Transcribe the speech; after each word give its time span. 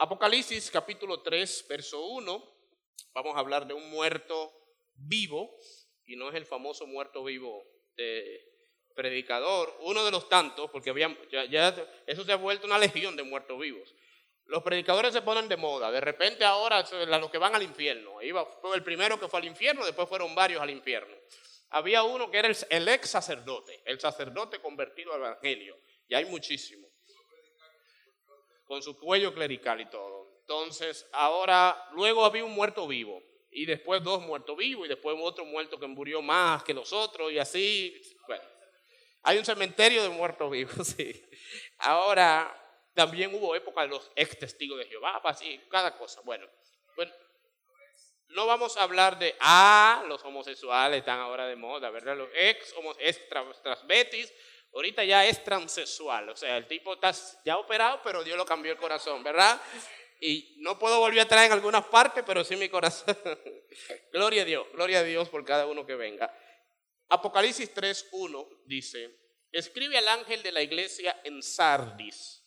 Apocalipsis 0.00 0.70
capítulo 0.70 1.22
3, 1.22 1.66
verso 1.68 2.00
1, 2.00 2.56
vamos 3.14 3.34
a 3.34 3.40
hablar 3.40 3.66
de 3.66 3.74
un 3.74 3.90
muerto 3.90 4.52
vivo, 4.94 5.58
y 6.04 6.14
no 6.14 6.28
es 6.28 6.36
el 6.36 6.46
famoso 6.46 6.86
muerto 6.86 7.24
vivo 7.24 7.66
de 7.96 8.40
predicador, 8.94 9.76
uno 9.80 10.04
de 10.04 10.12
los 10.12 10.28
tantos, 10.28 10.70
porque 10.70 10.90
había, 10.90 11.18
ya, 11.50 11.74
eso 12.06 12.22
se 12.22 12.30
ha 12.30 12.36
vuelto 12.36 12.68
una 12.68 12.78
legión 12.78 13.16
de 13.16 13.24
muertos 13.24 13.58
vivos. 13.58 13.92
Los 14.44 14.62
predicadores 14.62 15.12
se 15.12 15.22
ponen 15.22 15.48
de 15.48 15.56
moda, 15.56 15.90
de 15.90 16.00
repente 16.00 16.44
ahora 16.44 16.86
los 17.18 17.30
que 17.32 17.38
van 17.38 17.56
al 17.56 17.64
infierno, 17.64 18.22
iba, 18.22 18.46
fue 18.46 18.76
el 18.76 18.84
primero 18.84 19.18
que 19.18 19.26
fue 19.26 19.40
al 19.40 19.46
infierno, 19.46 19.84
después 19.84 20.08
fueron 20.08 20.32
varios 20.32 20.62
al 20.62 20.70
infierno. 20.70 21.16
Había 21.70 22.04
uno 22.04 22.30
que 22.30 22.38
era 22.38 22.46
el, 22.46 22.56
el 22.70 22.86
ex 22.86 23.10
sacerdote, 23.10 23.82
el 23.84 23.98
sacerdote 23.98 24.60
convertido 24.60 25.12
al 25.12 25.22
evangelio, 25.22 25.76
y 26.06 26.14
hay 26.14 26.24
muchísimos, 26.26 26.87
con 28.68 28.82
su 28.82 28.96
cuello 28.98 29.34
clerical 29.34 29.80
y 29.80 29.86
todo. 29.86 30.28
Entonces, 30.42 31.08
ahora, 31.12 31.88
luego 31.92 32.24
había 32.24 32.44
un 32.44 32.52
muerto 32.52 32.86
vivo, 32.86 33.22
y 33.50 33.64
después 33.64 34.04
dos 34.04 34.22
muertos 34.22 34.56
vivos, 34.56 34.86
y 34.86 34.88
después 34.90 35.16
otro 35.20 35.44
muerto 35.46 35.80
que 35.80 35.86
murió 35.86 36.22
más 36.22 36.62
que 36.62 36.74
los 36.74 36.92
otros, 36.92 37.32
y 37.32 37.38
así, 37.38 38.00
bueno. 38.26 38.44
Hay 39.22 39.36
un 39.38 39.44
cementerio 39.44 40.02
de 40.02 40.10
muertos 40.10 40.50
vivos, 40.50 40.86
sí. 40.96 41.28
Ahora, 41.78 42.54
también 42.94 43.34
hubo 43.34 43.56
época 43.56 43.82
de 43.82 43.88
los 43.88 44.10
ex 44.14 44.38
testigos 44.38 44.78
de 44.78 44.84
Jehová, 44.84 45.20
así, 45.24 45.60
cada 45.70 45.96
cosa. 45.96 46.20
Bueno, 46.24 46.46
bueno, 46.94 47.12
no 48.28 48.46
vamos 48.46 48.76
a 48.76 48.82
hablar 48.82 49.18
de, 49.18 49.34
ah, 49.40 50.04
los 50.08 50.22
homosexuales 50.24 50.98
están 50.98 51.20
ahora 51.20 51.46
de 51.46 51.56
moda, 51.56 51.90
¿verdad? 51.90 52.16
Los 52.16 52.28
ex, 52.34 52.74
ex 52.98 53.28
transbetis, 53.62 54.32
ahorita 54.78 55.04
ya 55.04 55.26
es 55.26 55.42
transexual, 55.42 56.28
o 56.28 56.36
sea, 56.36 56.56
el 56.56 56.68
tipo 56.68 56.94
está 56.94 57.12
ya 57.44 57.58
operado, 57.58 58.00
pero 58.04 58.22
Dios 58.22 58.36
lo 58.36 58.46
cambió 58.46 58.70
el 58.70 58.78
corazón, 58.78 59.24
¿verdad? 59.24 59.60
Y 60.20 60.54
no 60.58 60.78
puedo 60.78 61.00
volver 61.00 61.18
a 61.20 61.26
traer 61.26 61.46
en 61.46 61.52
algunas 61.54 61.84
partes, 61.86 62.22
pero 62.24 62.44
sí 62.44 62.54
mi 62.54 62.68
corazón. 62.68 63.16
gloria 64.12 64.42
a 64.42 64.44
Dios, 64.44 64.66
gloria 64.72 65.00
a 65.00 65.02
Dios 65.02 65.28
por 65.28 65.44
cada 65.44 65.66
uno 65.66 65.84
que 65.84 65.96
venga. 65.96 66.32
Apocalipsis 67.08 67.74
3.1 67.74 68.62
dice, 68.66 69.18
escribe 69.50 69.98
al 69.98 70.06
ángel 70.06 70.44
de 70.44 70.52
la 70.52 70.62
iglesia 70.62 71.20
en 71.24 71.42
Sardis, 71.42 72.44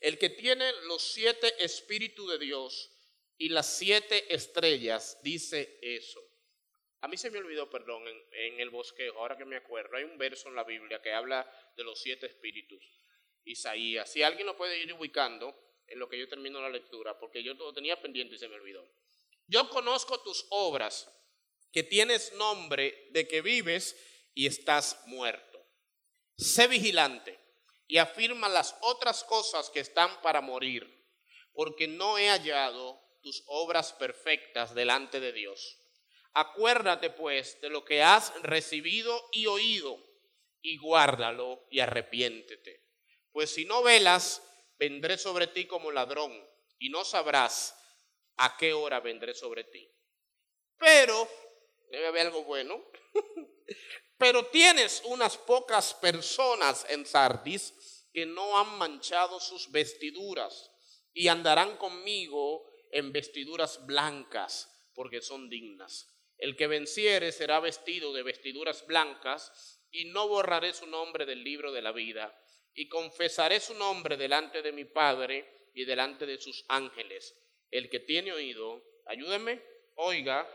el 0.00 0.18
que 0.18 0.28
tiene 0.28 0.70
los 0.82 1.10
siete 1.10 1.64
espíritus 1.64 2.32
de 2.32 2.38
Dios 2.38 2.92
y 3.38 3.48
las 3.48 3.78
siete 3.78 4.34
estrellas, 4.34 5.18
dice 5.22 5.78
eso. 5.80 6.20
A 7.06 7.08
mí 7.08 7.16
se 7.16 7.30
me 7.30 7.38
olvidó, 7.38 7.70
perdón, 7.70 8.02
en, 8.32 8.58
el 8.58 8.68
bosquejo, 8.70 9.20
ahora 9.20 9.38
que 9.38 9.44
me 9.44 9.54
acuerdo, 9.54 9.96
hay 9.96 10.02
un 10.02 10.18
verso 10.18 10.48
en 10.48 10.56
la 10.56 10.64
Biblia 10.64 11.00
que 11.00 11.12
habla 11.12 11.48
de 11.76 11.84
los 11.84 12.00
siete 12.00 12.26
espíritus. 12.26 12.82
Isaías, 13.44 14.10
si 14.10 14.24
alguien 14.24 14.44
lo 14.44 14.56
puede 14.56 14.76
ir 14.82 14.92
ubicando 14.92 15.54
en 15.86 16.00
lo 16.00 16.08
que 16.08 16.18
yo 16.18 16.26
termino 16.26 16.60
la 16.60 16.68
lectura, 16.68 17.16
porque 17.16 17.44
yo 17.44 17.54
lo 17.54 17.72
tenía 17.72 18.02
pendiente 18.02 18.34
y 18.34 18.38
se 18.38 18.48
me 18.48 18.56
olvidó. 18.56 18.84
Yo 19.46 19.70
conozco 19.70 20.20
tus 20.22 20.46
obras 20.50 21.08
que 21.70 21.84
tienes 21.84 22.32
nombre 22.32 23.06
de 23.12 23.28
que 23.28 23.40
vives 23.40 23.96
y 24.34 24.48
estás 24.48 25.00
muerto. 25.06 25.64
Sé 26.36 26.66
vigilante 26.66 27.38
y 27.86 27.98
afirma 27.98 28.48
las 28.48 28.76
otras 28.80 29.22
cosas 29.22 29.70
que 29.70 29.78
están 29.78 30.20
para 30.22 30.40
morir, 30.40 31.06
porque 31.52 31.86
no 31.86 32.18
he 32.18 32.30
hallado 32.30 33.00
tus 33.22 33.44
obras 33.46 33.92
perfectas 33.92 34.74
delante 34.74 35.20
de 35.20 35.32
Dios. 35.32 35.78
Acuérdate 36.38 37.08
pues 37.08 37.58
de 37.62 37.70
lo 37.70 37.82
que 37.82 38.02
has 38.02 38.30
recibido 38.42 39.26
y 39.32 39.46
oído, 39.46 39.98
y 40.60 40.76
guárdalo 40.76 41.66
y 41.70 41.80
arrepiéntete. 41.80 42.84
Pues 43.32 43.54
si 43.54 43.64
no 43.64 43.82
velas, 43.82 44.42
vendré 44.78 45.16
sobre 45.16 45.46
ti 45.46 45.66
como 45.66 45.90
ladrón, 45.90 46.38
y 46.78 46.90
no 46.90 47.06
sabrás 47.06 47.74
a 48.36 48.54
qué 48.58 48.74
hora 48.74 49.00
vendré 49.00 49.34
sobre 49.34 49.64
ti. 49.64 49.90
Pero 50.76 51.26
debe 51.90 52.08
haber 52.08 52.26
algo 52.26 52.44
bueno. 52.44 52.84
Pero 54.18 54.44
tienes 54.48 55.00
unas 55.06 55.38
pocas 55.38 55.94
personas 55.94 56.84
en 56.90 57.06
Sardis 57.06 58.06
que 58.12 58.26
no 58.26 58.58
han 58.58 58.76
manchado 58.76 59.40
sus 59.40 59.70
vestiduras 59.70 60.70
y 61.14 61.28
andarán 61.28 61.78
conmigo 61.78 62.70
en 62.90 63.10
vestiduras 63.10 63.86
blancas 63.86 64.70
porque 64.92 65.22
son 65.22 65.48
dignas. 65.48 66.12
El 66.38 66.56
que 66.56 66.66
venciere 66.66 67.32
será 67.32 67.60
vestido 67.60 68.12
de 68.12 68.22
vestiduras 68.22 68.86
blancas 68.86 69.80
y 69.90 70.06
no 70.06 70.28
borraré 70.28 70.72
su 70.72 70.86
nombre 70.86 71.24
del 71.24 71.42
libro 71.42 71.72
de 71.72 71.82
la 71.82 71.92
vida 71.92 72.38
y 72.74 72.88
confesaré 72.88 73.60
su 73.60 73.74
nombre 73.74 74.16
delante 74.16 74.62
de 74.62 74.72
mi 74.72 74.84
Padre 74.84 75.70
y 75.74 75.84
delante 75.84 76.26
de 76.26 76.38
sus 76.38 76.64
ángeles. 76.68 77.34
El 77.70 77.88
que 77.88 78.00
tiene 78.00 78.32
oído, 78.32 78.82
ayúdeme, 79.06 79.62
oiga 79.94 80.46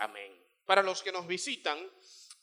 Amén. 0.00 0.34
Para 0.64 0.82
los 0.82 1.02
que 1.02 1.12
nos 1.12 1.26
visitan, 1.26 1.78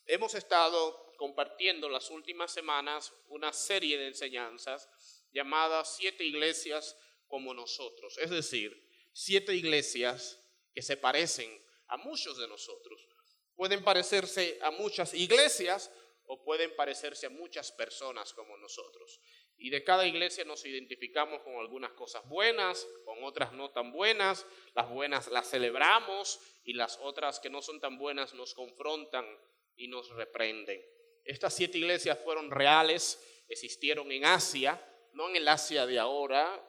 hemos 0.05 0.35
estado 0.35 1.13
compartiendo 1.17 1.89
las 1.89 2.11
últimas 2.11 2.51
semanas 2.51 3.11
una 3.29 3.51
serie 3.51 3.97
de 3.97 4.07
enseñanzas 4.07 4.87
llamadas 5.31 5.95
siete 5.97 6.23
iglesias 6.23 6.95
como 7.27 7.55
nosotros, 7.55 8.15
es 8.19 8.29
decir, 8.29 8.87
siete 9.11 9.55
iglesias 9.55 10.39
que 10.77 10.83
se 10.83 10.95
parecen 10.95 11.59
a 11.87 11.97
muchos 11.97 12.37
de 12.37 12.47
nosotros. 12.47 13.03
Pueden 13.55 13.83
parecerse 13.83 14.59
a 14.61 14.69
muchas 14.69 15.11
iglesias 15.15 15.91
o 16.27 16.43
pueden 16.43 16.75
parecerse 16.75 17.25
a 17.25 17.31
muchas 17.31 17.71
personas 17.71 18.31
como 18.31 18.55
nosotros. 18.57 19.19
Y 19.57 19.71
de 19.71 19.83
cada 19.83 20.05
iglesia 20.05 20.45
nos 20.45 20.63
identificamos 20.67 21.41
con 21.41 21.55
algunas 21.55 21.93
cosas 21.93 22.29
buenas, 22.29 22.87
con 23.05 23.23
otras 23.23 23.53
no 23.53 23.71
tan 23.71 23.91
buenas. 23.91 24.45
Las 24.75 24.87
buenas 24.87 25.29
las 25.29 25.49
celebramos 25.49 26.39
y 26.63 26.73
las 26.73 26.99
otras 27.01 27.39
que 27.39 27.49
no 27.49 27.63
son 27.63 27.79
tan 27.79 27.97
buenas 27.97 28.35
nos 28.35 28.53
confrontan 28.53 29.25
y 29.77 29.87
nos 29.87 30.11
reprenden. 30.11 30.79
Estas 31.25 31.55
siete 31.55 31.79
iglesias 31.79 32.19
fueron 32.23 32.51
reales, 32.51 33.19
existieron 33.49 34.11
en 34.11 34.25
Asia, 34.25 34.79
no 35.13 35.27
en 35.27 35.37
el 35.37 35.47
Asia 35.47 35.87
de 35.87 35.97
ahora, 35.97 36.63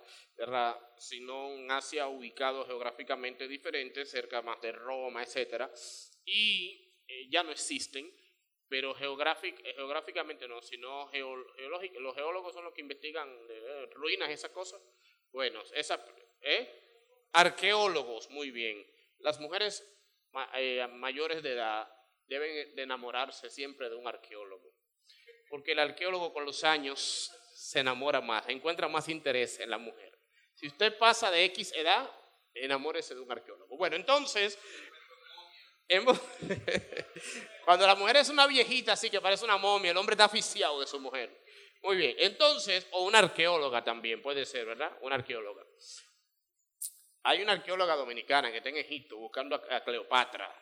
sino 0.96 1.52
en 1.52 1.70
Asia 1.70 2.08
ubicado 2.08 2.64
geográficamente 2.64 3.48
diferente, 3.48 4.04
cerca 4.04 4.42
más 4.42 4.60
de 4.60 4.72
Roma, 4.72 5.22
etc. 5.22 5.70
Y 6.24 6.94
eh, 7.06 7.28
ya 7.30 7.42
no 7.42 7.50
existen 7.50 8.12
pero 8.68 8.92
eh, 8.92 9.74
geográficamente 9.74 10.46
no, 10.46 10.60
sino 10.60 11.08
geológicamente. 11.08 12.00
Los 12.00 12.14
geólogos 12.14 12.54
son 12.54 12.64
los 12.64 12.74
que 12.74 12.82
investigan 12.82 13.28
eh, 13.48 13.88
ruinas 13.94 14.30
esas 14.30 14.50
cosas. 14.50 14.80
Bueno, 15.32 15.62
esa, 15.74 16.04
¿eh? 16.42 17.28
arqueólogos, 17.32 18.30
muy 18.30 18.50
bien. 18.50 18.86
Las 19.18 19.40
mujeres 19.40 19.84
mayores 20.92 21.42
de 21.42 21.52
edad 21.52 21.90
deben 22.26 22.74
de 22.76 22.82
enamorarse 22.82 23.48
siempre 23.48 23.88
de 23.88 23.96
un 23.96 24.06
arqueólogo, 24.06 24.74
porque 25.48 25.72
el 25.72 25.78
arqueólogo 25.78 26.32
con 26.32 26.44
los 26.44 26.62
años 26.64 27.32
se 27.54 27.80
enamora 27.80 28.20
más, 28.20 28.46
encuentra 28.48 28.88
más 28.88 29.08
interés 29.08 29.58
en 29.58 29.70
la 29.70 29.78
mujer. 29.78 30.07
Si 30.58 30.66
usted 30.66 30.98
pasa 30.98 31.30
de 31.30 31.44
X 31.44 31.72
edad, 31.76 32.10
enamórese 32.52 33.14
de 33.14 33.20
un 33.20 33.30
arqueólogo. 33.30 33.76
Bueno, 33.76 33.94
entonces, 33.94 34.58
Cuando 37.64 37.86
la 37.86 37.94
mujer 37.94 38.16
es 38.16 38.28
una 38.28 38.46
viejita 38.46 38.92
así 38.92 39.08
que 39.08 39.20
parece 39.20 39.44
una 39.44 39.56
momia, 39.56 39.90
el 39.90 39.96
hombre 39.96 40.14
está 40.14 40.24
asfixiado 40.24 40.80
de 40.80 40.86
su 40.86 41.00
mujer. 41.00 41.44
Muy 41.82 41.96
bien, 41.96 42.16
entonces, 42.18 42.86
o 42.90 43.04
una 43.04 43.20
arqueóloga 43.20 43.84
también 43.84 44.20
puede 44.20 44.44
ser, 44.44 44.66
¿verdad? 44.66 44.92
Una 45.00 45.14
arqueóloga. 45.14 45.64
Hay 47.22 47.42
una 47.42 47.52
arqueóloga 47.52 47.96
dominicana 47.96 48.50
que 48.50 48.58
está 48.58 48.68
en 48.68 48.78
Egipto 48.78 49.16
buscando 49.16 49.56
a 49.56 49.80
Cleopatra, 49.82 50.52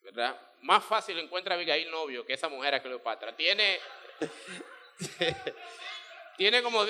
¿verdad? 0.00 0.38
Más 0.62 0.84
fácil 0.84 1.18
encuentra 1.18 1.54
a 1.54 1.56
Abigail 1.56 1.90
novio 1.90 2.26
que 2.26 2.34
esa 2.34 2.48
mujer 2.48 2.74
a 2.74 2.82
Cleopatra. 2.82 3.36
Tiene, 3.36 3.78
tiene 6.36 6.62
como, 6.62 6.84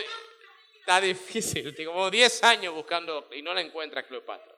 está 0.89 1.03
difícil, 1.03 1.75
como 1.87 2.11
10 2.11 2.45
años 2.45 2.73
buscando 2.73 3.29
y 3.33 3.43
no 3.43 3.53
la 3.53 3.61
encuentra 3.61 4.07
Cleopatra. 4.07 4.57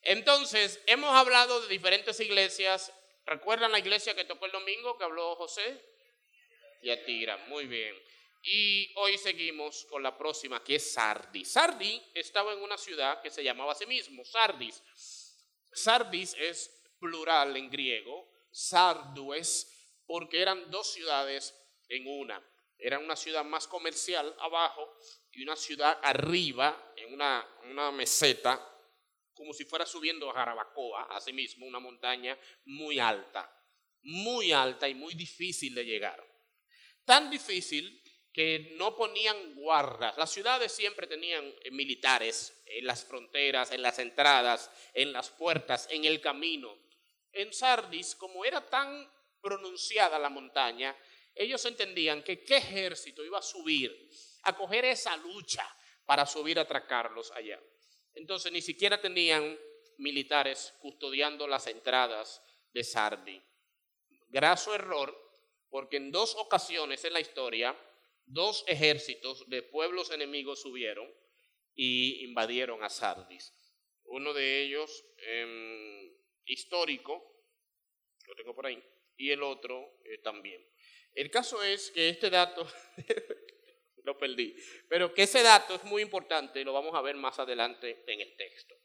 Entonces, 0.00 0.82
hemos 0.86 1.14
hablado 1.14 1.60
de 1.60 1.68
diferentes 1.68 2.18
iglesias. 2.20 2.90
¿Recuerdan 3.26 3.70
la 3.70 3.78
iglesia 3.78 4.14
que 4.14 4.24
tocó 4.24 4.46
el 4.46 4.52
domingo 4.52 4.96
que 4.96 5.04
habló 5.04 5.36
José? 5.36 5.84
Yatira, 6.82 7.36
muy 7.48 7.66
bien. 7.66 7.94
Y 8.42 8.90
hoy 8.96 9.18
seguimos 9.18 9.84
con 9.90 10.02
la 10.02 10.16
próxima, 10.16 10.64
que 10.64 10.76
es 10.76 10.94
Sardis. 10.94 11.52
Sardis 11.52 12.00
estaba 12.14 12.54
en 12.54 12.62
una 12.62 12.78
ciudad 12.78 13.20
que 13.20 13.28
se 13.28 13.44
llamaba 13.44 13.72
a 13.72 13.74
sí 13.74 13.84
mismo 13.84 14.24
Sardis. 14.24 14.82
Sardis 15.74 16.34
es 16.38 16.70
plural 16.98 17.54
en 17.58 17.68
griego, 17.68 18.32
Sardues, 18.50 20.00
porque 20.06 20.40
eran 20.40 20.70
dos 20.70 20.90
ciudades 20.90 21.54
en 21.90 22.08
una. 22.08 22.42
Era 22.78 22.98
una 22.98 23.14
ciudad 23.14 23.44
más 23.44 23.66
comercial 23.66 24.34
abajo 24.40 24.90
y 25.32 25.42
una 25.42 25.56
ciudad 25.56 25.98
arriba, 26.02 26.92
en 26.96 27.14
una, 27.14 27.46
una 27.70 27.90
meseta 27.92 28.66
como 29.40 29.54
si 29.54 29.64
fuera 29.64 29.86
subiendo 29.86 30.28
a 30.28 30.34
Jarabacoa, 30.34 31.04
asimismo, 31.16 31.66
una 31.66 31.78
montaña 31.78 32.38
muy 32.66 32.98
alta, 32.98 33.50
muy 34.02 34.52
alta 34.52 34.86
y 34.86 34.94
muy 34.94 35.14
difícil 35.14 35.74
de 35.74 35.86
llegar. 35.86 36.22
Tan 37.06 37.30
difícil 37.30 38.02
que 38.32 38.74
no 38.76 38.94
ponían 38.94 39.54
guardas. 39.54 40.16
Las 40.18 40.30
ciudades 40.30 40.72
siempre 40.72 41.06
tenían 41.06 41.44
eh, 41.62 41.70
militares 41.70 42.62
en 42.66 42.84
las 42.84 43.04
fronteras, 43.04 43.72
en 43.72 43.80
las 43.80 43.98
entradas, 43.98 44.70
en 44.92 45.10
las 45.12 45.30
puertas, 45.30 45.88
en 45.90 46.04
el 46.04 46.20
camino. 46.20 46.76
En 47.32 47.52
Sardis, 47.52 48.14
como 48.14 48.44
era 48.44 48.68
tan 48.68 49.10
pronunciada 49.40 50.18
la 50.18 50.28
montaña, 50.28 50.94
ellos 51.34 51.64
entendían 51.64 52.22
que 52.22 52.44
qué 52.44 52.58
ejército 52.58 53.24
iba 53.24 53.38
a 53.38 53.42
subir 53.42 53.90
a 54.42 54.56
coger 54.56 54.84
esa 54.84 55.16
lucha 55.16 55.64
para 56.06 56.26
subir 56.26 56.58
a 56.58 56.62
atracarlos 56.62 57.30
allá. 57.32 57.60
Entonces 58.14 58.50
ni 58.52 58.62
siquiera 58.62 59.00
tenían 59.00 59.58
militares 59.98 60.74
custodiando 60.80 61.46
las 61.46 61.66
entradas 61.66 62.42
de 62.72 62.84
Sardi. 62.84 63.40
Graso 64.28 64.74
error, 64.74 65.16
porque 65.68 65.96
en 65.98 66.10
dos 66.10 66.34
ocasiones 66.36 67.04
en 67.04 67.12
la 67.12 67.20
historia, 67.20 67.76
dos 68.26 68.64
ejércitos 68.66 69.48
de 69.48 69.62
pueblos 69.62 70.10
enemigos 70.10 70.62
subieron 70.62 71.08
y 71.74 72.24
invadieron 72.24 72.82
a 72.82 72.88
Sardis. 72.88 73.52
Uno 74.04 74.32
de 74.32 74.62
ellos 74.62 75.04
em, 75.18 76.12
histórico, 76.46 77.44
lo 78.26 78.34
tengo 78.34 78.54
por 78.54 78.66
ahí, 78.66 78.82
y 79.16 79.30
el 79.30 79.42
otro 79.42 80.00
eh, 80.04 80.18
también. 80.18 80.66
El 81.14 81.30
caso 81.30 81.62
es 81.62 81.90
que 81.90 82.08
este 82.08 82.30
dato, 82.30 82.66
perdí, 84.18 84.56
pero 84.88 85.12
que 85.14 85.22
ese 85.22 85.42
dato 85.42 85.74
es 85.74 85.84
muy 85.84 86.02
importante 86.02 86.60
y 86.60 86.64
lo 86.64 86.72
vamos 86.72 86.94
a 86.94 87.02
ver 87.02 87.16
más 87.16 87.38
adelante 87.38 88.04
en 88.06 88.20
el 88.20 88.36
texto. 88.36 88.76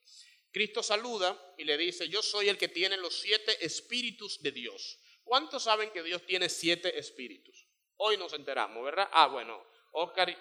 Cristo 0.52 0.82
saluda 0.82 1.54
y 1.58 1.66
le 1.66 1.78
dice, 1.78 2.08
yo 2.08 2.22
soy 2.22 2.50
el 2.50 2.58
que 2.58 2.70
tiene 2.70 2.98
los 2.98 3.20
siete 3.20 3.66
espíritus 3.66 4.42
de 4.42 4.52
Dios. 4.52 5.00
¿Cuántos 5.24 5.64
saben 5.64 5.92
que 5.92 6.04
Dios 6.04 6.26
tiene 6.26 6.48
siete 6.50 6.98
espíritus? 6.98 7.68
Hoy 7.98 8.18
nos 8.18 8.34
enteramos, 8.34 8.84
¿verdad? 8.84 9.10
Ah, 9.12 9.28
bueno, 9.28 9.66
Oscar, 9.92 10.34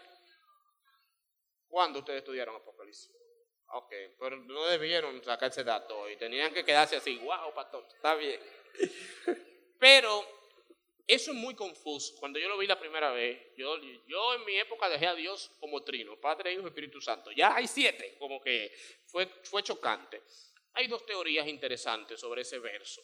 ¿cuándo 1.68 2.00
ustedes 2.00 2.18
estudiaron 2.18 2.56
Apocalipsis? 2.56 3.10
Ok, 3.68 3.92
pero 4.20 4.36
no 4.36 4.66
debieron 4.66 5.22
sacar 5.24 5.50
ese 5.50 5.64
dato 5.64 5.98
hoy, 5.98 6.16
tenían 6.16 6.52
que 6.52 6.64
quedarse 6.64 6.96
así, 6.96 7.16
wow, 7.18 7.52
pastor, 7.54 7.84
está 7.92 8.14
bien. 8.14 8.40
Pero 9.78 10.43
eso 11.06 11.32
es 11.32 11.36
muy 11.36 11.54
confuso. 11.54 12.14
Cuando 12.18 12.38
yo 12.38 12.48
lo 12.48 12.56
vi 12.56 12.66
la 12.66 12.78
primera 12.78 13.10
vez, 13.12 13.54
yo, 13.56 13.76
yo 14.06 14.34
en 14.34 14.44
mi 14.44 14.56
época 14.56 14.88
dejé 14.88 15.06
a 15.06 15.14
Dios 15.14 15.50
como 15.60 15.82
trino, 15.82 16.18
Padre, 16.20 16.52
Hijo 16.52 16.62
y 16.62 16.66
Espíritu 16.66 17.00
Santo. 17.00 17.30
Ya 17.32 17.54
hay 17.54 17.66
siete, 17.66 18.16
como 18.18 18.40
que 18.40 18.72
fue, 19.06 19.26
fue 19.42 19.62
chocante. 19.62 20.22
Hay 20.72 20.86
dos 20.86 21.04
teorías 21.06 21.46
interesantes 21.46 22.18
sobre 22.20 22.42
ese 22.42 22.58
verso. 22.58 23.02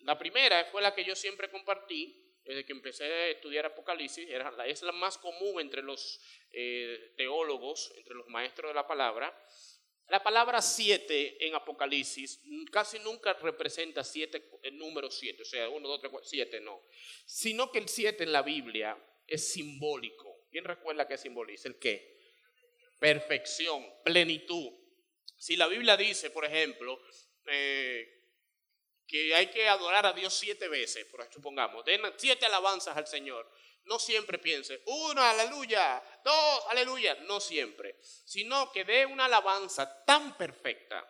La 0.00 0.18
primera 0.18 0.64
fue 0.66 0.82
la 0.82 0.94
que 0.94 1.04
yo 1.04 1.14
siempre 1.14 1.50
compartí 1.50 2.28
desde 2.48 2.64
que 2.64 2.72
empecé 2.72 3.04
a 3.04 3.28
estudiar 3.28 3.66
Apocalipsis, 3.66 4.26
era, 4.26 4.50
es 4.66 4.80
la 4.82 4.92
más 4.92 5.18
común 5.18 5.60
entre 5.60 5.82
los 5.82 6.18
eh, 6.50 7.12
teólogos, 7.14 7.92
entre 7.94 8.14
los 8.14 8.26
maestros 8.28 8.70
de 8.70 8.74
la 8.74 8.86
palabra, 8.86 9.38
la 10.08 10.22
palabra 10.22 10.62
siete 10.62 11.46
en 11.46 11.54
Apocalipsis 11.54 12.40
casi 12.72 12.98
nunca 13.00 13.34
representa 13.34 14.02
siete, 14.02 14.50
el 14.62 14.78
número 14.78 15.10
siete, 15.10 15.42
o 15.42 15.44
sea, 15.44 15.68
uno, 15.68 15.86
dos, 15.86 16.00
tres, 16.00 16.10
cuatro, 16.10 16.28
siete, 16.28 16.60
no. 16.60 16.82
Sino 17.26 17.70
que 17.70 17.78
el 17.78 17.88
siete 17.88 18.24
en 18.24 18.32
la 18.32 18.42
Biblia 18.42 18.96
es 19.26 19.52
simbólico. 19.52 20.46
¿Quién 20.50 20.64
recuerda 20.64 21.06
qué 21.06 21.18
simboliza? 21.18 21.68
¿El 21.68 21.78
qué? 21.78 22.16
Perfección, 22.98 23.86
plenitud. 24.02 24.72
Si 25.36 25.56
la 25.56 25.66
Biblia 25.66 25.96
dice, 25.96 26.30
por 26.30 26.46
ejemplo, 26.46 26.98
eh, 27.46 28.18
que 29.06 29.34
hay 29.34 29.48
que 29.48 29.68
adorar 29.68 30.06
a 30.06 30.14
Dios 30.14 30.32
siete 30.32 30.68
veces, 30.68 31.04
por 31.06 31.30
supongamos, 31.30 31.84
den 31.84 32.00
siete 32.16 32.46
alabanzas 32.46 32.96
al 32.96 33.06
Señor 33.06 33.48
no 33.88 33.98
siempre 33.98 34.38
piense, 34.38 34.82
uno, 34.86 35.22
aleluya, 35.22 36.02
dos, 36.22 36.64
aleluya, 36.68 37.14
no 37.26 37.40
siempre, 37.40 37.96
sino 38.02 38.70
que 38.70 38.84
dé 38.84 39.06
una 39.06 39.24
alabanza 39.24 40.04
tan 40.04 40.36
perfecta 40.36 41.04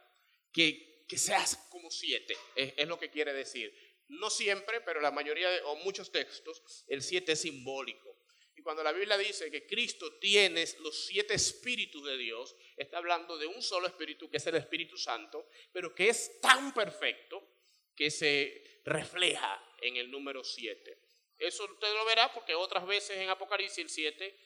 que, 0.52 1.04
que 1.08 1.18
sea 1.18 1.44
como 1.70 1.90
siete, 1.90 2.36
es, 2.54 2.86
lo 2.86 2.98
que 2.98 3.10
quiere 3.10 3.32
decir. 3.32 3.74
No 4.08 4.30
siempre, 4.30 4.80
pero 4.80 5.00
la 5.00 5.10
mayoría 5.10 5.50
de, 5.50 5.60
o 5.62 5.76
muchos 5.76 6.12
textos, 6.12 6.62
el 6.86 7.02
siete 7.02 7.32
es 7.32 7.40
simbólico. 7.40 8.16
Y 8.56 8.62
cuando 8.62 8.82
la 8.82 8.92
Biblia 8.92 9.18
dice 9.18 9.50
que 9.50 9.66
Cristo 9.66 10.18
tiene 10.18 10.64
los 10.80 11.06
siete 11.06 11.34
espíritus 11.34 12.04
de 12.04 12.16
Dios, 12.16 12.56
está 12.76 12.98
hablando 12.98 13.36
de 13.36 13.46
un 13.46 13.60
solo 13.60 13.86
espíritu, 13.88 14.30
que 14.30 14.38
es 14.38 14.46
el 14.46 14.56
Espíritu 14.56 14.96
Santo, 14.96 15.48
pero 15.72 15.94
que 15.94 16.08
es 16.08 16.40
tan 16.40 16.72
perfecto 16.72 17.56
que 17.94 18.10
se 18.10 18.80
refleja 18.84 19.62
en 19.80 19.96
el 19.96 20.10
número 20.10 20.42
siete. 20.42 21.07
Eso 21.38 21.64
usted 21.64 21.94
lo 21.94 22.04
verá 22.04 22.32
porque 22.32 22.54
otras 22.54 22.86
veces 22.86 23.16
en 23.18 23.30
Apocalipsis 23.30 23.78
el 23.78 23.90
7 23.90 24.36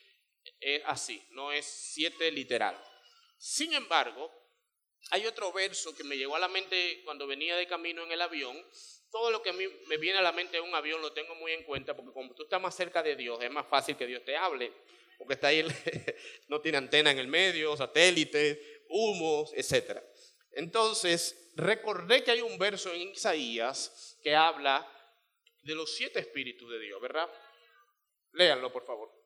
es 0.61 0.83
así, 0.87 1.23
no 1.31 1.53
es 1.53 1.65
7 1.65 2.31
literal. 2.31 2.79
Sin 3.39 3.73
embargo, 3.73 4.31
hay 5.11 5.27
otro 5.27 5.53
verso 5.53 5.95
que 5.97 6.05
me 6.05 6.17
llegó 6.17 6.37
a 6.37 6.39
la 6.39 6.49
mente 6.49 7.03
cuando 7.05 7.27
venía 7.27 7.57
de 7.57 7.67
camino 7.67 8.03
en 8.05 8.13
el 8.13 8.21
avión. 8.21 8.57
Todo 9.11 9.31
lo 9.31 9.43
que 9.43 9.53
me 9.53 9.97
viene 9.97 10.19
a 10.19 10.23
la 10.23 10.33
mente 10.33 10.57
en 10.59 10.65
un 10.65 10.75
avión 10.75 11.03
lo 11.03 11.13
tengo 11.13 11.35
muy 11.35 11.53
en 11.53 11.65
cuenta 11.65 11.95
porque 11.95 12.13
como 12.13 12.35
tú 12.35 12.45
estás 12.45 12.61
más 12.61 12.75
cerca 12.75 13.03
de 13.03 13.17
Dios 13.17 13.43
es 13.43 13.51
más 13.51 13.67
fácil 13.67 13.97
que 13.97 14.07
Dios 14.07 14.25
te 14.25 14.37
hable. 14.37 14.73
Porque 15.19 15.35
está 15.35 15.49
ahí, 15.49 15.65
no 16.49 16.61
tiene 16.61 16.79
antena 16.79 17.11
en 17.11 17.19
el 17.19 17.29
medio, 17.29 17.77
satélite, 17.77 18.85
humos, 18.89 19.53
etc. 19.55 20.01
Entonces, 20.53 21.53
recordé 21.57 22.25
que 22.25 22.31
hay 22.31 22.41
un 22.41 22.59
verso 22.59 22.93
en 22.93 23.11
Isaías 23.11 24.19
que 24.23 24.35
habla 24.35 24.89
de 25.63 25.75
los 25.75 25.95
siete 25.95 26.19
espíritus 26.19 26.71
de 26.71 26.79
Dios, 26.79 27.01
¿verdad? 27.01 27.31
Léanlo, 28.33 28.73
por 28.73 28.85
favor. 28.85 29.23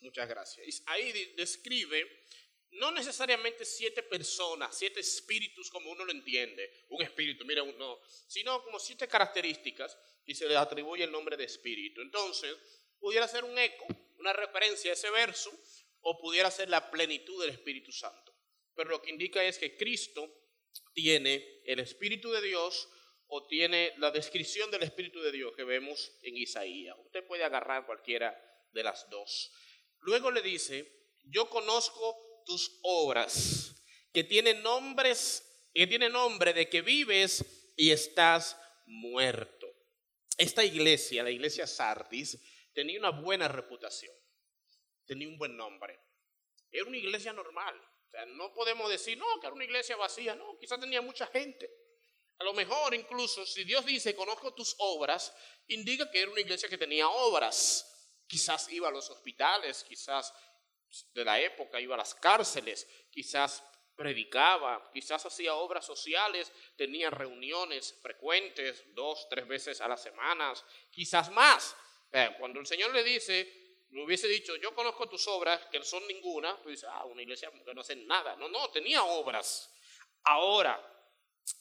Muchas 0.00 0.28
gracias. 0.28 0.82
Ahí 0.86 1.34
describe 1.36 2.19
no 2.72 2.92
necesariamente 2.92 3.64
siete 3.64 4.02
personas, 4.02 4.76
siete 4.76 5.00
espíritus 5.00 5.70
como 5.70 5.90
uno 5.90 6.04
lo 6.04 6.12
entiende, 6.12 6.84
un 6.90 7.02
espíritu, 7.02 7.44
mira 7.44 7.62
uno, 7.62 8.00
sino 8.28 8.62
como 8.62 8.78
siete 8.78 9.08
características 9.08 9.98
y 10.24 10.34
se 10.34 10.46
le 10.46 10.56
atribuye 10.56 11.04
el 11.04 11.10
nombre 11.10 11.36
de 11.36 11.44
espíritu. 11.44 12.00
Entonces, 12.00 12.56
pudiera 12.98 13.26
ser 13.26 13.44
un 13.44 13.58
eco, 13.58 13.86
una 14.18 14.32
referencia 14.32 14.90
a 14.90 14.94
ese 14.94 15.10
verso, 15.10 15.50
o 16.02 16.18
pudiera 16.18 16.50
ser 16.50 16.68
la 16.68 16.90
plenitud 16.90 17.40
del 17.40 17.50
Espíritu 17.50 17.92
Santo. 17.92 18.34
Pero 18.74 18.90
lo 18.90 19.02
que 19.02 19.10
indica 19.10 19.44
es 19.44 19.58
que 19.58 19.76
Cristo 19.76 20.26
tiene 20.92 21.60
el 21.64 21.80
Espíritu 21.80 22.30
de 22.30 22.40
Dios 22.40 22.88
o 23.26 23.46
tiene 23.46 23.94
la 23.98 24.10
descripción 24.10 24.70
del 24.70 24.82
Espíritu 24.82 25.20
de 25.20 25.32
Dios 25.32 25.54
que 25.54 25.64
vemos 25.64 26.12
en 26.22 26.36
Isaías. 26.36 26.96
Usted 27.04 27.26
puede 27.26 27.44
agarrar 27.44 27.86
cualquiera 27.86 28.36
de 28.72 28.82
las 28.82 29.08
dos. 29.10 29.52
Luego 29.98 30.30
le 30.30 30.42
dice, 30.42 30.90
yo 31.24 31.48
conozco 31.48 32.29
tus 32.50 32.80
obras, 32.82 33.76
que 34.12 34.24
tienen 34.24 34.60
nombres, 34.60 35.68
que 35.72 35.86
tienen 35.86 36.10
nombre 36.10 36.52
de 36.52 36.68
que 36.68 36.82
vives 36.82 37.44
y 37.76 37.92
estás 37.92 38.60
muerto. 38.86 39.68
Esta 40.36 40.64
iglesia, 40.64 41.22
la 41.22 41.30
iglesia 41.30 41.64
Sardis, 41.68 42.40
tenía 42.74 42.98
una 42.98 43.10
buena 43.10 43.46
reputación, 43.46 44.12
tenía 45.06 45.28
un 45.28 45.38
buen 45.38 45.56
nombre. 45.56 46.00
Era 46.72 46.86
una 46.86 46.96
iglesia 46.96 47.32
normal. 47.32 47.76
O 47.78 48.10
sea, 48.10 48.26
no 48.26 48.52
podemos 48.52 48.90
decir, 48.90 49.16
no, 49.16 49.26
que 49.40 49.46
era 49.46 49.54
una 49.54 49.64
iglesia 49.64 49.94
vacía, 49.94 50.34
no, 50.34 50.58
quizás 50.58 50.80
tenía 50.80 51.00
mucha 51.00 51.28
gente. 51.28 51.70
A 52.40 52.42
lo 52.42 52.52
mejor 52.52 52.94
incluso 52.94 53.46
si 53.46 53.62
Dios 53.62 53.86
dice, 53.86 54.16
conozco 54.16 54.54
tus 54.54 54.74
obras, 54.78 55.32
indica 55.68 56.10
que 56.10 56.22
era 56.22 56.32
una 56.32 56.40
iglesia 56.40 56.68
que 56.68 56.78
tenía 56.78 57.08
obras. 57.08 57.86
Quizás 58.26 58.68
iba 58.72 58.88
a 58.88 58.92
los 58.92 59.08
hospitales, 59.08 59.84
quizás 59.84 60.32
de 61.14 61.24
la 61.24 61.40
época 61.40 61.80
iba 61.80 61.94
a 61.94 61.98
las 61.98 62.14
cárceles, 62.14 62.88
quizás 63.10 63.62
predicaba, 63.96 64.90
quizás 64.92 65.24
hacía 65.26 65.54
obras 65.54 65.84
sociales, 65.84 66.50
tenía 66.76 67.10
reuniones 67.10 67.98
frecuentes, 68.00 68.84
dos, 68.94 69.28
tres 69.28 69.46
veces 69.46 69.80
a 69.80 69.88
las 69.88 70.02
semanas, 70.02 70.64
quizás 70.90 71.30
más. 71.30 71.76
Eh, 72.12 72.34
cuando 72.38 72.60
el 72.60 72.66
Señor 72.66 72.92
le 72.92 73.04
dice, 73.04 73.60
le 73.90 74.04
hubiese 74.04 74.28
dicho, 74.28 74.56
yo 74.56 74.74
conozco 74.74 75.08
tus 75.08 75.26
obras, 75.28 75.66
que 75.66 75.78
no 75.78 75.84
son 75.84 76.06
ninguna, 76.06 76.56
pues 76.62 76.76
dice, 76.76 76.86
ah, 76.90 77.04
una 77.04 77.22
iglesia 77.22 77.50
que 77.50 77.74
no 77.74 77.80
hace 77.80 77.96
nada. 77.96 78.36
No, 78.36 78.48
no, 78.48 78.70
tenía 78.70 79.04
obras. 79.04 79.70
Ahora, 80.24 80.80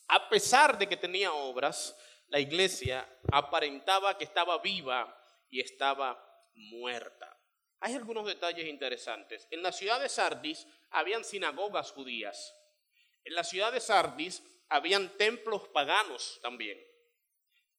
a 0.07 0.29
pesar 0.29 0.77
de 0.77 0.87
que 0.87 0.97
tenía 0.97 1.33
obras, 1.33 1.95
la 2.27 2.39
iglesia 2.39 3.07
aparentaba 3.31 4.17
que 4.17 4.23
estaba 4.23 4.59
viva 4.59 5.15
y 5.49 5.59
estaba 5.59 6.23
muerta. 6.53 7.38
Hay 7.81 7.95
algunos 7.95 8.25
detalles 8.25 8.67
interesantes. 8.67 9.47
En 9.51 9.63
la 9.63 9.71
ciudad 9.71 9.99
de 9.99 10.09
Sardis 10.09 10.67
habían 10.89 11.23
sinagogas 11.23 11.91
judías. 11.91 12.55
En 13.23 13.35
la 13.35 13.43
ciudad 13.43 13.71
de 13.71 13.79
Sardis 13.79 14.43
habían 14.67 15.17
templos 15.17 15.67
paganos 15.69 16.39
también. 16.41 16.79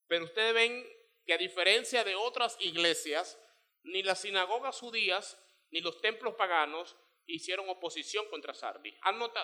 Pero 0.06 0.24
ustedes 0.24 0.54
ven 0.54 0.86
que 1.26 1.34
a 1.34 1.38
diferencia 1.38 2.02
de 2.02 2.14
otras 2.14 2.56
iglesias, 2.60 3.38
ni 3.82 4.02
las 4.02 4.20
sinagogas 4.20 4.78
judías 4.78 5.38
ni 5.70 5.80
los 5.80 6.00
templos 6.00 6.34
paganos 6.34 6.96
hicieron 7.26 7.68
oposición 7.68 8.26
contra 8.28 8.54
Sardis. 8.54 8.94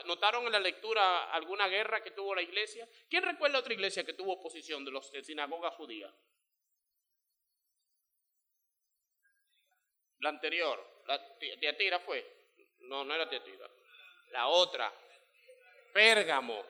¿Notaron 0.06 0.46
en 0.46 0.52
la 0.52 0.60
lectura 0.60 1.30
alguna 1.30 1.68
guerra 1.68 2.02
que 2.02 2.10
tuvo 2.10 2.34
la 2.34 2.42
iglesia? 2.42 2.88
¿Quién 3.08 3.22
recuerda 3.22 3.60
otra 3.60 3.74
iglesia 3.74 4.04
que 4.04 4.12
tuvo 4.12 4.32
oposición 4.32 4.84
de 4.84 4.90
de 5.12 5.22
sinagogas 5.22 5.74
judías? 5.74 6.12
La 10.26 10.30
anterior, 10.30 10.76
la 11.06 11.38
Teatira 11.38 12.00
fue. 12.00 12.26
No, 12.80 13.04
no 13.04 13.14
era 13.14 13.30
Teatira. 13.30 13.70
La 14.32 14.48
otra, 14.48 14.92
Pérgamo. 15.92 16.66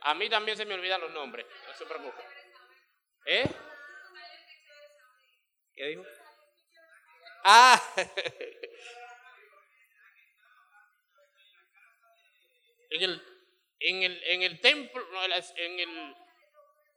A 0.00 0.14
mí 0.14 0.30
también 0.30 0.56
se 0.56 0.64
me 0.64 0.72
olvidan 0.72 1.02
los 1.02 1.10
nombres, 1.10 1.44
no 1.66 1.74
se 1.74 1.84
preocupe. 1.84 2.22
¿Eh? 3.26 3.44
¿Qué 5.74 5.84
dijo? 5.84 6.02
Ah, 7.44 7.78
en 12.88 13.02
el, 13.02 13.22
en 13.80 14.02
el, 14.02 14.22
en 14.24 14.42
el 14.44 14.58
templo, 14.62 15.06
en 15.24 15.78
el, 15.78 16.16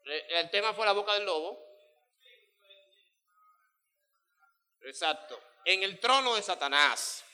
el 0.05 0.49
tema 0.51 0.73
fue 0.73 0.85
la 0.85 0.93
boca 0.93 1.15
del 1.15 1.25
lobo. 1.25 1.70
Exacto. 4.83 5.39
En 5.65 5.83
el 5.83 5.99
trono 5.99 6.35
de 6.35 6.41
Satanás. 6.41 7.25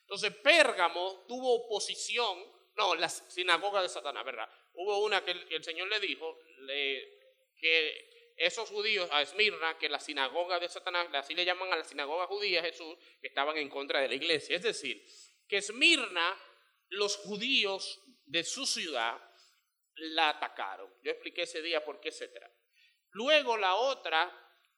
Entonces 0.00 0.34
Pérgamo 0.36 1.24
tuvo 1.26 1.64
oposición, 1.64 2.38
no, 2.76 2.94
la 2.94 3.08
sinagoga 3.08 3.82
de 3.82 3.88
Satanás, 3.88 4.24
¿verdad? 4.24 4.48
Hubo 4.74 4.98
una 4.98 5.24
que 5.24 5.30
el, 5.30 5.64
Señor 5.64 5.88
le 5.88 6.00
dijo 6.00 6.38
que 7.56 8.10
esos 8.36 8.68
judíos 8.70 9.08
a 9.12 9.22
Esmirna, 9.22 9.78
que 9.78 9.88
la 9.88 10.00
sinagoga 10.00 10.58
de 10.58 10.68
Satanás, 10.68 11.08
así 11.12 11.34
le 11.34 11.44
llaman 11.44 11.72
a 11.72 11.76
la 11.76 11.84
sinagoga 11.84 12.26
judía 12.26 12.62
Jesús, 12.62 12.96
que 13.20 13.28
estaban 13.28 13.56
en 13.56 13.68
contra 13.68 14.00
de 14.00 14.08
la 14.08 14.14
iglesia. 14.14 14.56
Es 14.56 14.62
decir, 14.62 15.04
que 15.48 15.58
Esmirna, 15.58 16.38
los 16.88 17.16
judíos 17.18 18.00
de 18.26 18.44
su 18.44 18.66
ciudad, 18.66 19.20
la 19.94 20.30
atacaron. 20.30 20.92
Yo 21.02 21.12
expliqué 21.12 21.42
ese 21.42 21.62
día 21.62 21.84
por 21.84 22.00
qué, 22.00 22.08
etcétera. 22.08 22.50
Luego 23.10 23.56
la 23.56 23.74
otra 23.74 24.30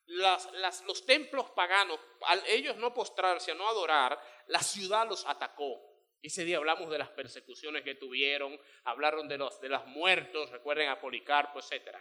los 0.07 1.07
templos 1.07 1.51
paganos, 1.51 1.99
al 2.23 2.43
ellos 2.47 2.77
no 2.77 2.93
postrarse, 2.93 3.55
no 3.55 3.69
adorar, 3.69 4.21
la 4.49 4.61
ciudad 4.61 5.09
los 5.09 5.27
atacó. 5.27 5.81
Ese 6.23 6.45
día 6.45 6.57
hablamos 6.57 6.91
de 6.91 6.99
las 6.99 7.11
persecuciones 7.11 7.83
que 7.83 7.95
tuvieron, 7.95 8.59
hablaron 8.85 9.29
de 9.29 9.39
los, 9.39 9.61
de 9.61 9.69
los 9.69 9.85
muertos, 9.87 10.51
recuerden 10.51 10.89
a 10.89 11.01
Policarpo, 11.01 11.59
etc. 11.59 11.97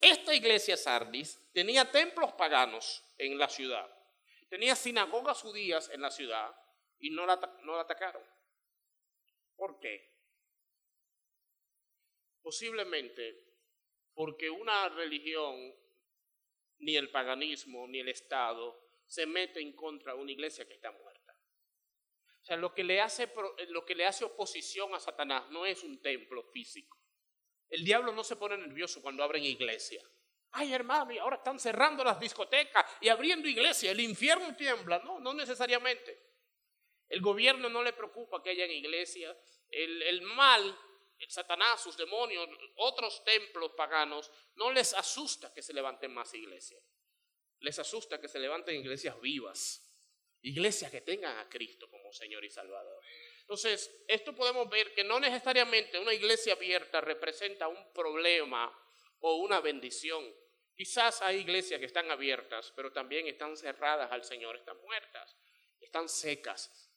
Esta 0.00 0.34
iglesia 0.34 0.76
Sardis 0.76 1.40
tenía 1.52 1.90
templos 1.90 2.32
paganos 2.32 3.02
en 3.16 3.38
la 3.38 3.48
ciudad, 3.48 3.88
tenía 4.48 4.74
sinagogas 4.76 5.40
judías 5.40 5.90
en 5.90 6.02
la 6.02 6.10
ciudad 6.10 6.54
y 6.98 7.10
no 7.10 7.26
la, 7.26 7.36
no 7.62 7.76
la 7.76 7.82
atacaron. 7.82 8.22
¿Por 9.56 9.78
qué? 9.78 10.10
Posiblemente 12.42 13.50
porque 14.14 14.50
una 14.50 14.88
religión 14.90 15.74
ni 16.80 16.96
el 16.96 17.10
paganismo, 17.10 17.86
ni 17.86 18.00
el 18.00 18.08
Estado 18.08 18.90
se 19.06 19.26
mete 19.26 19.60
en 19.60 19.72
contra 19.72 20.14
una 20.14 20.32
iglesia 20.32 20.66
que 20.66 20.74
está 20.74 20.90
muerta. 20.90 21.36
O 22.40 22.44
sea, 22.44 22.56
lo 22.56 22.72
que 22.74 22.84
le 22.84 23.00
hace, 23.00 23.30
lo 23.68 23.84
que 23.84 23.94
le 23.94 24.06
hace 24.06 24.24
oposición 24.24 24.94
a 24.94 25.00
Satanás 25.00 25.48
no 25.50 25.66
es 25.66 25.82
un 25.82 26.00
templo 26.00 26.42
físico. 26.44 26.98
El 27.68 27.84
diablo 27.84 28.12
no 28.12 28.24
se 28.24 28.36
pone 28.36 28.56
nervioso 28.56 29.02
cuando 29.02 29.22
abren 29.22 29.44
iglesia. 29.44 30.02
Ay, 30.52 30.72
hermano, 30.72 31.12
ahora 31.20 31.36
están 31.36 31.60
cerrando 31.60 32.02
las 32.02 32.18
discotecas 32.18 32.84
y 33.00 33.08
abriendo 33.08 33.46
iglesia. 33.46 33.92
El 33.92 34.00
infierno 34.00 34.56
tiembla. 34.56 35.00
No, 35.00 35.20
no 35.20 35.32
necesariamente. 35.34 36.30
El 37.08 37.20
gobierno 37.20 37.68
no 37.68 37.82
le 37.82 37.92
preocupa 37.92 38.42
que 38.42 38.50
haya 38.50 38.66
iglesia. 38.66 39.36
El, 39.68 40.02
el 40.02 40.22
mal 40.22 40.76
Satanás, 41.28 41.82
sus 41.82 41.96
demonios, 41.96 42.48
otros 42.76 43.22
templos 43.24 43.72
paganos, 43.72 44.30
no 44.54 44.72
les 44.72 44.94
asusta 44.94 45.52
que 45.52 45.62
se 45.62 45.74
levanten 45.74 46.12
más 46.12 46.32
iglesias. 46.34 46.82
Les 47.60 47.78
asusta 47.78 48.20
que 48.20 48.28
se 48.28 48.38
levanten 48.38 48.76
iglesias 48.76 49.20
vivas, 49.20 49.86
iglesias 50.42 50.90
que 50.90 51.02
tengan 51.02 51.36
a 51.38 51.48
Cristo 51.48 51.90
como 51.90 52.12
Señor 52.12 52.44
y 52.44 52.50
Salvador. 52.50 53.02
Entonces, 53.40 54.04
esto 54.08 54.34
podemos 54.34 54.68
ver 54.70 54.94
que 54.94 55.04
no 55.04 55.20
necesariamente 55.20 55.98
una 55.98 56.14
iglesia 56.14 56.54
abierta 56.54 57.00
representa 57.00 57.68
un 57.68 57.92
problema 57.92 58.72
o 59.20 59.36
una 59.36 59.60
bendición. 59.60 60.24
Quizás 60.74 61.20
hay 61.20 61.38
iglesias 61.40 61.78
que 61.78 61.86
están 61.86 62.10
abiertas, 62.10 62.72
pero 62.74 62.92
también 62.92 63.26
están 63.26 63.56
cerradas 63.56 64.10
al 64.10 64.24
Señor, 64.24 64.56
están 64.56 64.80
muertas, 64.80 65.36
están 65.80 66.08
secas, 66.08 66.89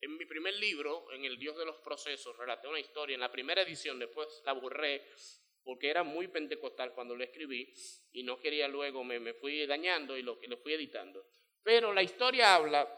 en 0.00 0.16
mi 0.16 0.26
primer 0.26 0.54
libro, 0.54 1.10
en 1.12 1.24
El 1.24 1.38
Dios 1.38 1.56
de 1.56 1.64
los 1.64 1.76
Procesos, 1.76 2.36
relaté 2.36 2.68
una 2.68 2.80
historia. 2.80 3.14
En 3.14 3.20
la 3.20 3.32
primera 3.32 3.62
edición, 3.62 3.98
después 3.98 4.42
la 4.44 4.52
borré 4.52 5.04
porque 5.64 5.90
era 5.90 6.04
muy 6.04 6.28
pentecostal 6.28 6.94
cuando 6.94 7.16
lo 7.16 7.24
escribí 7.24 7.72
y 8.12 8.22
no 8.22 8.38
quería 8.38 8.68
luego, 8.68 9.02
me, 9.02 9.34
fui 9.34 9.66
dañando 9.66 10.16
y 10.16 10.22
lo, 10.22 10.38
lo 10.46 10.56
fui 10.58 10.74
editando. 10.74 11.26
Pero 11.62 11.92
la 11.92 12.02
historia 12.02 12.54
habla 12.54 12.88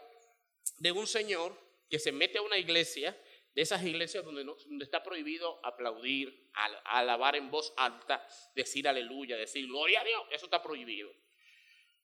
de 0.77 0.91
un 0.91 1.07
señor 1.07 1.57
que 1.89 1.97
se 1.97 2.11
mete 2.11 2.37
a 2.37 2.43
una 2.43 2.57
iglesia, 2.57 3.19
de 3.55 3.63
esas 3.63 3.83
iglesias 3.83 4.23
donde, 4.23 4.43
no, 4.45 4.55
donde 4.67 4.85
está 4.85 5.01
prohibido 5.01 5.59
aplaudir, 5.65 6.51
alabar 6.85 7.35
en 7.35 7.49
voz 7.49 7.73
alta, 7.77 8.25
decir 8.53 8.87
aleluya, 8.87 9.35
decir 9.35 9.65
gloria 9.65 10.01
a 10.01 10.05
Dios, 10.05 10.23
eso 10.29 10.45
está 10.45 10.61
prohibido. 10.61 11.11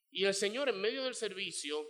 Y 0.10 0.25
el 0.25 0.34
Señor 0.34 0.70
en 0.70 0.82
medio 0.82 1.04
del 1.04 1.14
servicio 1.14 1.88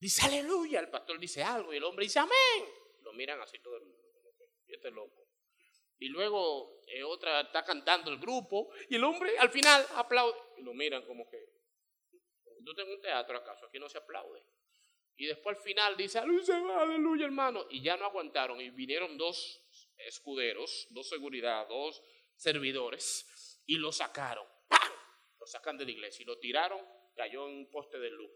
Dice 0.00 0.24
aleluya, 0.24 0.80
el 0.80 0.88
pastor 0.88 1.18
dice 1.18 1.42
algo 1.42 1.74
y 1.74 1.76
el 1.76 1.84
hombre 1.84 2.06
dice 2.06 2.18
amén. 2.18 2.64
Lo 3.02 3.12
miran 3.12 3.38
así 3.42 3.58
todo 3.58 3.76
el 3.76 3.84
mundo, 3.84 4.02
y 4.66 4.72
este 4.72 4.90
loco. 4.90 5.28
Y 5.98 6.08
luego 6.08 6.80
eh, 6.86 7.04
otra 7.04 7.42
está 7.42 7.62
cantando 7.62 8.10
el 8.10 8.18
grupo 8.18 8.70
y 8.88 8.96
el 8.96 9.04
hombre 9.04 9.38
al 9.38 9.50
final 9.50 9.86
aplaude 9.96 10.38
y 10.56 10.62
lo 10.62 10.72
miran 10.72 11.04
como 11.04 11.28
que, 11.28 11.38
tú 12.64 12.74
tengo 12.74 12.94
un 12.94 13.00
teatro 13.02 13.36
acaso, 13.36 13.66
aquí 13.66 13.78
no 13.78 13.90
se 13.90 13.98
aplaude. 13.98 14.42
Y 15.16 15.26
después 15.26 15.58
al 15.58 15.62
final 15.62 15.96
dice 15.98 16.18
aleluya 16.18 17.26
hermano. 17.26 17.66
Y 17.68 17.82
ya 17.82 17.98
no 17.98 18.06
aguantaron 18.06 18.58
y 18.58 18.70
vinieron 18.70 19.18
dos 19.18 19.62
escuderos, 19.98 20.86
dos 20.88 21.10
seguridad, 21.10 21.68
dos 21.68 22.02
servidores 22.36 23.60
y 23.66 23.76
lo 23.76 23.92
sacaron. 23.92 24.46
¡Pam! 24.66 24.92
Lo 25.38 25.46
sacan 25.46 25.76
de 25.76 25.84
la 25.84 25.90
iglesia 25.90 26.22
y 26.22 26.26
lo 26.26 26.38
tiraron, 26.38 26.80
cayó 27.14 27.46
en 27.48 27.54
un 27.54 27.70
poste 27.70 27.98
de 27.98 28.08
luz. 28.08 28.30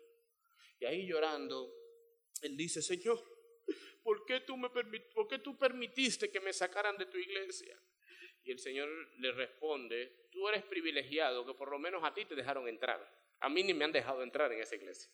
Y 0.84 0.86
ahí 0.86 1.06
llorando, 1.06 1.74
él 2.42 2.58
dice, 2.58 2.82
Señor, 2.82 3.18
¿por 4.02 4.26
qué 4.26 4.40
tú, 4.40 4.54
me 4.58 4.68
¿por 4.68 5.26
qué 5.26 5.38
tú 5.38 5.56
permitiste 5.56 6.30
que 6.30 6.40
me 6.40 6.52
sacaran 6.52 6.98
de 6.98 7.06
tu 7.06 7.16
iglesia? 7.16 7.74
Y 8.42 8.50
el 8.50 8.58
Señor 8.58 8.90
le 9.18 9.32
responde, 9.32 10.28
tú 10.30 10.46
eres 10.46 10.62
privilegiado, 10.64 11.46
que 11.46 11.54
por 11.54 11.70
lo 11.70 11.78
menos 11.78 12.04
a 12.04 12.12
ti 12.12 12.26
te 12.26 12.34
dejaron 12.34 12.68
entrar. 12.68 13.00
A 13.40 13.48
mí 13.48 13.62
ni 13.62 13.72
me 13.72 13.86
han 13.86 13.92
dejado 13.92 14.22
entrar 14.22 14.52
en 14.52 14.60
esa 14.60 14.76
iglesia. 14.76 15.10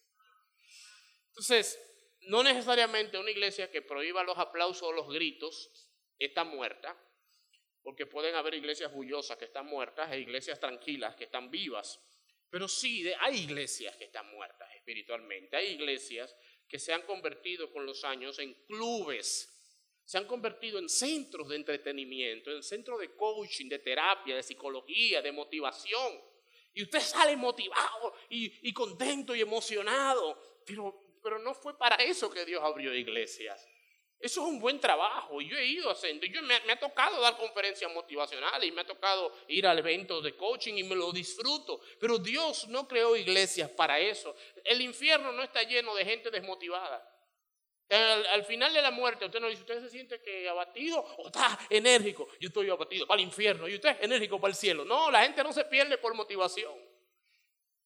Entonces, 1.28 1.78
no 2.22 2.42
necesariamente 2.42 3.16
una 3.16 3.30
iglesia 3.30 3.70
que 3.70 3.80
prohíba 3.80 4.24
los 4.24 4.38
aplausos 4.38 4.88
o 4.88 4.92
los 4.92 5.08
gritos 5.08 5.88
está 6.18 6.42
muerta, 6.42 7.00
porque 7.84 8.06
pueden 8.06 8.34
haber 8.34 8.54
iglesias 8.54 8.92
bullosas 8.92 9.38
que 9.38 9.44
están 9.44 9.66
muertas 9.66 10.10
e 10.10 10.18
iglesias 10.18 10.58
tranquilas 10.58 11.14
que 11.14 11.24
están 11.24 11.48
vivas. 11.48 12.00
Pero 12.50 12.66
sí, 12.66 13.08
hay 13.20 13.42
iglesias 13.42 13.96
que 13.96 14.04
están 14.04 14.28
muertas 14.30 14.68
espiritualmente. 14.74 15.56
Hay 15.56 15.68
iglesias 15.68 16.34
que 16.68 16.78
se 16.78 16.92
han 16.92 17.02
convertido 17.02 17.72
con 17.72 17.86
los 17.86 18.04
años 18.04 18.38
en 18.38 18.54
clubes, 18.66 19.56
se 20.04 20.18
han 20.18 20.26
convertido 20.26 20.80
en 20.80 20.88
centros 20.88 21.48
de 21.48 21.54
entretenimiento, 21.54 22.50
en 22.50 22.64
centros 22.64 22.98
de 22.98 23.14
coaching, 23.14 23.68
de 23.68 23.78
terapia, 23.78 24.34
de 24.34 24.42
psicología, 24.42 25.22
de 25.22 25.30
motivación. 25.30 26.20
Y 26.74 26.82
usted 26.82 26.98
sale 26.98 27.36
motivado 27.36 28.14
y, 28.28 28.72
contento 28.72 29.36
y 29.36 29.40
emocionado, 29.40 30.64
pero, 30.66 31.38
no 31.38 31.54
fue 31.54 31.78
para 31.78 31.94
eso 31.96 32.28
que 32.28 32.44
Dios 32.44 32.60
abrió 32.60 32.92
iglesias. 32.92 33.68
Eso 34.20 34.42
es 34.42 34.46
un 34.48 34.60
buen 34.60 34.78
trabajo. 34.78 35.40
Yo 35.40 35.56
he 35.56 35.64
ido 35.64 35.88
a 35.88 35.94
haciendo, 35.94 36.26
yo 36.26 36.42
me, 36.42 36.54
ha 36.54 36.78
tocado 36.78 37.20
dar 37.22 37.38
conferencias 37.38 37.90
motivacionales 37.92 38.68
y 38.68 38.72
me 38.72 38.82
ha 38.82 38.86
tocado 38.86 39.32
ir 39.48 39.66
al 39.66 39.78
evento 39.78 40.20
de 40.20 40.36
coaching 40.36 40.74
y 40.74 40.82
me 40.82 40.94
lo 40.94 41.10
disfruto. 41.10 41.80
Pero 41.98 42.18
Dios 42.18 42.68
no 42.68 42.86
creó 42.86 43.16
iglesias 43.16 43.70
para 43.70 43.98
eso. 43.98 44.36
El 44.62 44.82
infierno 44.82 45.32
no 45.32 45.42
está 45.42 45.62
lleno 45.62 45.94
de 45.94 46.04
gente 46.04 46.30
desmotivada. 46.30 47.06
Al, 47.88 48.44
final 48.44 48.72
de 48.72 48.82
la 48.82 48.90
muerte, 48.90 49.24
usted 49.24 49.40
no 49.40 49.48
dice, 49.48 49.62
usted 49.62 49.80
se 49.82 49.90
siente 49.90 50.20
que 50.20 50.48
abatido 50.48 51.00
o 51.00 51.26
está 51.26 51.58
enérgico. 51.70 52.28
Yo 52.38 52.48
estoy 52.48 52.68
abatido 52.68 53.06
para 53.06 53.20
el 53.20 53.26
infierno 53.26 53.66
y 53.68 53.74
usted 53.74 53.88
es 53.88 54.02
enérgico 54.02 54.38
para 54.38 54.50
el 54.50 54.56
cielo. 54.56 54.84
No, 54.84 55.10
la 55.10 55.22
gente 55.22 55.42
no 55.42 55.52
se 55.52 55.64
pierde 55.64 55.96
por 55.98 56.14
motivación. 56.14 56.74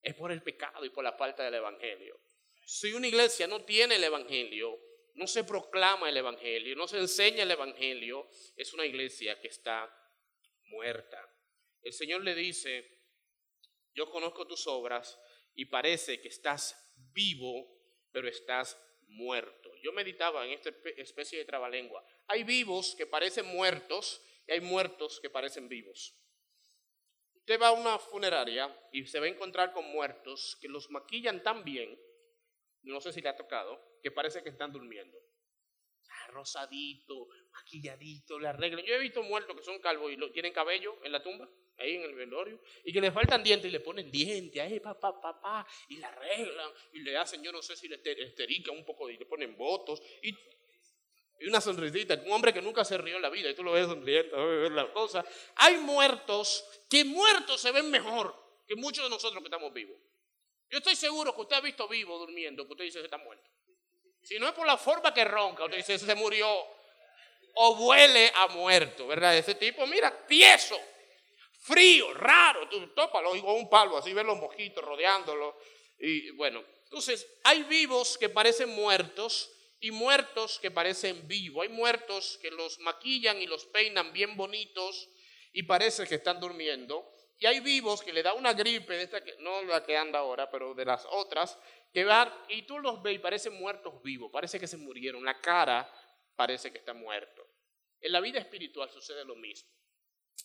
Es 0.02 0.14
por 0.14 0.32
el 0.32 0.42
pecado 0.42 0.84
y 0.84 0.90
por 0.90 1.04
la 1.04 1.12
falta 1.12 1.44
del 1.44 1.54
evangelio. 1.54 2.20
Si 2.66 2.92
una 2.92 3.06
iglesia 3.06 3.46
no 3.46 3.62
tiene 3.62 3.96
el 3.96 4.04
evangelio, 4.04 4.78
no 5.14 5.26
se 5.26 5.44
proclama 5.44 6.08
el 6.08 6.16
Evangelio, 6.16 6.74
no 6.76 6.88
se 6.88 6.98
enseña 6.98 7.44
el 7.44 7.50
Evangelio, 7.50 8.28
es 8.56 8.72
una 8.74 8.84
iglesia 8.84 9.40
que 9.40 9.48
está 9.48 9.92
muerta. 10.64 11.20
El 11.82 11.92
Señor 11.92 12.22
le 12.22 12.34
dice, 12.34 13.02
yo 13.94 14.10
conozco 14.10 14.46
tus 14.46 14.66
obras 14.66 15.18
y 15.54 15.66
parece 15.66 16.20
que 16.20 16.28
estás 16.28 16.76
vivo, 17.12 17.80
pero 18.10 18.28
estás 18.28 18.76
muerto. 19.06 19.70
Yo 19.82 19.92
meditaba 19.92 20.44
en 20.44 20.52
esta 20.52 20.70
especie 20.96 21.38
de 21.38 21.44
trabalengua. 21.44 22.04
Hay 22.26 22.42
vivos 22.42 22.94
que 22.96 23.06
parecen 23.06 23.46
muertos 23.46 24.20
y 24.46 24.52
hay 24.52 24.60
muertos 24.60 25.20
que 25.20 25.30
parecen 25.30 25.68
vivos. 25.68 26.18
Usted 27.34 27.60
va 27.60 27.68
a 27.68 27.72
una 27.72 27.98
funeraria 27.98 28.74
y 28.90 29.06
se 29.06 29.20
va 29.20 29.26
a 29.26 29.28
encontrar 29.28 29.72
con 29.72 29.84
muertos 29.84 30.56
que 30.60 30.68
los 30.68 30.90
maquillan 30.90 31.42
tan 31.42 31.62
bien, 31.62 32.00
no 32.82 33.00
sé 33.00 33.12
si 33.12 33.20
le 33.20 33.28
ha 33.28 33.36
tocado, 33.36 33.93
que 34.04 34.10
parece 34.10 34.42
que 34.42 34.50
están 34.50 34.70
durmiendo. 34.70 35.18
Rosadito, 36.28 37.28
maquilladito, 37.52 38.38
le 38.38 38.48
arreglan. 38.48 38.84
Yo 38.84 38.94
he 38.94 38.98
visto 38.98 39.22
muertos 39.22 39.56
que 39.56 39.62
son 39.62 39.78
calvos 39.78 40.12
y 40.12 40.32
tienen 40.32 40.52
cabello 40.52 40.98
en 41.02 41.10
la 41.12 41.22
tumba 41.22 41.48
ahí 41.78 41.96
en 41.96 42.02
el 42.02 42.14
velorio, 42.14 42.60
y 42.84 42.92
que 42.92 43.00
le 43.00 43.10
faltan 43.10 43.42
dientes 43.42 43.68
y 43.68 43.72
le 43.72 43.80
ponen 43.80 44.08
dientes, 44.08 44.62
ahí, 44.62 44.78
papá, 44.78 45.20
papá, 45.20 45.66
y 45.88 45.96
la 45.96 46.06
arreglan, 46.06 46.70
y 46.92 47.00
le 47.00 47.16
hacen, 47.16 47.42
yo 47.42 47.50
no 47.50 47.62
sé 47.62 47.74
si 47.76 47.88
le 47.88 47.96
esterican 47.96 48.76
un 48.76 48.84
poco, 48.84 49.10
y 49.10 49.18
le 49.18 49.26
ponen 49.26 49.56
votos, 49.56 50.00
y, 50.22 50.32
una 51.48 51.60
sonrisita, 51.60 52.14
un 52.24 52.30
hombre 52.30 52.52
que 52.52 52.62
nunca 52.62 52.84
se 52.84 52.96
rió 52.96 53.16
en 53.16 53.22
la 53.22 53.28
vida, 53.28 53.50
y 53.50 53.54
tú 53.56 53.64
lo 53.64 53.72
ves 53.72 53.86
sonriendo, 53.86 54.36
ver 54.36 54.70
la 54.70 54.92
cosa. 54.92 55.24
Hay 55.56 55.78
muertos 55.78 56.64
que 56.88 57.04
muertos 57.04 57.60
se 57.60 57.72
ven 57.72 57.90
mejor 57.90 58.34
que 58.68 58.76
muchos 58.76 59.04
de 59.04 59.10
nosotros 59.10 59.42
que 59.42 59.48
estamos 59.48 59.72
vivos. 59.72 59.96
Yo 60.70 60.78
estoy 60.78 60.96
seguro 60.96 61.34
que 61.34 61.40
usted 61.42 61.56
ha 61.56 61.60
visto 61.60 61.86
vivo 61.88 62.18
durmiendo, 62.18 62.64
que 62.66 62.72
usted 62.72 62.84
dice 62.84 62.98
que 63.00 63.06
está 63.06 63.18
muerto. 63.18 63.50
Si 64.24 64.38
no 64.38 64.48
es 64.48 64.54
por 64.54 64.66
la 64.66 64.76
forma 64.76 65.12
que 65.12 65.24
ronca, 65.24 65.64
usted 65.64 65.76
dice 65.76 65.98
se 65.98 66.14
murió, 66.14 66.48
o 67.56 67.70
huele 67.86 68.32
a 68.34 68.48
muerto, 68.48 69.06
¿verdad? 69.06 69.36
Ese 69.36 69.54
tipo, 69.54 69.86
mira, 69.86 70.26
tieso 70.26 70.78
frío, 71.64 72.12
raro, 72.12 72.68
tú 72.68 72.88
tópalo 72.88 73.30
con 73.30 73.54
un 73.54 73.70
palo, 73.70 73.96
así 73.96 74.12
ves 74.12 74.24
los 74.24 74.36
mosquitos 74.36 74.84
rodeándolo. 74.84 75.56
Y 75.98 76.30
bueno, 76.32 76.62
entonces 76.84 77.26
hay 77.44 77.62
vivos 77.62 78.18
que 78.18 78.28
parecen 78.28 78.68
muertos 78.68 79.50
y 79.80 79.90
muertos 79.90 80.58
que 80.58 80.70
parecen 80.70 81.26
vivos. 81.26 81.62
Hay 81.62 81.70
muertos 81.70 82.38
que 82.42 82.50
los 82.50 82.78
maquillan 82.80 83.40
y 83.40 83.46
los 83.46 83.64
peinan 83.66 84.12
bien 84.12 84.36
bonitos 84.36 85.08
y 85.52 85.62
parece 85.62 86.06
que 86.06 86.16
están 86.16 86.38
durmiendo. 86.38 87.13
Y 87.44 87.46
hay 87.46 87.60
vivos 87.60 88.00
que 88.00 88.10
le 88.10 88.22
da 88.22 88.32
una 88.32 88.54
gripe, 88.54 88.96
de 88.96 89.02
esta 89.02 89.22
que, 89.22 89.36
no 89.40 89.62
la 89.64 89.84
que 89.84 89.94
anda 89.94 90.20
ahora, 90.20 90.50
pero 90.50 90.72
de 90.72 90.86
las 90.86 91.06
otras, 91.10 91.58
que 91.92 92.02
van 92.02 92.32
y 92.48 92.62
tú 92.62 92.78
los 92.78 93.02
ves 93.02 93.16
y 93.16 93.18
parecen 93.18 93.52
muertos 93.52 94.02
vivos, 94.02 94.30
parece 94.32 94.58
que 94.58 94.66
se 94.66 94.78
murieron, 94.78 95.22
la 95.22 95.38
cara 95.42 95.86
parece 96.34 96.72
que 96.72 96.78
está 96.78 96.94
muerto. 96.94 97.46
En 98.00 98.12
la 98.12 98.22
vida 98.22 98.38
espiritual 98.38 98.88
sucede 98.88 99.26
lo 99.26 99.36
mismo. 99.36 99.68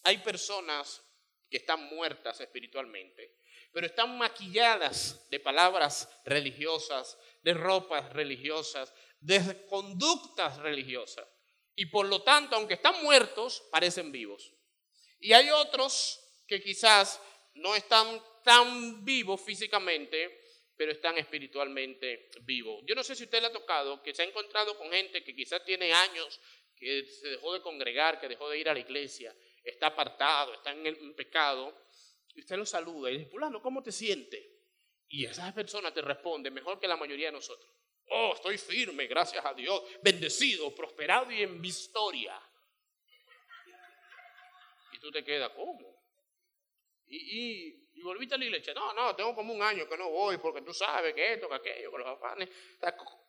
Hay 0.03 0.17
personas 0.17 1.01
que 1.49 1.55
están 1.55 1.85
muertas 1.85 2.41
espiritualmente, 2.41 3.37
pero 3.71 3.87
están 3.87 4.17
maquilladas 4.17 5.25
de 5.29 5.39
palabras 5.39 6.19
religiosas, 6.25 7.17
de 7.41 7.53
ropas 7.53 8.11
religiosas, 8.11 8.93
de 9.21 9.65
conductas 9.67 10.57
religiosas. 10.57 11.25
Y 11.75 11.85
por 11.85 12.07
lo 12.07 12.23
tanto, 12.23 12.57
aunque 12.57 12.73
están 12.73 13.01
muertos, 13.03 13.63
parecen 13.71 14.11
vivos. 14.11 14.53
Y 15.21 15.31
hay 15.31 15.49
otros 15.49 16.25
que 16.49 16.59
quizás 16.59 17.21
no 17.53 17.75
están 17.75 18.19
tan 18.43 19.05
vivos 19.05 19.39
físicamente, 19.39 20.41
pero 20.75 20.91
están 20.91 21.15
espiritualmente 21.17 22.31
vivos. 22.41 22.81
Yo 22.87 22.95
no 22.95 23.03
sé 23.03 23.15
si 23.15 23.25
usted 23.25 23.39
le 23.39 23.47
ha 23.47 23.53
tocado 23.53 24.01
que 24.01 24.15
se 24.15 24.23
ha 24.23 24.25
encontrado 24.25 24.75
con 24.75 24.89
gente 24.89 25.23
que 25.23 25.35
quizás 25.35 25.63
tiene 25.63 25.93
años, 25.93 26.41
que 26.75 27.05
se 27.05 27.27
dejó 27.27 27.53
de 27.53 27.61
congregar, 27.61 28.19
que 28.19 28.27
dejó 28.27 28.49
de 28.49 28.57
ir 28.57 28.67
a 28.67 28.73
la 28.73 28.79
iglesia, 28.79 29.35
está 29.63 29.87
apartado, 29.87 30.55
está 30.55 30.71
en 30.71 30.87
el 30.87 31.13
pecado, 31.13 31.85
y 32.33 32.39
usted 32.39 32.57
lo 32.57 32.65
saluda 32.65 33.11
y 33.11 33.17
dice, 33.19 33.29
fulano, 33.29 33.61
¿cómo 33.61 33.83
te 33.83 33.91
sientes? 33.91 34.43
Y 35.09 35.25
esa 35.25 35.53
persona 35.53 35.93
te 35.93 36.01
responde 36.01 36.49
mejor 36.49 36.79
que 36.79 36.87
la 36.87 36.95
mayoría 36.95 37.27
de 37.27 37.33
nosotros. 37.33 37.71
Oh, 38.11 38.33
estoy 38.33 38.57
firme, 38.57 39.05
gracias 39.05 39.45
a 39.45 39.53
Dios, 39.53 39.83
bendecido, 40.01 40.73
prosperado 40.73 41.31
y 41.31 41.43
en 41.43 41.61
victoria. 41.61 42.41
Y 44.93 44.99
tú 44.99 45.11
te 45.11 45.23
quedas, 45.23 45.51
¿cómo? 45.51 45.98
Y, 47.09 47.75
y, 47.95 48.01
volviste 48.01 48.35
a 48.35 48.37
la 48.37 48.45
iglesia. 48.45 48.73
No, 48.73 48.93
no, 48.93 49.15
tengo 49.15 49.35
como 49.35 49.53
un 49.53 49.61
año 49.61 49.87
que 49.87 49.97
no 49.97 50.09
voy 50.09 50.37
porque 50.37 50.61
tú 50.61 50.73
sabes 50.73 51.13
que 51.13 51.33
esto, 51.33 51.49
que 51.49 51.55
aquello, 51.55 51.91
que 51.91 51.97
los 51.97 52.07
afanes. 52.07 52.49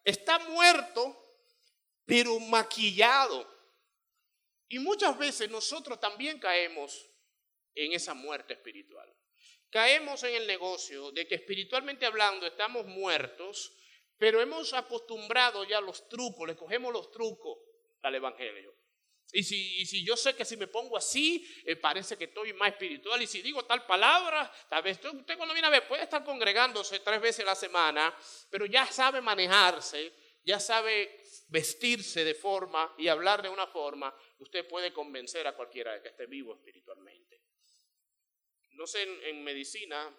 Está 0.04 0.38
muerto, 0.38 1.16
pero 2.06 2.38
maquillado 2.38 3.60
y 4.70 4.78
muchas 4.78 5.18
veces 5.18 5.50
nosotros 5.50 5.98
también 5.98 6.38
caemos 6.38 7.10
en 7.74 7.92
esa 7.92 8.14
muerte 8.14 8.54
espiritual. 8.54 9.12
Caemos 9.68 10.22
en 10.22 10.34
el 10.36 10.46
negocio 10.46 11.10
de 11.10 11.26
que 11.26 11.34
espiritualmente 11.34 12.06
hablando 12.06 12.46
estamos 12.46 12.86
muertos, 12.86 13.76
pero 14.16 14.40
hemos 14.40 14.72
acostumbrado 14.72 15.64
ya 15.64 15.80
los 15.80 16.08
trucos, 16.08 16.46
le 16.46 16.54
cogemos 16.54 16.92
los 16.92 17.10
trucos 17.10 17.58
al 18.02 18.14
Evangelio. 18.14 18.72
Y 19.32 19.42
si, 19.44 19.86
si 19.86 20.04
yo 20.04 20.16
sé 20.16 20.34
que 20.34 20.44
si 20.44 20.56
me 20.56 20.66
pongo 20.66 20.96
así, 20.96 21.46
eh, 21.64 21.76
parece 21.76 22.16
que 22.16 22.24
estoy 22.24 22.52
más 22.52 22.72
espiritual. 22.72 23.22
Y 23.22 23.26
si 23.26 23.42
digo 23.42 23.64
tal 23.64 23.86
palabra, 23.86 24.50
tal 24.68 24.82
vez 24.82 24.98
usted 25.04 25.36
cuando 25.36 25.54
viene 25.54 25.68
a 25.68 25.70
ver 25.70 25.86
puede 25.86 26.02
estar 26.02 26.24
congregándose 26.24 27.00
tres 27.00 27.20
veces 27.20 27.44
a 27.44 27.50
la 27.50 27.54
semana, 27.54 28.14
pero 28.50 28.66
ya 28.66 28.86
sabe 28.86 29.20
manejarse, 29.20 30.12
ya 30.44 30.58
sabe 30.58 31.20
vestirse 31.48 32.24
de 32.24 32.34
forma 32.34 32.94
y 32.98 33.08
hablar 33.08 33.42
de 33.42 33.48
una 33.48 33.66
forma 33.66 34.14
usted 34.38 34.66
puede 34.66 34.92
convencer 34.92 35.46
a 35.46 35.54
cualquiera 35.54 35.92
de 35.92 36.02
que 36.02 36.08
esté 36.08 36.26
vivo 36.26 36.54
espiritualmente. 36.54 37.42
No 38.72 38.86
sé, 38.86 39.02
en, 39.28 39.44
medicina, 39.44 40.16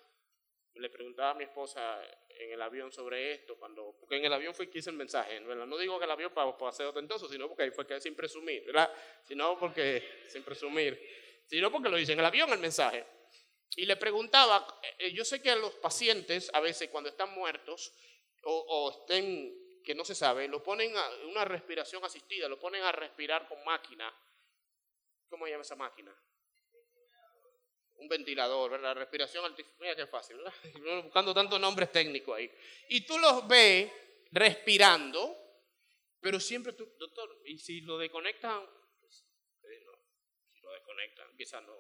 le 0.76 0.90
preguntaba 0.90 1.32
a 1.32 1.34
mi 1.34 1.44
esposa 1.44 2.02
en 2.30 2.52
el 2.52 2.62
avión 2.62 2.92
sobre 2.92 3.34
esto, 3.34 3.58
cuando, 3.58 3.96
porque 4.00 4.18
en 4.18 4.26
el 4.26 4.34
avión 4.34 4.56
fue 4.56 4.70
que 4.70 4.80
hice 4.80 4.90
el 4.90 4.96
mensaje, 4.96 5.40
no 5.42 5.78
digo 5.78 6.00
que 6.00 6.06
el 6.06 6.12
avión 6.12 6.34
para, 6.34 6.58
para 6.58 6.72
ser 6.72 6.88
ostentoso, 6.88 7.28
sino 7.28 7.48
porque 7.48 7.64
ahí 7.64 7.72
fue 7.72 7.86
que 7.86 8.00
sin 8.00 8.16
presumir, 8.16 8.66
¿verdad? 8.66 8.92
Sino 9.24 9.60
porque, 9.60 10.24
sin 10.28 10.44
presumir, 10.44 11.00
sino 11.46 11.72
porque 11.72 11.90
lo 11.90 12.00
hice 12.00 12.14
en 12.14 12.20
el 12.20 12.26
avión 12.26 12.52
el 12.52 12.60
mensaje. 12.60 13.06
Y 13.76 13.86
le 13.86 13.96
preguntaba, 13.96 14.80
eh, 14.98 15.12
yo 15.14 15.24
sé 15.24 15.42
que 15.42 15.52
a 15.52 15.56
los 15.56 15.74
pacientes 15.76 16.50
a 16.54 16.60
veces 16.60 16.90
cuando 16.90 17.10
están 17.10 17.34
muertos 17.34 17.94
o, 18.44 18.54
o 18.54 18.92
estén 18.92 19.62
que 19.84 19.96
no 19.96 20.06
se 20.06 20.16
sabe, 20.16 20.48
lo 20.48 20.62
ponen 20.62 20.96
a 20.96 21.10
una 21.30 21.46
respiración 21.46 22.04
asistida, 22.04 22.48
lo 22.48 22.60
ponen 22.60 22.84
a 22.84 22.92
respirar 22.92 23.48
con 23.48 23.64
máquina. 23.64 24.14
¿Cómo 25.30 25.46
se 25.46 25.52
llama 25.52 25.64
esa 25.64 25.76
máquina? 25.76 26.16
Un 28.02 28.10
ventilador, 28.10 28.72
¿verdad? 28.72 28.96
Respiración 28.96 29.46
artificial. 29.46 29.78
Mira 29.80 29.96
qué 29.96 30.08
fácil. 30.08 30.38
Buscando 31.04 31.34
tantos 31.34 31.60
nombres 31.60 31.92
técnicos 31.92 32.36
ahí. 32.36 32.52
Y 32.90 33.06
tú 33.06 33.18
los 33.18 33.48
ves 33.48 33.92
respirando, 34.32 35.38
pero 36.20 36.40
siempre 36.40 36.74
tú, 36.74 36.92
doctor, 36.98 37.42
y 37.46 37.58
si 37.58 37.82
lo 37.82 37.98
desconectan, 37.98 38.66
pues, 39.00 39.26
eh, 39.64 39.84
no. 39.86 39.94
Si 40.52 40.62
lo 40.62 40.72
desconectan, 40.72 41.28
quizás 41.38 41.64
no. 41.64 41.76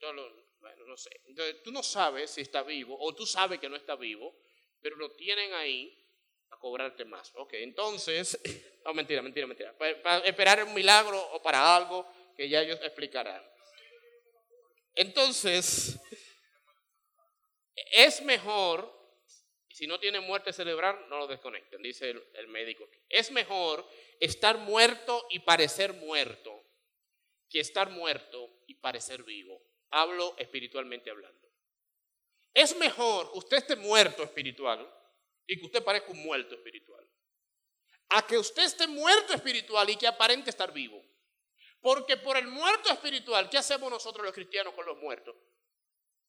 bueno, 0.00 0.84
no 0.86 0.96
sé. 0.96 1.20
Entonces, 1.26 1.62
tú 1.62 1.70
no 1.72 1.82
sabes 1.82 2.30
si 2.30 2.40
está 2.40 2.62
vivo, 2.62 2.96
o 2.98 3.14
tú 3.14 3.26
sabes 3.26 3.60
que 3.60 3.68
no 3.68 3.76
está 3.76 3.96
vivo, 3.96 4.34
pero 4.80 4.96
lo 4.96 5.12
tienen 5.12 5.52
ahí 5.54 6.02
a 6.50 6.56
cobrarte 6.58 7.04
más. 7.04 7.32
Ok, 7.34 7.54
entonces, 7.54 8.40
no, 8.84 8.94
mentira, 8.94 9.22
mentira, 9.22 9.46
mentira. 9.46 9.76
Para, 9.76 10.18
esperar 10.20 10.64
un 10.64 10.74
milagro 10.74 11.20
o 11.32 11.42
para 11.42 11.76
algo 11.76 12.06
que 12.36 12.48
ya 12.48 12.62
ellos 12.62 12.78
explicarán. 12.82 13.42
Entonces, 14.96 16.00
es 17.92 18.22
mejor, 18.22 18.90
si 19.70 19.86
no 19.86 20.00
tiene 20.00 20.20
muerte 20.20 20.54
cerebral, 20.54 21.06
no 21.10 21.18
lo 21.18 21.26
desconecten, 21.26 21.82
dice 21.82 22.10
el, 22.10 22.48
médico. 22.48 22.88
Es 23.10 23.30
mejor 23.30 23.86
estar 24.20 24.56
muerto 24.56 25.26
y 25.30 25.40
parecer 25.40 25.92
muerto 25.92 26.64
que 27.48 27.60
estar 27.60 27.90
muerto 27.90 28.62
y 28.66 28.74
parecer 28.74 29.22
vivo. 29.22 29.62
Hablo 29.90 30.34
espiritualmente 30.38 31.10
hablando. 31.10 31.46
Es 32.54 32.74
mejor 32.76 33.30
usted 33.34 33.58
esté 33.58 33.76
muerto 33.76 34.22
espiritual 34.22 34.90
y 35.46 35.58
que 35.58 35.66
usted 35.66 35.84
parezca 35.84 36.10
un 36.10 36.22
muerto 36.24 36.54
espiritual. 36.54 37.06
A 38.08 38.26
que 38.26 38.38
usted 38.38 38.64
esté 38.64 38.86
muerto 38.86 39.34
espiritual 39.34 39.90
y 39.90 39.96
que 39.96 40.06
aparente 40.06 40.48
estar 40.48 40.72
vivo. 40.72 41.04
Porque 41.80 42.16
por 42.16 42.36
el 42.36 42.48
muerto 42.48 42.90
espiritual, 42.90 43.48
¿qué 43.48 43.58
hacemos 43.58 43.90
nosotros 43.90 44.24
los 44.24 44.34
cristianos 44.34 44.74
con 44.74 44.86
los 44.86 44.96
muertos? 44.98 45.34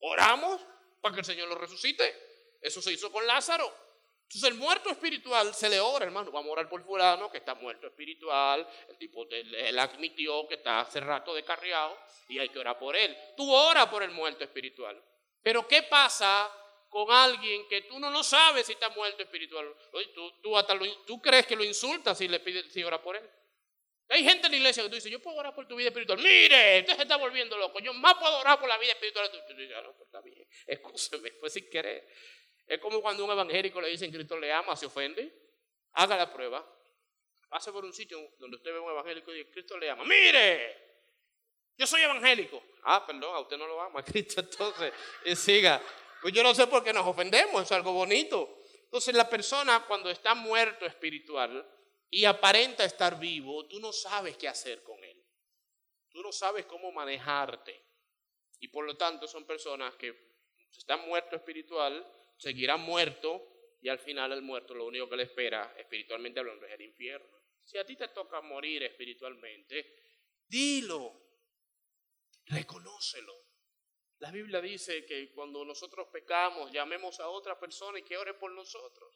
Oramos 0.00 0.60
para 1.00 1.14
que 1.14 1.20
el 1.20 1.26
Señor 1.26 1.48
los 1.48 1.58
resucite. 1.58 2.56
Eso 2.60 2.80
se 2.80 2.92
hizo 2.92 3.10
con 3.10 3.26
Lázaro. 3.26 3.72
Entonces 4.22 4.50
el 4.50 4.56
muerto 4.56 4.90
espiritual 4.90 5.54
se 5.54 5.68
le 5.68 5.80
ora, 5.80 6.04
hermano. 6.04 6.30
Vamos 6.30 6.50
a 6.50 6.52
orar 6.52 6.68
por 6.68 6.84
fulano 6.84 7.30
que 7.30 7.38
está 7.38 7.54
muerto 7.54 7.86
espiritual. 7.86 8.68
El 8.88 8.98
tipo, 8.98 9.26
él 9.30 9.78
admitió 9.78 10.46
que 10.46 10.56
está 10.56 10.80
hace 10.80 11.00
rato 11.00 11.34
descarriado 11.34 11.98
y 12.28 12.38
hay 12.38 12.50
que 12.50 12.58
orar 12.58 12.78
por 12.78 12.94
él. 12.94 13.16
Tú 13.36 13.50
ora 13.50 13.90
por 13.90 14.02
el 14.02 14.10
muerto 14.10 14.44
espiritual. 14.44 15.02
Pero 15.42 15.66
¿qué 15.66 15.82
pasa 15.84 16.52
con 16.88 17.10
alguien 17.10 17.68
que 17.68 17.82
tú 17.82 17.98
no 17.98 18.10
lo 18.10 18.22
sabes 18.22 18.66
si 18.66 18.72
está 18.72 18.88
muerto 18.90 19.22
espiritual. 19.22 19.74
Tú, 20.14 20.32
tú, 20.42 20.56
hasta 20.56 20.78
tú 21.06 21.20
crees 21.20 21.46
que 21.46 21.56
lo 21.56 21.64
insultas 21.64 22.18
si 22.18 22.28
le 22.28 22.40
pides, 22.40 22.72
si 22.72 22.82
ora 22.82 23.00
por 23.02 23.16
él. 23.16 23.28
Hay 24.10 24.24
gente 24.24 24.46
en 24.46 24.52
la 24.52 24.56
iglesia 24.56 24.82
que 24.82 24.88
tú 24.88 24.94
dices, 24.94 25.12
yo 25.12 25.20
puedo 25.20 25.36
orar 25.36 25.54
por 25.54 25.68
tu 25.68 25.76
vida 25.76 25.88
espiritual. 25.88 26.18
Mire, 26.18 26.80
usted 26.80 26.96
se 26.96 27.02
está 27.02 27.16
volviendo 27.16 27.58
loco. 27.58 27.78
Yo 27.80 27.92
más 27.92 28.14
puedo 28.14 28.38
orar 28.38 28.58
por 28.58 28.68
la 28.68 28.78
vida 28.78 28.92
espiritual. 28.92 29.30
Tú, 29.30 29.38
dices, 29.54 29.76
no, 29.82 29.92
pues 29.92 30.06
está 30.06 30.20
bien. 30.22 30.48
Escúcheme, 30.66 31.32
fue 31.32 31.50
sin 31.50 31.68
querer. 31.68 32.08
Es 32.66 32.78
como 32.80 33.02
cuando 33.02 33.24
un 33.24 33.30
evangélico 33.30 33.80
le 33.80 33.88
dicen 33.88 34.10
Cristo 34.10 34.38
le 34.38 34.50
ama, 34.52 34.74
se 34.76 34.86
ofende. 34.86 35.30
Haga 35.92 36.16
la 36.16 36.32
prueba. 36.32 36.66
Pase 37.48 37.70
por 37.70 37.84
un 37.84 37.92
sitio 37.92 38.34
donde 38.38 38.56
usted 38.56 38.72
ve 38.72 38.78
un 38.78 38.90
evangélico 38.90 39.32
y 39.32 39.38
dice 39.38 39.50
Cristo 39.50 39.76
le 39.76 39.90
ama. 39.90 40.04
¡Mire! 40.04 40.88
Yo 41.76 41.86
soy 41.86 42.00
evangélico. 42.02 42.62
Ah, 42.84 43.06
perdón, 43.06 43.34
a 43.34 43.40
usted 43.40 43.58
no 43.58 43.66
lo 43.66 43.80
ama 43.80 44.02
Cristo, 44.04 44.40
entonces, 44.40 44.92
y 45.24 45.36
siga. 45.36 45.80
Pues 46.22 46.32
yo 46.32 46.42
no 46.42 46.54
sé 46.54 46.66
por 46.66 46.82
qué 46.82 46.92
nos 46.92 47.06
ofendemos, 47.06 47.62
es 47.62 47.72
algo 47.72 47.92
bonito. 47.92 48.58
Entonces 48.84 49.14
la 49.14 49.28
persona 49.28 49.84
cuando 49.86 50.10
está 50.10 50.34
muerto 50.34 50.86
espiritual 50.86 51.66
y 52.10 52.24
aparenta 52.24 52.84
estar 52.84 53.18
vivo, 53.18 53.66
tú 53.66 53.80
no 53.80 53.92
sabes 53.92 54.36
qué 54.36 54.48
hacer 54.48 54.82
con 54.82 55.02
él. 55.04 55.22
Tú 56.08 56.22
no 56.22 56.32
sabes 56.32 56.64
cómo 56.66 56.90
manejarte. 56.90 57.84
Y 58.60 58.68
por 58.68 58.84
lo 58.84 58.96
tanto 58.96 59.26
son 59.28 59.46
personas 59.46 59.94
que 59.96 60.28
están 60.76 61.06
muerto 61.06 61.36
espiritual, 61.36 62.06
seguirán 62.36 62.80
muerto 62.80 63.76
y 63.80 63.88
al 63.88 63.98
final 63.98 64.32
el 64.32 64.42
muerto 64.42 64.74
lo 64.74 64.86
único 64.86 65.08
que 65.08 65.16
le 65.16 65.24
espera 65.24 65.74
espiritualmente 65.76 66.40
hablando 66.40 66.66
es 66.66 66.72
el 66.72 66.82
infierno. 66.82 67.36
Si 67.62 67.78
a 67.78 67.84
ti 67.84 67.96
te 67.96 68.08
toca 68.08 68.40
morir 68.40 68.82
espiritualmente, 68.82 69.94
dilo, 70.46 71.12
reconócelo. 72.46 73.34
La 74.20 74.32
Biblia 74.32 74.60
dice 74.60 75.04
que 75.04 75.30
cuando 75.32 75.64
nosotros 75.64 76.08
pecamos, 76.08 76.72
llamemos 76.72 77.20
a 77.20 77.28
otra 77.28 77.58
persona 77.58 77.98
y 77.98 78.02
que 78.02 78.16
ore 78.16 78.34
por 78.34 78.50
nosotros. 78.50 79.14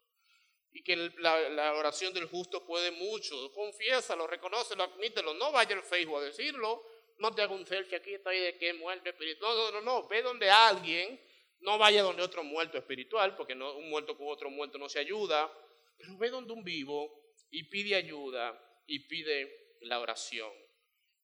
Y 0.73 0.83
que 0.83 0.97
la, 0.97 1.75
oración 1.75 2.15
del 2.15 2.27
justo 2.27 2.65
puede 2.65 2.91
mucho. 2.93 3.53
Confiésalo, 3.53 4.27
reconócelo, 4.27 4.85
admítelo. 4.85 5.35
No 5.35 5.53
vaya 5.53 5.77
al 5.77 5.83
Facebook 5.83 6.19
a 6.19 6.25
decirlo. 6.25 6.83
No 7.19 7.33
te 7.35 7.43
haga 7.43 7.55
un 7.55 7.67
selfie 7.67 7.97
aquí, 7.97 8.17
ahí 8.25 8.41
de 8.41 8.57
que 8.57 8.73
muerte 8.75 9.11
espiritual. 9.11 9.55
No, 9.55 9.71
no, 9.71 9.81
no, 9.81 9.81
no. 9.83 10.09
Ve 10.09 10.23
donde 10.23 10.51
alguien. 10.51 11.21
No 11.61 11.79
vaya 11.79 12.03
donde 12.03 12.23
otro 12.23 12.43
muerto 12.43 12.77
espiritual, 12.77 13.37
porque 13.37 13.55
no, 13.55 13.77
un 13.77 13.89
muerto 13.89 14.17
con 14.17 14.27
otro 14.29 14.51
muerto 14.51 14.79
no 14.79 14.89
se 14.89 14.99
ayuda. 14.99 15.53
Pero 15.97 16.17
ve 16.19 16.31
donde 16.31 16.53
un 16.53 16.65
vivo 16.65 17.35
y 17.51 17.65
pide 17.65 17.95
ayuda 17.95 18.59
y 18.87 19.01
pide 19.01 19.77
la 19.83 20.01
oración. 20.01 20.51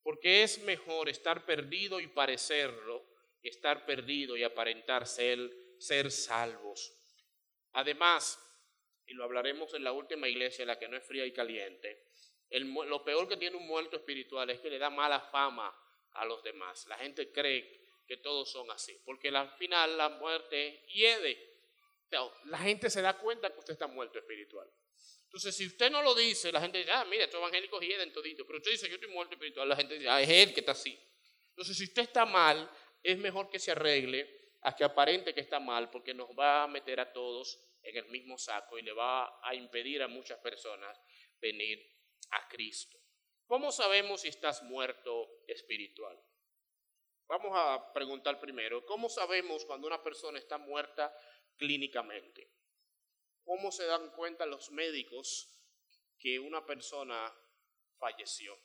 Porque 0.03 0.43
es 0.43 0.63
mejor 0.63 1.09
estar 1.09 1.45
perdido 1.45 1.99
y 1.99 2.07
parecerlo 2.07 3.09
estar 3.43 3.85
perdido 3.87 4.37
y 4.37 4.45
aparentar 4.45 5.07
ser, 5.07 5.51
ser 5.79 6.11
salvos. 6.11 6.93
Además, 7.73 8.39
y 9.09 9.15
lo 9.15 9.25
hablaremos 9.25 9.73
en 9.75 9.85
la 9.85 9.93
última 9.93 10.29
iglesia, 10.29 10.65
la 10.67 10.79
que 10.79 10.87
no 10.87 10.97
es 10.97 11.05
fría 11.05 11.25
y 11.25 11.33
caliente, 11.33 12.05
lo 12.51 13.05
peor 13.05 13.29
que 13.29 13.37
tiene 13.37 13.57
un 13.57 13.67
muerto 13.67 13.97
espiritual 13.97 14.49
es 14.51 14.61
que 14.61 14.71
le 14.71 14.79
da 14.79 14.91
mala 14.91 15.21
fama 15.21 15.75
a 16.13 16.25
los 16.25 16.43
demás. 16.43 16.87
La 16.87 16.97
gente 16.99 17.33
cree 17.33 17.89
que 18.07 18.19
todos 18.19 18.51
son 18.51 18.71
así, 18.71 18.99
porque 19.05 19.29
al 19.29 19.51
final 19.57 19.97
la 19.97 20.11
muerte 20.11 20.85
hiede. 20.89 21.57
La 22.45 22.59
gente 22.59 22.89
se 22.89 23.03
da 23.03 23.19
cuenta 23.19 23.51
que 23.53 23.59
usted 23.59 23.75
está 23.75 23.87
muerto 23.87 24.19
espiritual. 24.19 24.71
Entonces, 25.25 25.55
si 25.55 25.67
usted 25.67 25.91
no 25.91 26.03
lo 26.03 26.15
dice, 26.15 26.51
la 26.51 26.61
gente 26.61 26.79
dice, 26.79 26.91
ah, 26.91 27.05
mira, 27.05 27.25
estos 27.25 27.39
evangélicos 27.39 27.83
hieden 27.83 28.13
todito. 28.13 28.47
Pero 28.47 28.59
usted 28.59 28.71
dice, 28.71 28.89
yo 28.89 28.95
estoy 28.95 29.11
muerto 29.11 29.35
espiritual. 29.35 29.69
La 29.69 29.77
gente 29.77 29.95
dice, 29.95 30.09
ah, 30.09 30.23
es 30.23 30.29
él 30.29 30.55
que 30.55 30.61
está 30.61 30.73
así. 30.73 30.99
Entonces, 31.51 31.77
si 31.77 31.85
usted 31.85 32.03
está 32.03 32.25
mal, 32.25 32.71
es 33.03 33.19
mejor 33.19 33.51
que 33.51 33.59
se 33.59 33.73
arregle 33.73 34.55
a 34.63 34.75
que 34.75 34.85
aparente 34.85 35.35
que 35.35 35.41
está 35.41 35.61
mal, 35.61 35.91
porque 35.91 36.15
nos 36.15 36.31
va 36.31 36.63
a 36.63 36.67
meter 36.67 36.99
a 37.01 37.13
todos 37.13 37.63
en 37.89 37.97
el 37.97 38.07
mismo 38.11 38.37
saco 38.37 38.79
y 38.79 38.83
le 38.83 38.93
va 38.93 39.41
a 39.43 39.55
impedir 39.55 40.03
a 40.03 40.09
muchas 40.09 40.39
personas 40.41 41.01
venir 41.41 41.79
a 42.31 42.49
Cristo. 42.49 42.99
¿Cómo 43.47 43.73
sabemos 43.73 44.21
si 44.23 44.29
estás 44.29 44.63
muerto 44.63 45.43
espiritual? 45.47 46.21
Vamos 47.27 47.53
a 47.55 47.93
preguntar 47.93 48.41
primero, 48.41 48.85
¿cómo 48.85 49.09
sabemos 49.09 49.65
cuando 49.65 49.87
una 49.87 50.03
persona 50.03 50.39
está 50.39 50.59
muerta 50.59 51.15
clínicamente? 51.57 52.51
¿Cómo 53.45 53.73
se 53.73 53.87
dan 53.87 54.11
cuenta 54.11 54.45
los 54.45 54.71
médicos 54.71 55.55
que 56.19 56.39
una 56.39 56.65
persona 56.67 57.35
falleció? 57.99 58.59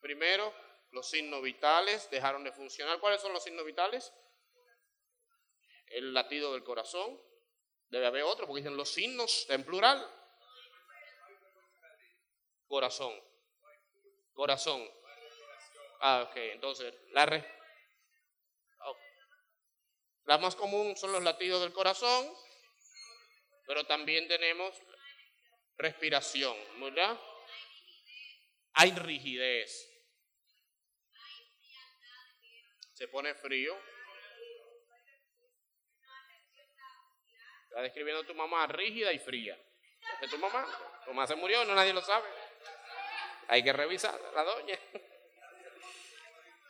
Primero, 0.00 0.52
los 0.90 1.08
signos 1.08 1.42
vitales 1.42 2.10
dejaron 2.10 2.44
de 2.44 2.52
funcionar. 2.52 3.00
¿Cuáles 3.00 3.22
son 3.22 3.32
los 3.32 3.42
signos 3.42 3.64
vitales? 3.64 4.12
El 5.92 6.14
latido 6.14 6.52
del 6.52 6.64
corazón. 6.64 7.20
Debe 7.88 8.06
haber 8.06 8.22
otro, 8.22 8.46
porque 8.46 8.60
dicen 8.62 8.76
los 8.76 8.88
signos 8.88 9.46
en 9.50 9.64
plural. 9.64 10.04
Corazón. 12.66 13.12
Corazón. 14.32 14.90
Ah, 16.00 16.26
ok. 16.28 16.36
Entonces, 16.36 16.94
la, 17.10 17.26
re... 17.26 17.46
Oh. 18.86 18.96
la 20.24 20.38
más 20.38 20.56
común 20.56 20.96
son 20.96 21.12
los 21.12 21.22
latidos 21.22 21.60
del 21.60 21.72
corazón, 21.72 22.34
pero 23.66 23.84
también 23.84 24.26
tenemos 24.26 24.74
respiración, 25.76 26.56
¿verdad? 26.80 27.20
Hay 28.74 28.92
rigidez. 28.92 29.92
se 33.02 33.08
pone 33.08 33.34
frío. 33.34 33.76
Está 37.72 37.80
describiendo 37.80 38.22
a 38.22 38.26
tu 38.26 38.34
mamá 38.34 38.66
rígida 38.66 39.14
y 39.14 39.18
fría. 39.18 39.58
¿Es 40.20 40.28
tu 40.28 40.36
mamá? 40.36 40.66
Tu 41.06 41.10
mamá 41.10 41.26
se 41.26 41.34
murió, 41.36 41.64
no 41.64 41.74
nadie 41.74 41.94
lo 41.94 42.02
sabe. 42.02 42.28
Hay 43.48 43.64
que 43.64 43.72
revisar 43.72 44.20
la 44.34 44.44
doña. 44.44 44.78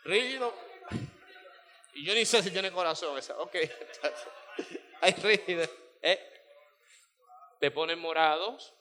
Rígido. 0.04 0.54
Y 1.94 2.06
yo 2.06 2.14
ni 2.14 2.24
sé 2.24 2.40
si 2.40 2.52
tiene 2.52 2.70
corazón 2.70 3.18
esa. 3.18 3.36
Ok. 3.40 3.56
Hay 5.00 5.12
rígido. 5.14 5.68
¿Eh? 6.02 6.20
Te 7.58 7.72
ponen 7.72 7.98
morados. 7.98 8.72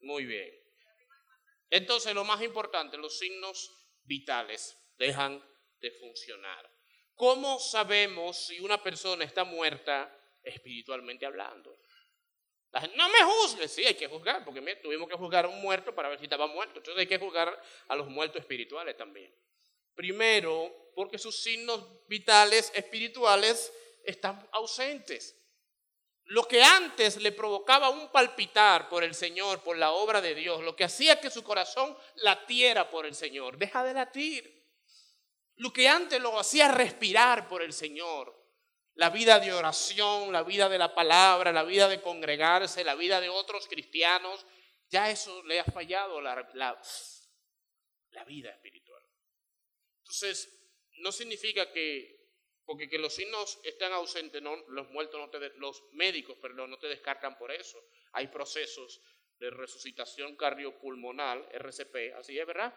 Muy 0.00 0.24
bien. 0.24 0.52
Entonces, 1.70 2.12
lo 2.12 2.24
más 2.24 2.42
importante, 2.42 2.96
los 2.96 3.16
signos 3.20 3.70
vitales 4.02 4.76
dejan 4.98 5.40
de 5.78 5.92
funcionar. 5.92 6.68
¿Cómo 7.14 7.60
sabemos 7.60 8.46
si 8.46 8.58
una 8.58 8.82
persona 8.82 9.24
está 9.24 9.44
muerta 9.44 10.12
espiritualmente 10.42 11.26
hablando? 11.26 11.78
no 12.96 13.08
me 13.08 13.18
juzgues, 13.22 13.72
sí, 13.72 13.84
hay 13.84 13.94
que 13.94 14.08
juzgar, 14.08 14.44
porque 14.44 14.60
tuvimos 14.76 15.08
que 15.08 15.16
juzgar 15.16 15.46
a 15.46 15.48
un 15.48 15.60
muerto 15.60 15.94
para 15.94 16.08
ver 16.08 16.18
si 16.18 16.24
estaba 16.24 16.46
muerto. 16.46 16.78
Entonces 16.78 17.00
hay 17.00 17.06
que 17.06 17.18
juzgar 17.18 17.60
a 17.88 17.96
los 17.96 18.08
muertos 18.08 18.40
espirituales 18.40 18.96
también. 18.96 19.34
Primero, 19.94 20.92
porque 20.94 21.18
sus 21.18 21.42
signos 21.42 22.06
vitales 22.06 22.70
espirituales 22.74 23.72
están 24.04 24.48
ausentes. 24.52 25.34
Lo 26.24 26.46
que 26.46 26.62
antes 26.62 27.16
le 27.16 27.32
provocaba 27.32 27.88
un 27.88 28.12
palpitar 28.12 28.90
por 28.90 29.02
el 29.02 29.14
Señor, 29.14 29.62
por 29.62 29.78
la 29.78 29.92
obra 29.92 30.20
de 30.20 30.34
Dios, 30.34 30.62
lo 30.62 30.76
que 30.76 30.84
hacía 30.84 31.20
que 31.20 31.30
su 31.30 31.42
corazón 31.42 31.96
latiera 32.16 32.90
por 32.90 33.06
el 33.06 33.14
Señor, 33.14 33.56
deja 33.56 33.82
de 33.82 33.94
latir. 33.94 34.58
Lo 35.56 35.72
que 35.72 35.88
antes 35.88 36.20
lo 36.20 36.38
hacía 36.38 36.70
respirar 36.70 37.48
por 37.48 37.62
el 37.62 37.72
Señor, 37.72 38.37
la 38.98 39.10
vida 39.10 39.38
de 39.38 39.52
oración, 39.52 40.32
la 40.32 40.42
vida 40.42 40.68
de 40.68 40.76
la 40.76 40.92
palabra, 40.92 41.52
la 41.52 41.62
vida 41.62 41.88
de 41.88 42.02
congregarse, 42.02 42.82
la 42.82 42.96
vida 42.96 43.20
de 43.20 43.28
otros 43.28 43.68
cristianos, 43.68 44.44
ya 44.88 45.08
eso 45.08 45.40
le 45.44 45.60
ha 45.60 45.64
fallado 45.64 46.20
la, 46.20 46.34
la, 46.54 48.24
vida 48.24 48.50
espiritual. 48.50 49.00
Entonces, 50.00 50.52
no 50.94 51.12
significa 51.12 51.70
que, 51.70 52.32
porque 52.64 52.88
que 52.88 52.98
los 52.98 53.14
signos 53.14 53.60
estén 53.62 53.92
ausentes, 53.92 54.42
no, 54.42 54.56
los 54.66 54.90
muertos 54.90 55.20
no 55.20 55.30
te, 55.30 55.50
los 55.58 55.80
médicos, 55.92 56.36
perdón, 56.38 56.70
no 56.70 56.78
te 56.78 56.88
descartan 56.88 57.38
por 57.38 57.52
eso. 57.52 57.80
Hay 58.14 58.26
procesos 58.26 59.00
de 59.38 59.50
resucitación 59.50 60.34
cardiopulmonar, 60.34 61.48
RCP, 61.52 62.16
así 62.16 62.36
es, 62.36 62.46
¿verdad? 62.48 62.76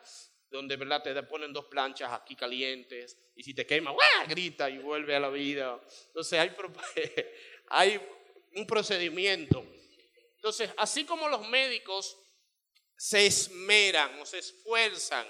Donde 0.51 0.75
¿verdad? 0.75 1.01
te 1.01 1.23
ponen 1.23 1.53
dos 1.53 1.65
planchas 1.65 2.11
aquí 2.11 2.35
calientes 2.35 3.17
y 3.35 3.43
si 3.43 3.53
te 3.53 3.65
quema, 3.65 3.95
grita 4.27 4.69
y 4.69 4.77
vuelve 4.77 5.15
a 5.15 5.19
la 5.19 5.29
vida. 5.29 5.81
Entonces 6.07 6.39
hay, 6.39 6.51
hay 7.69 8.01
un 8.55 8.67
procedimiento. 8.67 9.65
Entonces, 10.35 10.69
así 10.77 11.05
como 11.05 11.29
los 11.29 11.47
médicos 11.47 12.17
se 12.97 13.25
esmeran 13.25 14.19
o 14.19 14.25
se 14.25 14.39
esfuerzan 14.39 15.25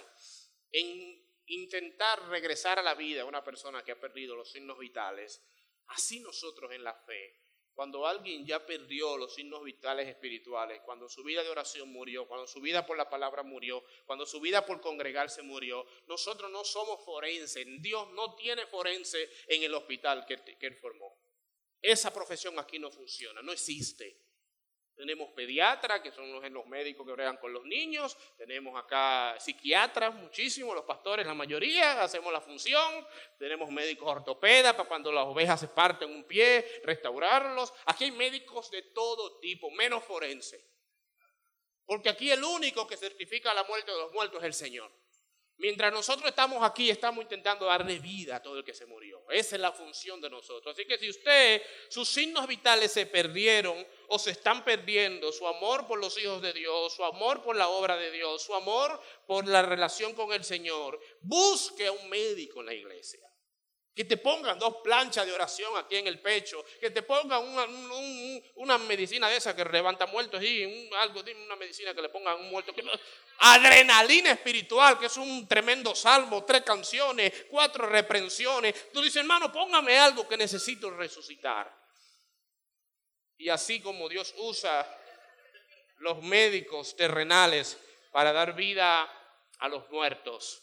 en 0.71 1.21
intentar 1.45 2.27
regresar 2.29 2.79
a 2.79 2.81
la 2.81 2.95
vida 2.95 3.21
a 3.21 3.25
una 3.25 3.43
persona 3.43 3.83
que 3.83 3.91
ha 3.91 3.99
perdido 3.99 4.35
los 4.35 4.51
signos 4.51 4.79
vitales, 4.79 5.41
así 5.87 6.19
nosotros 6.21 6.71
en 6.71 6.83
la 6.83 6.93
fe 6.93 7.50
cuando 7.73 8.05
alguien 8.05 8.45
ya 8.45 8.65
perdió 8.65 9.17
los 9.17 9.33
signos 9.33 9.63
vitales 9.63 10.07
espirituales, 10.07 10.81
cuando 10.85 11.07
su 11.09 11.23
vida 11.23 11.43
de 11.43 11.49
oración 11.49 11.89
murió, 11.91 12.27
cuando 12.27 12.45
su 12.47 12.61
vida 12.61 12.85
por 12.85 12.97
la 12.97 13.09
palabra 13.09 13.43
murió, 13.43 13.83
cuando 14.05 14.25
su 14.25 14.39
vida 14.39 14.65
por 14.65 14.81
congregarse 14.81 15.41
murió, 15.41 15.85
nosotros 16.07 16.51
no 16.51 16.63
somos 16.63 17.03
forenses. 17.03 17.65
Dios 17.79 18.11
no 18.11 18.35
tiene 18.35 18.65
forense 18.67 19.29
en 19.47 19.63
el 19.63 19.73
hospital 19.73 20.25
que, 20.25 20.37
que 20.57 20.67
él 20.67 20.75
formó. 20.75 21.17
Esa 21.81 22.13
profesión 22.13 22.59
aquí 22.59 22.77
no 22.77 22.91
funciona, 22.91 23.41
no 23.41 23.51
existe. 23.51 24.30
Tenemos 25.01 25.31
pediatras, 25.31 25.99
que 26.01 26.11
son 26.11 26.31
los, 26.31 26.67
médicos 26.67 27.07
que 27.07 27.13
bregan 27.13 27.37
con 27.37 27.51
los 27.51 27.65
niños, 27.65 28.15
tenemos 28.37 28.79
acá 28.79 29.35
psiquiatras, 29.39 30.13
muchísimos, 30.13 30.75
los 30.75 30.85
pastores, 30.85 31.25
la 31.25 31.33
mayoría, 31.33 32.03
hacemos 32.03 32.31
la 32.31 32.39
función, 32.39 33.07
tenemos 33.39 33.71
médicos 33.71 34.07
ortopedas 34.07 34.75
para 34.75 34.87
cuando 34.87 35.11
las 35.11 35.25
ovejas 35.25 35.59
se 35.59 35.69
parten 35.69 36.11
un 36.11 36.23
pie, 36.25 36.63
restaurarlos. 36.83 37.73
Aquí 37.87 38.03
hay 38.03 38.11
médicos 38.11 38.69
de 38.69 38.83
todo 38.93 39.39
tipo, 39.39 39.71
menos 39.71 40.03
forense. 40.03 40.63
Porque 41.83 42.09
aquí 42.09 42.29
el 42.29 42.43
único 42.43 42.85
que 42.85 42.95
certifica 42.95 43.55
la 43.55 43.63
muerte 43.63 43.91
de 43.91 43.97
los 43.97 44.11
muertos 44.11 44.37
es 44.41 44.45
el 44.45 44.53
Señor. 44.53 44.91
Mientras 45.61 45.93
nosotros 45.93 46.27
estamos 46.27 46.63
aquí, 46.63 46.89
estamos 46.89 47.21
intentando 47.21 47.67
darle 47.67 47.99
vida 47.99 48.37
a 48.37 48.41
todo 48.41 48.57
el 48.57 48.63
que 48.63 48.73
se 48.73 48.87
murió. 48.87 49.21
Esa 49.29 49.57
es 49.57 49.61
la 49.61 49.71
función 49.71 50.19
de 50.19 50.27
nosotros. 50.27 50.73
Así 50.73 50.87
que 50.87 50.97
si 50.97 51.07
usted, 51.07 51.61
sus 51.87 52.09
signos 52.09 52.47
vitales 52.47 52.91
se 52.91 53.05
perdieron 53.05 53.85
o 54.07 54.17
se 54.17 54.31
están 54.31 54.65
perdiendo, 54.65 55.31
su 55.31 55.47
amor 55.47 55.85
por 55.85 55.99
los 55.99 56.17
hijos 56.17 56.41
de 56.41 56.51
Dios, 56.51 56.95
su 56.95 57.05
amor 57.05 57.43
por 57.43 57.55
la 57.55 57.67
obra 57.67 57.95
de 57.95 58.09
Dios, 58.09 58.41
su 58.41 58.55
amor 58.55 58.99
por 59.27 59.47
la 59.47 59.61
relación 59.61 60.15
con 60.15 60.33
el 60.33 60.43
Señor, 60.43 60.99
busque 61.21 61.85
a 61.85 61.91
un 61.91 62.09
médico 62.09 62.61
en 62.61 62.65
la 62.65 62.73
iglesia. 62.73 63.30
Que 63.93 64.05
te 64.05 64.17
pongan 64.17 64.57
dos 64.57 64.77
planchas 64.83 65.25
de 65.25 65.33
oración 65.33 65.75
aquí 65.77 65.97
en 65.97 66.07
el 66.07 66.21
pecho. 66.21 66.63
Que 66.79 66.91
te 66.91 67.01
pongan 67.01 67.43
una, 68.55 68.77
medicina 68.77 69.29
de 69.29 69.37
esa 69.37 69.55
que 69.55 69.65
levanta 69.65 70.05
muertos. 70.07 70.41
Y 70.43 70.91
algo, 70.93 71.21
una 71.45 71.55
medicina 71.57 71.93
que 71.93 72.01
le 72.01 72.09
pongan 72.09 72.39
un 72.39 72.49
muerto. 72.49 72.73
adrenalina 73.39 74.31
espiritual, 74.31 74.97
que 74.97 75.07
es 75.07 75.17
un 75.17 75.47
tremendo 75.47 75.93
salmo. 75.93 76.45
Tres 76.45 76.63
canciones, 76.63 77.45
cuatro 77.49 77.85
reprensiones. 77.87 78.91
Tú 78.93 79.01
dices, 79.01 79.17
hermano, 79.17 79.51
póngame 79.51 79.97
algo 79.97 80.27
que 80.27 80.37
necesito 80.37 80.89
resucitar. 80.91 81.81
Y 83.37 83.49
así 83.49 83.81
como 83.81 84.07
Dios 84.07 84.33
usa 84.37 84.87
los 85.97 86.21
médicos 86.21 86.95
terrenales 86.95 87.77
para 88.11 88.31
dar 88.31 88.53
vida 88.55 89.09
a 89.59 89.67
los 89.67 89.89
muertos, 89.89 90.61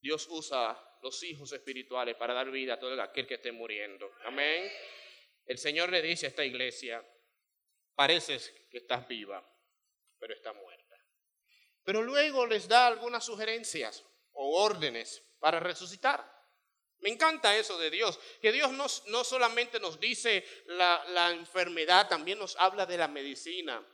Dios 0.00 0.26
usa 0.28 0.78
los 1.02 1.22
hijos 1.24 1.52
espirituales 1.52 2.14
para 2.14 2.32
dar 2.32 2.50
vida 2.50 2.74
a 2.74 2.78
todo 2.78 3.00
aquel 3.02 3.26
que 3.26 3.34
esté 3.34 3.50
muriendo. 3.50 4.10
Amén. 4.24 4.70
El 5.44 5.58
Señor 5.58 5.90
le 5.90 6.00
dice 6.00 6.26
a 6.26 6.28
esta 6.28 6.44
iglesia, 6.44 7.04
pareces 7.94 8.54
que 8.70 8.78
estás 8.78 9.06
viva, 9.08 9.44
pero 10.18 10.32
está 10.32 10.52
muerta. 10.52 10.96
Pero 11.82 12.02
luego 12.02 12.46
les 12.46 12.68
da 12.68 12.86
algunas 12.86 13.24
sugerencias 13.24 14.04
o 14.32 14.62
órdenes 14.62 15.22
para 15.40 15.58
resucitar. 15.58 16.24
Me 17.00 17.10
encanta 17.10 17.56
eso 17.56 17.76
de 17.78 17.90
Dios, 17.90 18.20
que 18.40 18.52
Dios 18.52 18.70
no, 18.70 18.86
no 19.08 19.24
solamente 19.24 19.80
nos 19.80 19.98
dice 19.98 20.46
la, 20.66 21.04
la 21.08 21.32
enfermedad, 21.32 22.08
también 22.08 22.38
nos 22.38 22.54
habla 22.56 22.86
de 22.86 22.96
la 22.96 23.08
medicina. 23.08 23.84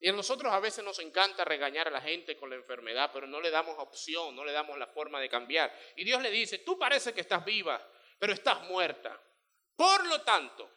Y 0.00 0.08
a 0.08 0.12
nosotros 0.12 0.52
a 0.52 0.60
veces 0.60 0.84
nos 0.84 0.98
encanta 1.00 1.44
regañar 1.44 1.88
a 1.88 1.90
la 1.90 2.00
gente 2.00 2.36
con 2.36 2.50
la 2.50 2.56
enfermedad, 2.56 3.10
pero 3.12 3.26
no 3.26 3.40
le 3.40 3.50
damos 3.50 3.76
opción, 3.78 4.34
no 4.36 4.44
le 4.44 4.52
damos 4.52 4.78
la 4.78 4.86
forma 4.86 5.20
de 5.20 5.28
cambiar. 5.28 5.76
Y 5.96 6.04
Dios 6.04 6.22
le 6.22 6.30
dice, 6.30 6.58
tú 6.58 6.78
parece 6.78 7.12
que 7.12 7.20
estás 7.20 7.44
viva, 7.44 7.84
pero 8.18 8.32
estás 8.32 8.62
muerta. 8.68 9.20
Por 9.74 10.06
lo 10.06 10.22
tanto, 10.22 10.70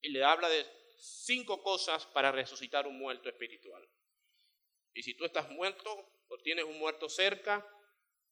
y 0.00 0.10
le 0.10 0.22
habla 0.24 0.48
de 0.48 0.64
cinco 0.98 1.62
cosas 1.62 2.06
para 2.06 2.30
resucitar 2.30 2.86
un 2.86 2.98
muerto 2.98 3.28
espiritual. 3.28 3.86
Y 4.94 5.02
si 5.02 5.14
tú 5.14 5.24
estás 5.24 5.48
muerto 5.50 6.22
o 6.28 6.38
tienes 6.38 6.64
un 6.64 6.78
muerto 6.78 7.08
cerca, 7.08 7.66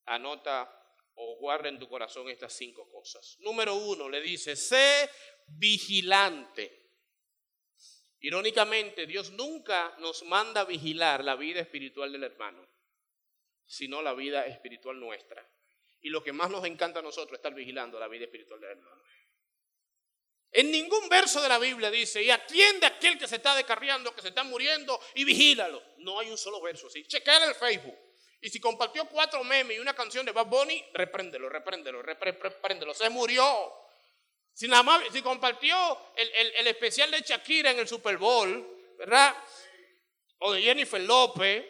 anota 0.05 0.81
o 1.15 1.37
guarda 1.37 1.69
en 1.69 1.79
tu 1.79 1.87
corazón 1.87 2.29
estas 2.29 2.53
cinco 2.53 2.89
cosas. 2.89 3.37
Número 3.39 3.75
uno, 3.75 4.09
le 4.09 4.21
dice, 4.21 4.55
sé 4.55 5.09
vigilante. 5.47 6.84
Irónicamente, 8.25 9.05
Dios 9.05 9.33
nunca 9.33 9.93
nos 9.99 10.23
manda 10.23 10.65
vigilar 10.65 11.23
la 11.23 11.35
vida 11.35 11.59
espiritual 11.59 12.11
del 12.11 12.23
hermano, 12.23 12.67
sino 13.67 14.01
la 14.01 14.15
vida 14.15 14.47
espiritual 14.47 14.99
nuestra. 14.99 15.47
Y 16.01 16.09
lo 16.09 16.23
que 16.23 16.33
más 16.33 16.49
nos 16.49 16.65
encanta 16.65 17.01
a 17.01 17.03
nosotros 17.03 17.33
es 17.33 17.37
estar 17.37 17.53
vigilando 17.53 17.99
la 17.99 18.07
vida 18.07 18.25
espiritual 18.25 18.59
del 18.61 18.71
hermano. 18.71 19.03
En 20.51 20.71
ningún 20.71 21.07
verso 21.07 21.39
de 21.39 21.49
la 21.49 21.59
Biblia 21.59 21.91
dice, 21.91 22.23
y 22.23 22.31
atiende 22.31 22.87
a 22.87 22.89
aquel 22.89 23.19
que 23.19 23.27
se 23.27 23.35
está 23.35 23.55
descarriando, 23.55 24.15
que 24.15 24.23
se 24.23 24.29
está 24.29 24.43
muriendo, 24.43 24.99
y 25.13 25.23
vigílalo. 25.23 25.83
No 25.97 26.19
hay 26.19 26.31
un 26.31 26.37
solo 26.39 26.59
verso 26.61 26.87
así. 26.87 27.05
Chequea 27.05 27.45
el 27.45 27.53
Facebook. 27.53 27.99
Y 28.41 28.49
si 28.49 28.59
compartió 28.59 29.05
cuatro 29.07 29.43
memes 29.43 29.77
y 29.77 29.79
una 29.79 29.93
canción 29.93 30.25
de 30.25 30.31
Bad 30.31 30.47
Bunny, 30.47 30.83
repréndelo, 30.95 31.47
repréndelo, 31.47 32.01
repréndelo. 32.01 32.95
Se 32.95 33.07
murió. 33.11 33.84
Si, 34.55 34.69
nada 34.69 34.83
más, 34.83 35.03
si 35.11 35.21
compartió 35.21 35.75
el, 36.15 36.65
especial 36.67 37.11
de 37.11 37.19
Shakira 37.19 37.71
en 37.71 37.79
el 37.79 37.89
Super 37.89 38.17
Bowl, 38.17 38.95
¿verdad? 38.97 39.35
O 40.39 40.53
de 40.53 40.61
Jennifer 40.61 41.01
López, 41.01 41.65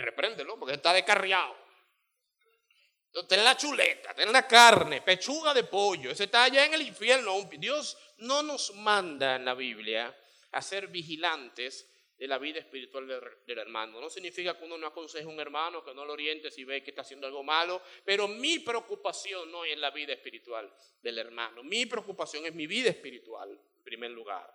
repréndelo 0.00 0.58
porque 0.58 0.74
está 0.74 0.92
descarriado. 0.92 1.56
Ten 3.28 3.44
la 3.44 3.56
chuleta, 3.56 4.12
ten 4.12 4.32
la 4.32 4.48
carne, 4.48 5.02
pechuga 5.02 5.54
de 5.54 5.62
pollo. 5.62 6.10
Ese 6.10 6.24
está 6.24 6.44
allá 6.44 6.64
en 6.64 6.74
el 6.74 6.82
infierno. 6.82 7.40
Dios 7.58 7.96
no 8.18 8.42
nos 8.42 8.74
manda 8.74 9.36
en 9.36 9.44
la 9.44 9.54
Biblia 9.54 10.12
a 10.50 10.62
ser 10.62 10.88
vigilantes 10.88 11.86
de 12.22 12.28
la 12.28 12.38
vida 12.38 12.60
espiritual 12.60 13.04
del, 13.44 13.58
hermano. 13.58 14.00
No 14.00 14.08
significa 14.08 14.56
que 14.56 14.64
uno 14.64 14.78
no 14.78 14.86
aconseje 14.86 15.24
a 15.24 15.28
un 15.28 15.40
hermano, 15.40 15.84
que 15.84 15.92
no 15.92 16.04
lo 16.04 16.12
oriente 16.12 16.52
si 16.52 16.62
ve 16.62 16.80
que 16.80 16.90
está 16.90 17.02
haciendo 17.02 17.26
algo 17.26 17.42
malo, 17.42 17.82
pero 18.04 18.28
mi 18.28 18.60
preocupación 18.60 19.50
no 19.50 19.64
es 19.64 19.76
la 19.76 19.90
vida 19.90 20.12
espiritual 20.12 20.72
del 21.00 21.18
hermano. 21.18 21.64
Mi 21.64 21.84
preocupación 21.86 22.46
es 22.46 22.54
mi 22.54 22.68
vida 22.68 22.90
espiritual, 22.90 23.50
en 23.50 23.82
primer 23.82 24.12
lugar. 24.12 24.48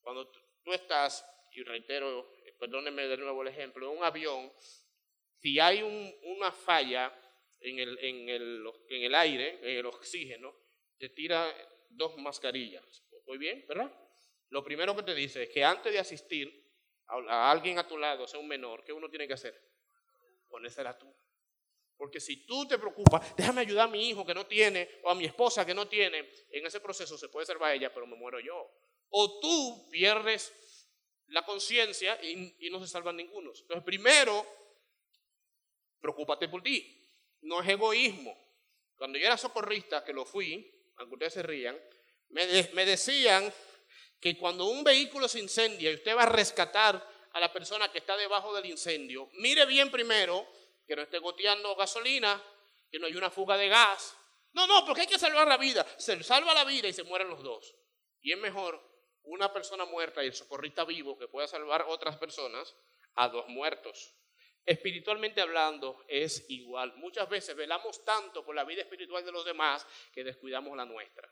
Cuando 0.00 0.32
tú 0.64 0.72
estás, 0.72 1.22
y 1.52 1.62
reitero, 1.62 2.32
eh, 2.46 2.54
perdónenme 2.58 3.06
de 3.06 3.18
nuevo 3.18 3.42
el 3.42 3.48
ejemplo, 3.48 3.92
en 3.92 3.98
un 3.98 4.02
avión, 4.02 4.50
si 5.36 5.60
hay 5.60 5.82
una 6.22 6.50
falla 6.50 7.14
en 7.60 7.80
el, 7.80 7.98
en, 7.98 8.28
el, 8.30 8.66
en 8.88 9.02
el 9.02 9.14
aire, 9.14 9.58
en 9.60 9.76
el 9.76 9.84
oxígeno, 9.84 10.56
te 10.96 11.10
tira 11.10 11.54
dos 11.90 12.16
mascarillas. 12.16 13.04
Muy 13.26 13.36
bien, 13.36 13.66
¿verdad? 13.68 13.94
Lo 14.48 14.64
primero 14.64 14.96
que 14.96 15.02
te 15.02 15.14
dice 15.14 15.42
es 15.42 15.50
que 15.50 15.62
antes 15.62 15.92
de 15.92 15.98
asistir 15.98 16.69
a 17.10 17.50
alguien 17.50 17.78
a 17.78 17.86
tu 17.86 17.98
lado, 17.98 18.26
sea 18.26 18.40
un 18.40 18.48
menor, 18.48 18.84
¿qué 18.84 18.92
uno 18.92 19.08
tiene 19.08 19.26
que 19.26 19.34
hacer? 19.34 19.60
Ponérsela 20.48 20.96
tú. 20.96 21.12
Porque 22.00 22.18
si 22.18 22.46
tú 22.46 22.66
te 22.66 22.78
preocupas, 22.78 23.36
déjame 23.36 23.60
ayudar 23.60 23.86
a 23.86 23.90
mi 23.90 24.08
hijo 24.08 24.24
que 24.24 24.32
no 24.32 24.46
tiene, 24.46 24.88
o 25.02 25.10
a 25.10 25.14
mi 25.14 25.26
esposa 25.26 25.66
que 25.66 25.74
no 25.74 25.86
tiene, 25.86 26.32
en 26.50 26.66
ese 26.66 26.80
proceso 26.80 27.18
se 27.18 27.28
puede 27.28 27.44
salvar 27.44 27.74
ella, 27.74 27.92
pero 27.92 28.06
me 28.06 28.16
muero 28.16 28.40
yo. 28.40 28.70
O 29.10 29.38
tú 29.38 29.88
pierdes 29.90 30.50
la 31.26 31.44
conciencia 31.44 32.18
y, 32.22 32.70
no 32.70 32.80
se 32.80 32.86
salvan 32.86 33.16
ninguno. 33.16 33.52
Entonces, 33.54 33.84
primero, 33.84 34.46
preocúpate 36.00 36.48
por 36.48 36.62
ti. 36.62 37.06
No 37.42 37.60
es 37.60 37.68
egoísmo. 37.68 38.34
Cuando 38.96 39.18
yo 39.18 39.26
era 39.26 39.36
socorrista, 39.36 40.02
que 40.02 40.12
lo 40.14 40.24
fui, 40.24 40.72
aunque 40.96 41.14
ustedes 41.14 41.34
se 41.34 41.42
rían, 41.42 41.78
me, 42.30 42.70
me 42.72 42.86
decían 42.86 43.52
que 44.20 44.36
cuando 44.36 44.66
un 44.66 44.84
vehículo 44.84 45.26
se 45.28 45.40
incendia 45.40 45.90
y 45.90 45.94
usted 45.94 46.16
va 46.16 46.24
a 46.24 46.26
rescatar 46.26 47.04
a 47.32 47.40
la 47.40 47.52
persona 47.52 47.90
que 47.90 47.98
está 47.98 48.16
debajo 48.16 48.54
del 48.54 48.66
incendio, 48.66 49.30
mire 49.34 49.64
bien 49.66 49.90
primero 49.90 50.46
que 50.86 50.94
no 50.94 51.02
esté 51.02 51.18
goteando 51.18 51.74
gasolina, 51.74 52.42
que 52.90 52.98
no 52.98 53.06
hay 53.06 53.14
una 53.14 53.30
fuga 53.30 53.56
de 53.56 53.68
gas. 53.68 54.16
No, 54.52 54.66
no, 54.66 54.84
porque 54.84 55.02
hay 55.02 55.06
que 55.06 55.18
salvar 55.18 55.46
la 55.46 55.56
vida. 55.56 55.86
Se 55.96 56.22
salva 56.22 56.52
la 56.52 56.64
vida 56.64 56.88
y 56.88 56.92
se 56.92 57.04
mueren 57.04 57.28
los 57.28 57.42
dos. 57.42 57.74
Y 58.20 58.32
es 58.32 58.38
mejor 58.38 58.82
una 59.22 59.52
persona 59.52 59.84
muerta 59.84 60.22
y 60.22 60.26
el 60.26 60.34
socorrista 60.34 60.84
vivo 60.84 61.16
que 61.16 61.28
pueda 61.28 61.46
salvar 61.46 61.84
otras 61.88 62.16
personas 62.16 62.76
a 63.14 63.28
dos 63.28 63.46
muertos. 63.48 64.14
Espiritualmente 64.66 65.40
hablando 65.40 66.04
es 66.08 66.44
igual. 66.50 66.94
Muchas 66.96 67.28
veces 67.28 67.56
velamos 67.56 68.04
tanto 68.04 68.44
por 68.44 68.54
la 68.54 68.64
vida 68.64 68.82
espiritual 68.82 69.24
de 69.24 69.32
los 69.32 69.44
demás 69.44 69.86
que 70.12 70.24
descuidamos 70.24 70.76
la 70.76 70.84
nuestra. 70.84 71.30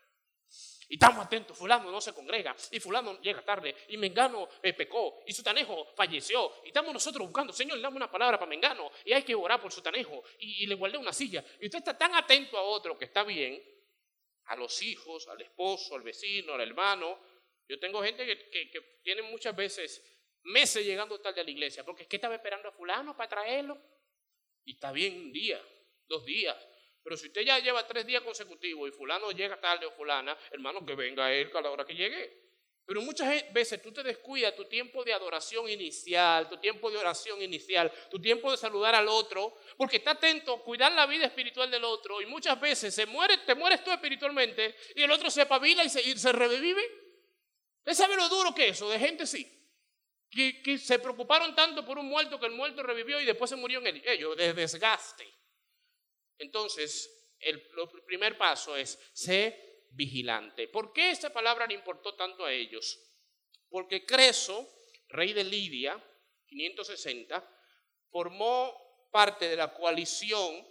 Y 0.89 0.95
estamos 0.95 1.23
atentos, 1.23 1.55
fulano 1.55 1.91
no 1.91 2.01
se 2.01 2.13
congrega, 2.13 2.55
y 2.71 2.79
fulano 2.79 3.21
llega 3.21 3.45
tarde, 3.45 3.75
y 3.89 3.97
Mengano 3.97 4.49
eh, 4.63 4.73
pecó, 4.73 5.21
y 5.27 5.33
Sutanejo 5.33 5.85
falleció. 5.95 6.51
Y 6.65 6.69
estamos 6.69 6.91
nosotros 6.91 7.27
buscando, 7.27 7.53
Señor, 7.53 7.79
dame 7.79 7.97
una 7.97 8.09
palabra 8.09 8.39
para 8.39 8.49
Mengano, 8.49 8.91
y 9.05 9.13
hay 9.13 9.21
que 9.21 9.35
orar 9.35 9.61
por 9.61 9.71
Sutanejo, 9.71 10.23
y, 10.39 10.63
y 10.63 10.67
le 10.67 10.73
guardé 10.73 10.97
una 10.97 11.13
silla. 11.13 11.45
Y 11.59 11.65
usted 11.65 11.79
está 11.79 11.95
tan 11.95 12.15
atento 12.15 12.57
a 12.57 12.63
otro 12.63 12.97
que 12.97 13.05
está 13.05 13.23
bien, 13.23 13.61
a 14.49 14.55
los 14.55 14.81
hijos, 14.81 15.27
al 15.27 15.41
esposo, 15.41 15.95
al 15.95 16.01
vecino, 16.01 16.53
al 16.53 16.61
hermano. 16.61 17.19
Yo 17.67 17.79
tengo 17.79 18.01
gente 18.03 18.25
que, 18.25 18.69
que, 18.69 18.81
tiene 19.03 19.21
muchas 19.21 19.55
veces 19.55 20.03
meses 20.43 20.85
llegando 20.85 21.19
tarde 21.19 21.41
a 21.41 21.43
la 21.43 21.51
iglesia, 21.51 21.83
porque 21.83 22.03
es 22.03 22.09
que 22.09 22.15
estaba 22.15 22.35
esperando 22.35 22.69
a 22.69 22.71
fulano 22.71 23.15
para 23.15 23.29
traerlo. 23.29 23.79
Y 24.65 24.73
está 24.73 24.91
bien 24.91 25.19
un 25.19 25.31
día, 25.31 25.63
dos 26.07 26.25
días, 26.25 26.57
pero 27.09 27.17
si 27.17 27.25
usted 27.25 27.41
ya 27.41 27.57
lleva 27.57 27.87
tres 27.87 28.05
días 28.05 28.21
consecutivos 28.21 28.87
y 28.87 28.91
fulano 28.91 29.31
llega 29.31 29.59
tarde 29.59 29.83
o 29.87 29.91
fulana, 29.91 30.37
hermano, 30.51 30.85
que 30.85 30.93
venga 30.93 31.33
él 31.33 31.49
a 31.55 31.59
la 31.59 31.71
hora 31.71 31.83
que 31.83 31.95
llegue. 31.95 32.51
Pero 32.85 33.01
muchas 33.01 33.51
veces 33.51 33.81
tú 33.81 33.91
te 33.91 34.03
descuidas 34.03 34.55
tu 34.55 34.65
tiempo 34.65 35.03
de 35.03 35.11
adoración 35.11 35.67
inicial, 35.67 36.47
tu 36.47 36.57
tiempo 36.57 36.91
de 36.91 36.97
oración 36.97 37.41
inicial, 37.41 37.91
tu 38.11 38.21
tiempo 38.21 38.51
de 38.51 38.57
saludar 38.57 38.93
al 38.93 39.07
otro, 39.07 39.55
porque 39.75 39.97
está 39.97 40.11
atento 40.11 40.53
a 40.53 40.63
cuidar 40.63 40.91
la 40.91 41.07
vida 41.07 41.25
espiritual 41.25 41.71
del 41.71 41.83
otro 41.83 42.21
y 42.21 42.27
muchas 42.27 42.61
veces 42.61 42.93
se 42.93 43.07
muere, 43.07 43.39
te 43.39 43.55
mueres 43.55 43.83
tú 43.83 43.89
espiritualmente 43.89 44.75
y 44.93 45.01
el 45.01 45.09
otro 45.09 45.31
se 45.31 45.47
pavila 45.47 45.83
y 45.83 45.89
se, 45.89 46.31
revive. 46.31 46.83
¿Usted 47.79 47.93
sabe 47.93 48.17
lo 48.17 48.29
duro 48.29 48.53
que 48.53 48.67
es 48.67 48.77
eso? 48.77 48.87
De 48.87 48.99
gente 48.99 49.25
sí. 49.25 49.51
Que, 50.29 50.77
se 50.77 50.99
preocuparon 50.99 51.55
tanto 51.55 51.83
por 51.83 51.97
un 51.97 52.05
muerto 52.05 52.39
que 52.39 52.45
el 52.45 52.51
muerto 52.51 52.83
revivió 52.83 53.19
y 53.19 53.25
después 53.25 53.49
se 53.49 53.55
murió 53.55 53.83
en 53.83 53.99
ellos, 54.05 54.37
de 54.37 54.53
desgaste. 54.53 55.38
Entonces, 56.39 57.35
el, 57.39 57.61
primer 58.05 58.37
paso 58.37 58.75
es 58.75 58.99
ser 59.13 59.85
vigilante. 59.91 60.67
¿Por 60.67 60.93
qué 60.93 61.11
esta 61.11 61.31
palabra 61.31 61.67
le 61.67 61.75
importó 61.75 62.15
tanto 62.15 62.45
a 62.45 62.53
ellos? 62.53 62.99
Porque 63.69 64.05
Creso, 64.05 64.67
rey 65.09 65.33
de 65.33 65.43
Lidia, 65.43 66.03
560, 66.47 67.47
formó 68.09 69.07
parte 69.11 69.47
de 69.47 69.55
la 69.55 69.73
coalición 69.73 70.67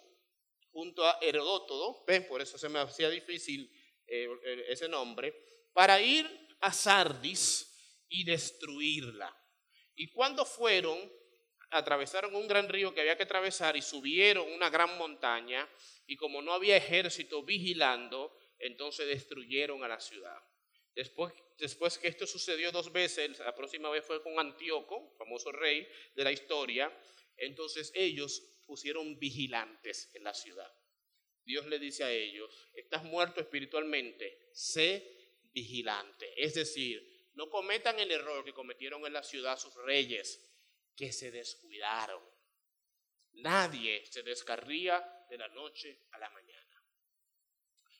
junto 0.70 1.04
a 1.04 1.18
Herodótodo, 1.20 2.04
por 2.28 2.40
eso 2.40 2.58
se 2.58 2.68
me 2.68 2.78
hacía 2.78 3.10
difícil 3.10 3.70
eh, 4.06 4.28
ese 4.68 4.88
nombre, 4.88 5.34
para 5.72 6.00
ir 6.00 6.26
a 6.60 6.72
Sardis 6.72 8.04
y 8.08 8.24
destruirla. 8.24 9.34
Y 9.94 10.12
cuando 10.12 10.44
fueron, 10.44 10.98
atravesaron 11.70 12.34
un 12.34 12.48
gran 12.48 12.68
río 12.68 12.94
que 12.94 13.00
había 13.00 13.16
que 13.16 13.24
atravesar 13.24 13.76
y 13.76 13.82
subieron 13.82 14.50
una 14.52 14.70
gran 14.70 14.96
montaña, 14.98 15.68
y 16.06 16.16
como 16.16 16.42
no 16.42 16.52
había 16.52 16.76
ejército 16.76 17.42
vigilando, 17.42 18.36
entonces 18.58 19.06
destruyeron 19.06 19.84
a 19.84 19.88
la 19.88 20.00
ciudad. 20.00 20.42
Después, 20.94 21.32
después 21.58 21.98
que 21.98 22.08
esto 22.08 22.26
sucedió 22.26 22.72
dos 22.72 22.90
veces, 22.90 23.38
la 23.38 23.54
próxima 23.54 23.90
vez 23.90 24.04
fue 24.04 24.22
con 24.22 24.38
Antíoco, 24.38 25.14
famoso 25.16 25.52
rey 25.52 25.86
de 26.14 26.24
la 26.24 26.32
historia, 26.32 26.92
entonces 27.36 27.92
ellos 27.94 28.42
pusieron 28.66 29.18
vigilantes 29.18 30.10
en 30.14 30.24
la 30.24 30.34
ciudad. 30.34 30.70
Dios 31.44 31.66
le 31.66 31.78
dice 31.78 32.04
a 32.04 32.10
ellos, 32.10 32.68
estás 32.74 33.04
muerto 33.04 33.40
espiritualmente, 33.40 34.50
sé 34.52 35.30
vigilante. 35.52 36.32
Es 36.36 36.54
decir, 36.54 37.30
no 37.34 37.48
cometan 37.48 37.98
el 38.00 38.10
error 38.10 38.44
que 38.44 38.52
cometieron 38.52 39.06
en 39.06 39.12
la 39.12 39.22
ciudad 39.22 39.58
sus 39.58 39.74
reyes, 39.76 40.47
que 40.98 41.12
se 41.12 41.30
descuidaron. 41.30 42.20
Nadie 43.34 44.04
se 44.04 44.24
descarría 44.24 44.98
de 45.30 45.38
la 45.38 45.46
noche 45.48 46.06
a 46.10 46.18
la 46.18 46.28
mañana. 46.28 46.84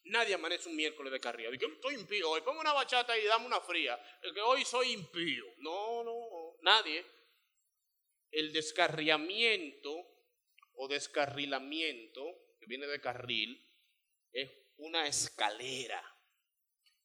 Nadie 0.07 0.35
amanece 0.35 0.69
un 0.69 0.75
miércoles 0.75 1.13
de 1.13 1.21
carrilla. 1.21 1.51
Dice, 1.51 1.67
estoy 1.67 1.95
impío 1.95 2.31
hoy, 2.31 2.41
pongo 2.41 2.61
una 2.61 2.73
bachata 2.73 3.17
y 3.17 3.25
dame 3.25 3.47
una 3.47 3.61
fría. 3.61 3.97
Que 4.21 4.41
hoy 4.41 4.65
soy 4.65 4.91
impío. 4.91 5.45
No, 5.59 6.03
no, 6.03 6.57
nadie. 6.63 7.07
El 8.33 8.53
descarriamiento 8.53 9.95
o 10.75 10.89
descarrilamiento, 10.89 12.25
que 12.59 12.67
viene 12.67 12.89
de 12.89 13.01
carril, 13.01 13.65
es 14.33 14.51
una 14.79 15.07
escalera. 15.07 16.03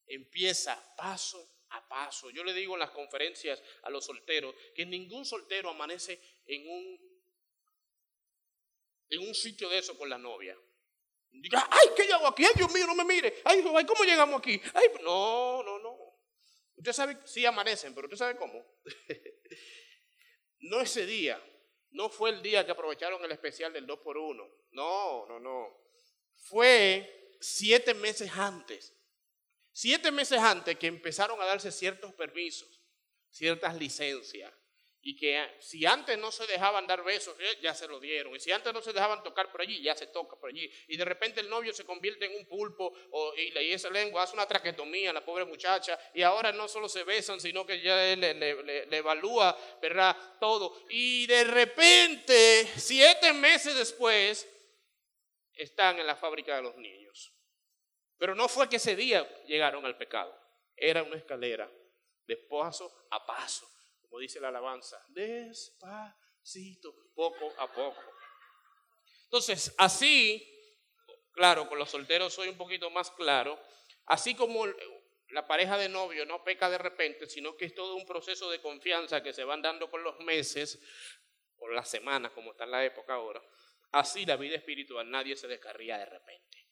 Empieza 0.07 0.95
paso 0.95 1.62
a 1.73 1.87
paso. 1.87 2.29
Yo 2.29 2.43
le 2.43 2.53
digo 2.53 2.73
en 2.73 2.79
las 2.79 2.91
conferencias 2.91 3.61
a 3.83 3.89
los 3.89 4.05
solteros 4.05 4.55
que 4.73 4.85
ningún 4.85 5.25
soltero 5.25 5.69
amanece 5.69 6.19
en 6.45 6.67
un, 6.69 7.21
en 9.09 9.27
un 9.27 9.35
sitio 9.35 9.69
de 9.69 9.79
eso 9.79 9.97
con 9.97 10.09
la 10.09 10.17
novia. 10.17 10.57
Diga, 11.31 11.67
ay, 11.69 11.87
¿qué 11.95 12.13
hago 12.13 12.27
aquí? 12.27 12.45
Ay, 12.45 12.53
Dios 12.55 12.71
mío, 12.71 12.85
no 12.85 12.95
me 12.95 13.03
mire. 13.03 13.41
Ay, 13.43 13.63
¿cómo 13.63 14.03
llegamos 14.03 14.39
aquí? 14.39 14.61
Ay, 14.73 14.87
no, 15.01 15.63
no, 15.63 15.79
no. 15.79 15.97
Usted 16.75 16.93
sabe, 16.93 17.17
sí 17.25 17.45
amanecen, 17.45 17.93
pero 17.95 18.05
usted 18.05 18.17
sabe 18.17 18.37
cómo. 18.37 18.63
no 20.59 20.81
ese 20.81 21.05
día, 21.07 21.41
no 21.91 22.09
fue 22.09 22.29
el 22.29 22.43
día 22.43 22.65
que 22.65 22.71
aprovecharon 22.71 23.23
el 23.25 23.31
especial 23.31 23.73
del 23.73 23.87
2 23.87 23.99
por 23.99 24.17
1 24.17 24.47
No, 24.71 25.25
no, 25.25 25.39
no. 25.39 25.75
Fue 26.35 27.35
siete 27.39 27.93
meses 27.93 28.31
antes. 28.31 28.92
Siete 29.73 30.11
meses 30.11 30.37
antes 30.39 30.77
que 30.77 30.85
empezaron 30.87 31.41
a 31.41 31.45
darse 31.45 31.71
ciertos 31.71 32.13
permisos, 32.13 32.79
ciertas 33.29 33.75
licencias. 33.75 34.53
Y 35.05 35.17
que 35.17 35.57
si 35.59 35.85
antes 35.85 36.17
no 36.17 36.31
se 36.31 36.47
dejaban 36.47 36.87
dar 36.87 37.03
besos, 37.03 37.35
eh, 37.37 37.57
ya 37.61 37.73
se 37.73 37.89
lo 37.89 37.99
dieron. 37.99 38.33
Y 38.35 38.39
si 38.39 38.53
antes 38.53 38.71
no 38.71 38.81
se 38.81 38.93
dejaban 38.93 39.21
tocar 39.21 39.51
por 39.51 39.59
allí, 39.59 39.81
ya 39.81 39.93
se 39.95 40.07
toca 40.07 40.37
por 40.37 40.49
allí. 40.49 40.71
Y 40.87 40.95
de 40.95 41.03
repente 41.03 41.41
el 41.41 41.49
novio 41.49 41.73
se 41.73 41.83
convierte 41.83 42.25
en 42.25 42.37
un 42.37 42.47
pulpo 42.47 42.93
y, 43.35 43.59
y 43.59 43.73
esa 43.73 43.89
lengua 43.89 44.23
hace 44.23 44.35
una 44.35 44.47
traquetomía, 44.47 45.11
la 45.11 45.25
pobre 45.25 45.43
muchacha. 45.43 45.99
Y 46.13 46.21
ahora 46.21 46.53
no 46.53 46.69
solo 46.69 46.87
se 46.87 47.03
besan, 47.03 47.41
sino 47.41 47.65
que 47.65 47.81
ya 47.81 48.15
le, 48.15 48.33
le 48.33 48.97
evalúa, 48.97 49.57
¿verdad? 49.81 50.15
Todo. 50.39 50.85
Y 50.87 51.27
de 51.27 51.43
repente, 51.43 52.65
siete 52.77 53.33
meses 53.33 53.75
después, 53.75 54.47
están 55.55 55.99
en 55.99 56.07
la 56.07 56.15
fábrica 56.15 56.55
de 56.55 56.61
los 56.61 56.77
niños. 56.77 57.02
Pero 58.23 58.35
no 58.35 58.47
fue 58.47 58.69
que 58.69 58.77
ese 58.77 58.95
día 58.95 59.27
llegaron 59.47 59.85
al 59.85 59.97
pecado. 59.97 60.33
Era 60.77 61.03
una 61.03 61.17
escalera 61.17 61.69
de 62.25 62.37
paso 62.37 62.89
a 63.11 63.25
paso 63.25 63.67
como 64.13 64.21
dice 64.21 64.39
la 64.39 64.49
alabanza, 64.49 65.03
despacito, 65.09 66.95
poco 67.15 67.51
a 67.57 67.67
poco. 67.69 67.99
Entonces, 69.23 69.73
así, 69.77 70.47
claro, 71.31 71.67
con 71.67 71.79
los 71.79 71.89
solteros 71.89 72.31
soy 72.31 72.47
un 72.47 72.55
poquito 72.55 72.91
más 72.91 73.09
claro, 73.11 73.59
así 74.05 74.35
como 74.35 74.67
la 75.29 75.47
pareja 75.47 75.79
de 75.79 75.89
novio 75.89 76.27
no 76.27 76.43
peca 76.43 76.69
de 76.69 76.77
repente, 76.77 77.27
sino 77.27 77.57
que 77.57 77.65
es 77.65 77.73
todo 77.73 77.95
un 77.95 78.05
proceso 78.05 78.51
de 78.51 78.61
confianza 78.61 79.23
que 79.23 79.33
se 79.33 79.43
van 79.43 79.63
dando 79.63 79.89
con 79.89 80.03
los 80.03 80.19
meses, 80.19 80.79
con 81.55 81.75
las 81.75 81.89
semanas, 81.89 82.31
como 82.33 82.51
está 82.51 82.65
en 82.65 82.71
la 82.71 82.85
época 82.85 83.15
ahora, 83.15 83.41
así 83.91 84.27
la 84.27 84.35
vida 84.35 84.55
espiritual 84.55 85.09
nadie 85.09 85.35
se 85.35 85.47
descarría 85.47 85.97
de 85.97 86.05
repente, 86.05 86.62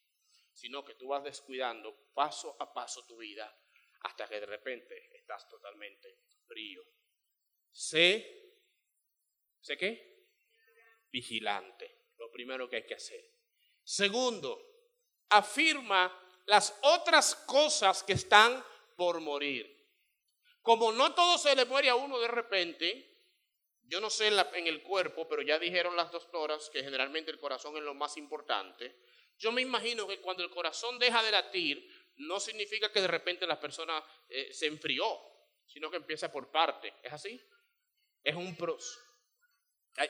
sino 0.52 0.84
que 0.84 0.94
tú 0.94 1.08
vas 1.08 1.24
descuidando 1.24 2.10
paso 2.14 2.56
a 2.60 2.72
paso 2.72 3.04
tu 3.06 3.16
vida 3.16 3.54
hasta 4.02 4.26
que 4.28 4.40
de 4.40 4.46
repente 4.46 5.10
estás 5.16 5.48
totalmente 5.48 6.18
frío, 6.46 6.82
Sé, 7.72 8.60
¿sé 9.62 9.78
qué? 9.78 10.26
Vigilante, 11.10 12.10
lo 12.18 12.30
primero 12.30 12.68
que 12.68 12.76
hay 12.76 12.86
que 12.86 12.94
hacer. 12.94 13.24
Segundo, 13.82 14.60
afirma 15.30 16.12
las 16.46 16.78
otras 16.82 17.34
cosas 17.34 18.02
que 18.02 18.12
están 18.12 18.62
por 18.94 19.20
morir. 19.20 19.66
Como 20.60 20.92
no 20.92 21.14
todo 21.14 21.38
se 21.38 21.56
le 21.56 21.64
muere 21.64 21.88
a 21.88 21.94
uno 21.94 22.20
de 22.20 22.28
repente, 22.28 23.12
yo 23.84 24.00
no 24.00 24.10
sé 24.10 24.28
en, 24.28 24.38
en, 24.38 24.66
el 24.66 24.82
cuerpo, 24.82 25.26
pero 25.26 25.42
ya 25.42 25.58
dijeron 25.58 25.96
las 25.96 26.12
doctoras 26.12 26.68
que 26.70 26.84
generalmente 26.84 27.30
el 27.30 27.40
corazón 27.40 27.76
es 27.78 27.82
lo 27.82 27.94
más 27.94 28.16
importante. 28.18 29.00
Yo 29.42 29.50
me 29.50 29.60
imagino 29.60 30.06
que 30.06 30.20
cuando 30.20 30.44
el 30.44 30.50
corazón 30.50 31.00
deja 31.00 31.20
de 31.20 31.32
latir, 31.32 31.84
no 32.18 32.38
significa 32.38 32.92
que 32.92 33.00
de 33.00 33.08
repente 33.08 33.44
la 33.44 33.58
persona 33.58 34.00
eh, 34.28 34.52
se 34.52 34.66
enfrió, 34.66 35.04
sino 35.66 35.90
que 35.90 35.96
empieza 35.96 36.30
por 36.30 36.48
parte. 36.52 36.94
¿Es 37.02 37.12
así? 37.12 37.42
Es 38.22 38.36
un 38.36 38.54
pros. 38.56 39.00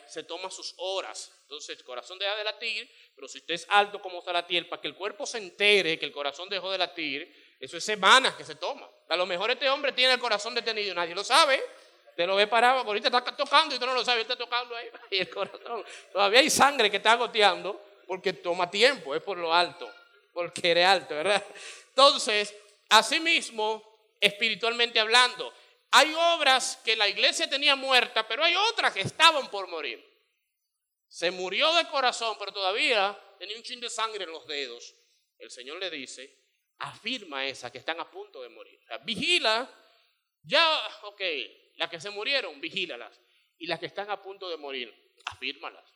Se 0.07 0.23
toma 0.23 0.51
sus 0.51 0.75
horas. 0.77 1.35
Entonces 1.41 1.79
el 1.79 1.83
corazón 1.83 2.19
deja 2.19 2.35
de 2.35 2.43
latir, 2.43 2.87
pero 3.15 3.27
si 3.27 3.39
usted 3.39 3.55
es 3.55 3.65
alto 3.69 3.99
como 3.99 4.19
está 4.19 4.31
latir, 4.31 4.69
para 4.69 4.79
que 4.79 4.87
el 4.87 4.95
cuerpo 4.95 5.25
se 5.25 5.39
entere 5.39 5.97
que 5.97 6.05
el 6.05 6.11
corazón 6.11 6.47
dejó 6.47 6.71
de 6.71 6.77
latir, 6.77 7.55
eso 7.59 7.75
es 7.75 7.83
semanas 7.83 8.35
que 8.35 8.43
se 8.43 8.53
toma. 8.53 8.87
A 9.09 9.15
lo 9.15 9.25
mejor 9.25 9.49
este 9.49 9.67
hombre 9.67 9.93
tiene 9.93 10.13
el 10.13 10.19
corazón 10.19 10.53
detenido 10.53 10.93
nadie 10.93 11.15
lo 11.15 11.23
sabe. 11.23 11.59
Te 12.15 12.27
lo 12.27 12.35
ve 12.35 12.45
parado, 12.45 12.81
ahorita 12.81 13.07
está 13.07 13.35
tocando 13.35 13.73
y 13.73 13.79
tú 13.79 13.87
no 13.87 13.95
lo 13.95 14.05
sabes, 14.05 14.21
está 14.21 14.35
tocando 14.35 14.75
ahí 14.75 14.87
y 15.09 15.17
el 15.17 15.29
corazón. 15.31 15.83
Todavía 16.11 16.41
hay 16.41 16.51
sangre 16.51 16.91
que 16.91 16.97
está 16.97 17.15
goteando 17.15 17.92
porque 18.13 18.31
toma 18.31 18.69
tiempo, 18.69 19.15
es 19.15 19.23
por 19.23 19.39
lo 19.39 19.51
alto, 19.51 19.91
porque 20.33 20.69
eres 20.69 20.85
alto, 20.85 21.15
¿verdad? 21.15 21.43
Entonces, 21.89 22.55
asimismo, 22.87 23.81
espiritualmente 24.21 24.99
hablando, 24.99 25.51
hay 25.89 26.13
obras 26.13 26.79
que 26.85 26.95
la 26.95 27.07
iglesia 27.07 27.49
tenía 27.49 27.75
muerta, 27.75 28.27
pero 28.27 28.43
hay 28.43 28.55
otras 28.55 28.93
que 28.93 29.01
estaban 29.01 29.49
por 29.49 29.67
morir. 29.67 30.07
Se 31.07 31.31
murió 31.31 31.73
de 31.73 31.87
corazón, 31.87 32.35
pero 32.37 32.51
todavía 32.51 33.19
tenía 33.39 33.57
un 33.57 33.63
chin 33.63 33.79
de 33.79 33.89
sangre 33.89 34.25
en 34.25 34.31
los 34.31 34.45
dedos. 34.45 34.93
El 35.39 35.49
Señor 35.49 35.79
le 35.79 35.89
dice, 35.89 36.37
afirma 36.77 37.47
esas 37.47 37.71
que 37.71 37.79
están 37.79 37.99
a 37.99 38.11
punto 38.11 38.43
de 38.43 38.49
morir. 38.49 38.79
vigila, 39.05 39.67
ya, 40.43 40.99
ok, 41.01 41.21
las 41.77 41.89
que 41.89 41.99
se 41.99 42.11
murieron, 42.11 42.61
vigílalas. 42.61 43.19
Y 43.57 43.65
las 43.65 43.79
que 43.79 43.87
están 43.87 44.11
a 44.11 44.21
punto 44.21 44.51
de 44.51 44.57
morir, 44.57 44.93
afírmalas. 45.25 45.92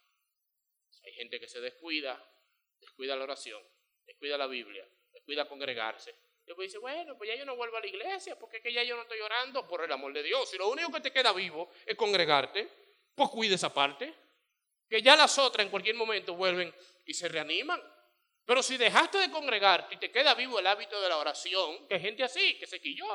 Gente 1.18 1.40
que 1.40 1.48
se 1.48 1.60
descuida, 1.60 2.24
descuida 2.80 3.16
la 3.16 3.24
oración, 3.24 3.62
descuida 4.06 4.38
la 4.38 4.48
Biblia, 4.48 4.88
descuida 5.12 5.48
congregarse, 5.48 6.16
Después 6.48 6.70
dice, 6.70 6.78
bueno, 6.78 7.18
pues 7.18 7.30
ya 7.30 7.36
yo 7.36 7.44
no 7.44 7.58
vuelvo 7.58 7.76
a 7.76 7.82
la 7.82 7.88
iglesia 7.88 8.40
porque 8.40 8.58
es 8.58 8.64
que 8.64 8.72
ya 8.72 8.82
yo 8.82 8.96
no 8.96 9.02
estoy 9.02 9.20
orando 9.20 9.68
por 9.68 9.84
el 9.84 9.92
amor 9.92 10.14
de 10.14 10.24
Dios. 10.24 10.50
Si 10.50 10.58
lo 10.58 10.70
único 10.70 10.90
que 10.94 11.02
te 11.02 11.12
queda 11.12 11.34
vivo 11.34 11.70
es 11.86 11.98
congregarte, 11.98 12.70
pues 13.14 13.30
cuide 13.30 13.56
esa 13.56 13.74
parte. 13.74 14.14
Que 14.90 15.02
ya 15.02 15.18
las 15.18 15.38
otras 15.38 15.66
en 15.66 15.70
cualquier 15.70 15.96
momento 15.96 16.36
vuelven 16.36 16.74
y 17.06 17.14
se 17.14 17.28
reaniman. 17.28 17.84
Pero 18.46 18.64
si 18.64 18.78
dejaste 18.78 19.18
de 19.18 19.30
congregarte 19.30 19.96
y 19.96 19.98
te 19.98 20.10
queda 20.10 20.34
vivo 20.36 20.58
el 20.58 20.68
hábito 20.68 21.02
de 21.02 21.10
la 21.10 21.18
oración, 21.18 21.86
que 21.86 21.96
hay 21.96 22.00
gente 22.00 22.24
así, 22.24 22.58
que 22.58 22.66
se 22.66 22.80
quilló, 22.80 23.06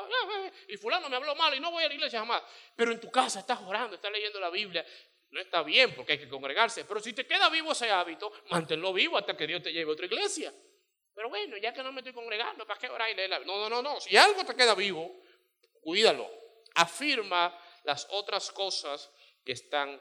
y 0.67 0.77
fulano 0.77 1.09
me 1.09 1.15
habló 1.15 1.33
mal 1.33 1.55
y 1.55 1.59
no 1.59 1.71
voy 1.71 1.83
a 1.83 1.87
la 1.87 1.95
iglesia 1.95 2.19
jamás. 2.19 2.43
Pero 2.75 2.91
en 2.91 3.01
tu 3.01 3.09
casa 3.09 3.39
estás 3.39 3.59
orando, 3.61 3.95
estás 3.95 4.11
leyendo 4.11 4.39
la 4.39 4.51
Biblia, 4.51 4.85
no 5.33 5.41
está 5.41 5.63
bien 5.63 5.95
porque 5.95 6.13
hay 6.13 6.19
que 6.19 6.29
congregarse. 6.29 6.85
Pero 6.85 6.99
si 6.99 7.11
te 7.11 7.25
queda 7.25 7.49
vivo 7.49 7.71
ese 7.71 7.89
hábito, 7.89 8.31
manténlo 8.51 8.93
vivo 8.93 9.17
hasta 9.17 9.35
que 9.35 9.47
Dios 9.47 9.63
te 9.63 9.73
lleve 9.73 9.89
a 9.89 9.93
otra 9.93 10.05
iglesia. 10.05 10.53
Pero 11.13 11.29
bueno, 11.29 11.57
ya 11.57 11.73
que 11.73 11.81
no 11.81 11.91
me 11.91 12.01
estoy 12.01 12.13
congregando, 12.13 12.65
¿para 12.67 12.79
qué 12.79 12.87
orar 12.87 13.09
y 13.09 13.15
leer 13.15 13.31
la 13.31 13.39
No, 13.39 13.57
no, 13.57 13.69
no, 13.69 13.81
no. 13.81 13.99
Si 13.99 14.15
algo 14.15 14.45
te 14.45 14.55
queda 14.55 14.75
vivo, 14.75 15.11
cuídalo. 15.81 16.29
Afirma 16.75 17.59
las 17.83 18.07
otras 18.11 18.51
cosas 18.51 19.11
que 19.43 19.53
están 19.53 19.99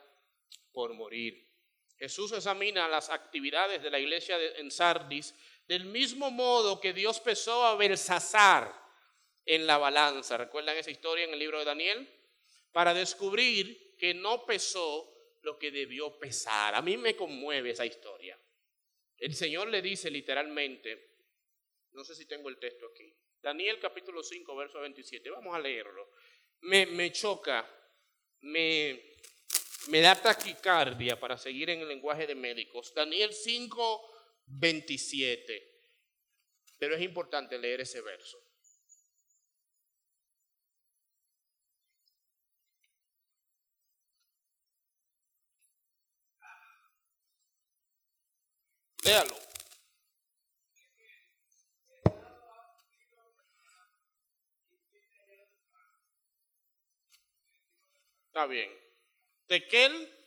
por 0.70 0.92
morir. 0.92 1.48
Jesús 1.98 2.32
examina 2.32 2.86
las 2.88 3.08
actividades 3.08 3.82
de 3.82 3.90
la 3.90 3.98
iglesia 3.98 4.36
en 4.56 4.70
Sardis 4.70 5.34
del 5.66 5.86
mismo 5.86 6.30
modo 6.30 6.78
que 6.78 6.92
Dios 6.92 7.20
pesó 7.20 7.64
a 7.64 7.76
Belsasar 7.76 8.74
en 9.46 9.66
la 9.66 9.78
balanza. 9.78 10.36
¿Recuerdan 10.36 10.76
esa 10.76 10.90
historia 10.90 11.24
en 11.24 11.32
el 11.32 11.38
libro 11.38 11.58
de 11.58 11.64
Daniel? 11.64 12.08
Para 12.72 12.92
descubrir 12.92 13.96
que 13.98 14.14
no 14.14 14.44
pesó 14.44 15.11
lo 15.42 15.58
que 15.58 15.70
debió 15.70 16.18
pesar. 16.18 16.74
A 16.74 16.82
mí 16.82 16.96
me 16.96 17.14
conmueve 17.14 17.70
esa 17.70 17.86
historia. 17.86 18.38
El 19.18 19.34
Señor 19.34 19.68
le 19.68 19.82
dice 19.82 20.10
literalmente, 20.10 21.16
no 21.92 22.04
sé 22.04 22.14
si 22.14 22.26
tengo 22.26 22.48
el 22.48 22.58
texto 22.58 22.86
aquí, 22.86 23.14
Daniel 23.40 23.78
capítulo 23.80 24.22
5, 24.22 24.56
verso 24.56 24.80
27, 24.80 25.30
vamos 25.30 25.54
a 25.54 25.58
leerlo. 25.58 26.10
Me, 26.60 26.86
me 26.86 27.10
choca, 27.10 27.68
me, 28.40 29.16
me 29.88 30.00
da 30.00 30.14
taquicardia 30.14 31.18
para 31.18 31.36
seguir 31.36 31.70
en 31.70 31.80
el 31.80 31.88
lenguaje 31.88 32.26
de 32.26 32.36
médicos. 32.36 32.94
Daniel 32.94 33.32
5, 33.32 34.10
27. 34.46 35.70
Pero 36.78 36.94
es 36.94 37.02
importante 37.02 37.58
leer 37.58 37.80
ese 37.80 38.00
verso. 38.00 38.38
Léalo. 49.02 49.36
Está 58.26 58.46
bien. 58.46 58.70
Tequel. 59.46 60.18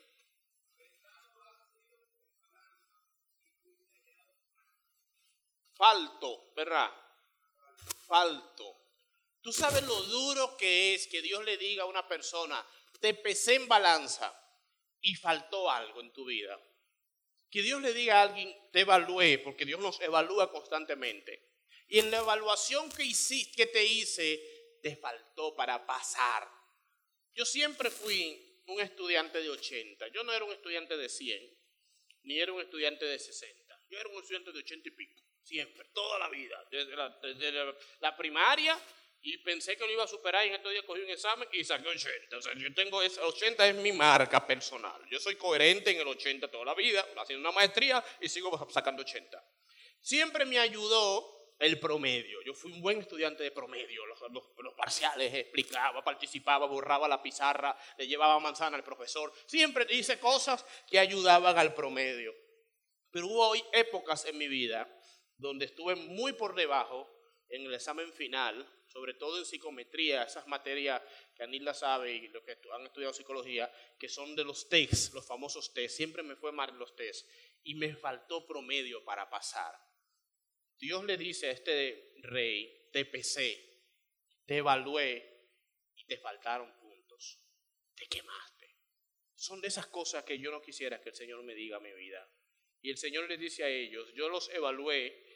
Falto, 5.73 6.51
¿verdad? 6.55 6.91
Falto. 8.07 8.78
Tú 9.41 9.51
sabes 9.51 9.84
lo 9.84 10.01
duro 10.03 10.55
que 10.57 10.95
es 10.95 11.07
que 11.07 11.21
Dios 11.21 11.43
le 11.43 11.57
diga 11.57 11.84
a 11.84 11.88
una 11.88 12.07
persona, 12.07 12.65
te 12.99 13.13
pesé 13.13 13.55
en 13.55 13.67
balanza 13.67 14.34
y 15.01 15.15
faltó 15.15 15.69
algo 15.69 16.01
en 16.01 16.11
tu 16.13 16.26
vida. 16.26 16.59
Que 17.56 17.62
Dios 17.62 17.82
le 17.82 17.93
diga 17.93 18.20
a 18.20 18.24
alguien, 18.24 18.53
te 18.74 18.82
evalué, 18.82 19.39
porque 19.39 19.64
Dios 19.64 19.80
nos 19.80 20.01
evalúa 20.01 20.51
constantemente. 20.51 21.53
Y 21.88 21.99
en 21.99 22.12
la 22.12 22.18
evaluación 22.18 22.91
que, 22.91 23.06
hiciste, 23.06 23.56
que 23.56 23.68
te 23.68 23.82
hice, 23.82 24.78
te 24.84 24.97
faltó 24.97 25.56
para 25.56 25.86
pasar. 25.86 26.45
Yo 27.34 27.45
siempre 27.45 27.89
fui 27.89 28.62
un 28.68 28.82
estudiante 28.82 29.41
de 29.41 29.49
80. 29.49 30.10
Yo 30.10 30.26
no 30.26 30.34
era 30.34 30.43
un 30.43 30.51
estudiante 30.51 30.97
de 30.97 31.08
100, 31.08 31.58
ni 32.24 32.41
era 32.41 32.51
un 32.51 32.60
estudiante 32.60 33.06
de 33.06 33.18
60. 33.18 33.80
Yo 33.88 33.99
era 33.99 34.10
un 34.10 34.22
estudiante 34.22 34.51
de 34.51 34.60
80 34.60 34.89
y 34.89 34.91
pico, 34.91 35.24
siempre, 35.41 35.88
toda 35.93 36.20
la 36.20 36.28
vida, 36.28 36.62
desde 36.70 36.93
la, 38.01 38.18
primaria 38.18 38.78
y 39.26 39.39
pensé 39.39 39.76
que 39.76 39.84
lo 39.88 39.91
iba 39.91 40.03
a 40.03 40.07
superar 40.07 40.45
y 40.45 40.49
en 40.49 40.55
estos 40.55 40.71
días 40.71 40.86
cogí 40.86 41.01
un 41.01 41.09
examen 41.09 41.49
y 41.51 41.63
saqué 41.63 41.88
80. 41.89 42.38
O 42.38 42.41
sea, 42.43 42.53
yo 42.55 42.71
tengo 42.76 42.97
80 42.97 43.67
es 43.67 43.76
mi 43.76 43.91
marca 43.91 44.45
personal. 44.45 45.01
Yo 45.09 45.19
soy 45.19 45.36
coherente 45.36 45.89
en 45.89 45.99
el 45.99 46.07
80 46.07 46.47
toda 46.51 46.63
la 46.63 46.76
vida, 46.76 47.03
haciendo 47.17 47.49
una 47.49 47.55
maestría 47.55 48.03
y 48.21 48.30
sigo 48.30 48.55
sacando 48.69 49.01
80. 49.01 49.43
Siempre 49.99 50.45
me 50.45 50.59
ayudó 50.59 51.55
el 51.57 51.80
promedio. 51.80 52.39
Yo 52.43 52.53
fui 52.53 52.71
un 52.71 52.84
buen 52.84 52.99
estudiante 52.99 53.41
de 53.41 53.49
promedio. 53.49 54.05
Los, 54.05 54.21
los, 54.32 54.73
parciales 54.76 55.34
explicaba, 55.34 56.03
participaba, 56.03 56.67
borraba 56.67 57.07
la 57.07 57.23
pizarra, 57.23 57.76
le 57.97 58.05
llevaba 58.05 58.39
manzana 58.39 58.78
al 58.78 58.84
profesor. 58.84 59.34
Siempre 59.47 59.88
hice 59.89 60.19
cosas 60.19 60.63
que 60.88 60.99
ayudaban 60.99 61.57
al 61.57 61.73
promedio. 61.73 62.32
Pero 63.09 63.26
hubo 63.26 63.55
épocas 63.73 64.26
en 64.26 64.38
mi 64.38 64.47
vida 64.47 64.88
donde 65.38 65.65
estuve 65.65 65.95
muy 65.95 66.34
por 66.34 66.53
debajo 66.53 67.09
en 67.49 67.65
el 67.65 67.73
examen 67.73 68.13
final 68.13 68.71
sobre 68.96 69.16
todo 69.16 69.38
en 69.38 69.46
psicometría, 69.46 70.24
esas 70.24 70.48
materias 70.48 71.02
que 71.36 71.43
Anilda 71.43 71.74
sabe 71.74 72.14
y 72.14 72.30
los 72.30 72.41
que 72.43 72.58
han 72.74 72.86
estudiado 72.86 73.12
psicología, 73.12 73.70
que 74.00 74.08
son 74.08 74.38
de 74.38 74.46
los 74.46 74.70
tests, 74.70 75.12
los 75.14 75.28
famosos 75.28 75.74
tests. 75.74 75.98
Siempre 75.98 76.24
me 76.24 76.38
fue 76.38 76.54
mal 76.54 76.74
los 76.80 76.96
tests 76.96 77.28
y 77.66 77.76
me 77.76 77.93
faltó 77.93 78.48
promedio 78.48 79.04
para 79.04 79.30
pasar. 79.30 79.78
Dios 80.80 81.04
le 81.04 81.18
dice 81.18 81.48
a 81.48 81.52
este 81.52 82.14
rey, 82.22 82.88
te 82.93 83.04
pesé, 83.04 83.84
te 84.46 84.58
evalué 84.60 85.43
y 85.98 86.06
te 86.06 86.18
faltaron 86.18 86.72
puntos. 86.80 87.41
Te 87.96 88.08
quemaste. 88.08 88.78
Son 89.34 89.60
de 89.60 89.68
esas 89.68 89.88
cosas 89.88 90.24
que 90.24 90.39
yo 90.39 90.52
no 90.52 90.62
quisiera 90.62 91.02
que 91.02 91.10
el 91.10 91.16
Señor 91.16 91.43
me 91.43 91.54
diga 91.54 91.76
a 91.78 91.82
mi 91.82 91.91
vida. 91.91 92.26
Y 92.82 92.91
el 92.91 92.98
Señor 92.98 93.28
le 93.28 93.38
dice 93.38 93.66
a 93.66 93.68
ellos, 93.68 94.14
yo 94.14 94.30
los 94.30 94.48
evalué 94.52 95.35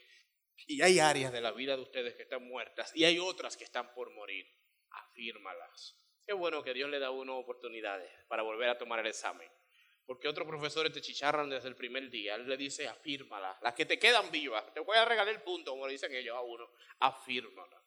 y 0.68 0.82
hay 0.82 1.00
áreas 1.00 1.32
de 1.32 1.42
la 1.42 1.52
vida 1.52 1.76
de 1.76 1.82
ustedes 1.82 2.16
que 2.16 2.24
están 2.24 2.48
muertas 2.48 2.92
y 2.96 3.06
hay 3.06 3.20
otras 3.20 3.58
que 3.58 3.64
están 3.64 3.94
por 3.94 4.12
morir. 4.12 4.46
Afírmalas. 4.92 5.98
Qué 6.26 6.34
bueno 6.34 6.64
que 6.64 6.74
Dios 6.74 6.90
le 6.90 7.00
da 7.00 7.08
a 7.08 7.12
uno 7.12 7.38
oportunidades 7.38 8.12
para 8.28 8.44
volver 8.44 8.70
a 8.70 8.78
tomar 8.78 9.00
el 9.00 9.08
examen. 9.08 9.50
Porque 10.06 10.28
otros 10.28 10.48
profesores 10.48 10.92
te 10.92 11.02
chicharran 11.02 11.50
desde 11.50 11.68
el 11.68 11.76
primer 11.76 12.10
día. 12.10 12.36
Él 12.36 12.48
le 12.48 12.58
dice, 12.58 12.88
afírmalas. 12.88 13.62
Las 13.62 13.76
que 13.76 13.86
te 13.86 14.00
quedan 14.00 14.32
vivas. 14.32 14.74
Te 14.74 14.80
voy 14.80 14.98
a 14.98 15.06
regalar 15.06 15.34
el 15.34 15.44
punto, 15.44 15.72
como 15.72 15.86
le 15.86 15.94
dicen 15.94 16.14
ellos 16.14 16.36
a 16.36 16.42
uno. 16.42 16.68
Afírmalas. 17.00 17.80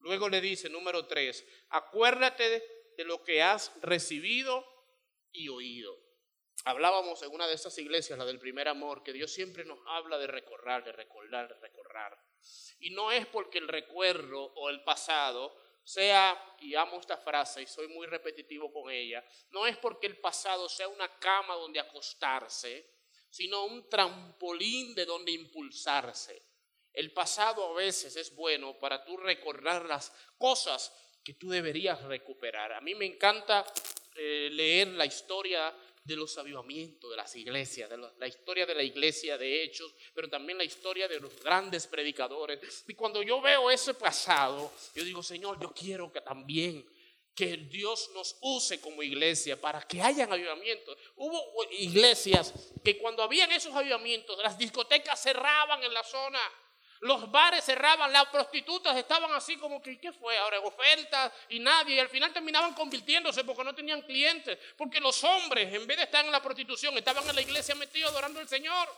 Luego 0.00 0.28
le 0.28 0.40
dice, 0.40 0.68
número 0.70 1.06
tres, 1.06 1.46
acuérdate 1.70 2.62
de 2.96 3.04
lo 3.04 3.22
que 3.22 3.42
has 3.42 3.72
recibido 3.82 4.64
y 5.32 5.48
oído. 5.48 5.96
Hablábamos 6.64 7.22
en 7.22 7.32
una 7.32 7.46
de 7.46 7.54
esas 7.54 7.76
iglesias, 7.78 8.18
la 8.18 8.24
del 8.24 8.38
primer 8.38 8.68
amor, 8.68 9.02
que 9.02 9.12
Dios 9.12 9.32
siempre 9.32 9.64
nos 9.64 9.78
habla 9.86 10.18
de 10.18 10.26
recordar, 10.26 10.84
de 10.84 10.92
recordar, 10.92 11.48
de 11.48 11.54
recordar. 11.54 11.77
Y 12.80 12.90
no 12.90 13.10
es 13.10 13.26
porque 13.26 13.58
el 13.58 13.68
recuerdo 13.68 14.40
o 14.54 14.70
el 14.70 14.82
pasado 14.84 15.54
sea, 15.82 16.56
y 16.60 16.74
amo 16.74 17.00
esta 17.00 17.16
frase 17.16 17.62
y 17.62 17.66
soy 17.66 17.88
muy 17.88 18.06
repetitivo 18.06 18.72
con 18.72 18.90
ella, 18.90 19.24
no 19.50 19.66
es 19.66 19.76
porque 19.78 20.06
el 20.06 20.18
pasado 20.18 20.68
sea 20.68 20.86
una 20.88 21.18
cama 21.18 21.54
donde 21.54 21.80
acostarse, 21.80 22.98
sino 23.30 23.64
un 23.64 23.88
trampolín 23.88 24.94
de 24.94 25.06
donde 25.06 25.32
impulsarse. 25.32 26.42
El 26.92 27.12
pasado 27.12 27.70
a 27.70 27.74
veces 27.74 28.16
es 28.16 28.34
bueno 28.34 28.78
para 28.78 29.04
tú 29.04 29.16
recordar 29.16 29.86
las 29.86 30.12
cosas 30.36 30.92
que 31.24 31.34
tú 31.34 31.50
deberías 31.50 32.02
recuperar. 32.02 32.72
A 32.72 32.80
mí 32.80 32.94
me 32.94 33.06
encanta 33.06 33.64
eh, 34.14 34.48
leer 34.52 34.88
la 34.88 35.06
historia 35.06 35.74
de 36.08 36.16
los 36.16 36.38
avivamientos 36.38 37.10
de 37.10 37.16
las 37.16 37.36
iglesias, 37.36 37.90
de 37.90 37.98
la 37.98 38.26
historia 38.26 38.64
de 38.64 38.74
la 38.74 38.82
iglesia 38.82 39.36
de 39.36 39.62
hechos, 39.62 39.94
pero 40.14 40.26
también 40.26 40.56
la 40.56 40.64
historia 40.64 41.06
de 41.06 41.20
los 41.20 41.38
grandes 41.42 41.86
predicadores. 41.86 42.84
Y 42.88 42.94
cuando 42.94 43.22
yo 43.22 43.42
veo 43.42 43.70
ese 43.70 43.92
pasado, 43.92 44.72
yo 44.94 45.04
digo, 45.04 45.22
Señor, 45.22 45.60
yo 45.60 45.70
quiero 45.74 46.10
que 46.10 46.22
también 46.22 46.84
que 47.34 47.58
Dios 47.58 48.10
nos 48.14 48.36
use 48.40 48.80
como 48.80 49.02
iglesia 49.02 49.60
para 49.60 49.82
que 49.82 50.00
hayan 50.00 50.32
avivamientos. 50.32 50.96
Hubo 51.14 51.40
iglesias 51.72 52.54
que 52.82 52.96
cuando 52.96 53.22
habían 53.22 53.52
esos 53.52 53.74
avivamientos, 53.74 54.38
las 54.42 54.56
discotecas 54.56 55.22
cerraban 55.22 55.84
en 55.84 55.92
la 55.92 56.02
zona 56.02 56.40
los 57.00 57.30
bares 57.30 57.64
cerraban, 57.64 58.12
las 58.12 58.26
prostitutas 58.26 58.96
estaban 58.96 59.32
así 59.32 59.56
como 59.56 59.80
que, 59.80 60.00
¿qué 60.00 60.12
fue? 60.12 60.36
Ahora 60.38 60.58
ofertas 60.60 61.32
y 61.48 61.60
nadie. 61.60 61.96
Y 61.96 61.98
al 62.00 62.08
final 62.08 62.32
terminaban 62.32 62.74
convirtiéndose 62.74 63.44
porque 63.44 63.62
no 63.62 63.74
tenían 63.74 64.02
clientes. 64.02 64.58
Porque 64.76 64.98
los 65.00 65.22
hombres, 65.22 65.72
en 65.72 65.86
vez 65.86 65.96
de 65.96 66.04
estar 66.04 66.24
en 66.24 66.32
la 66.32 66.42
prostitución, 66.42 66.96
estaban 66.98 67.28
en 67.28 67.36
la 67.36 67.40
iglesia 67.40 67.74
metidos 67.74 68.10
adorando 68.10 68.40
al 68.40 68.48
Señor. 68.48 68.88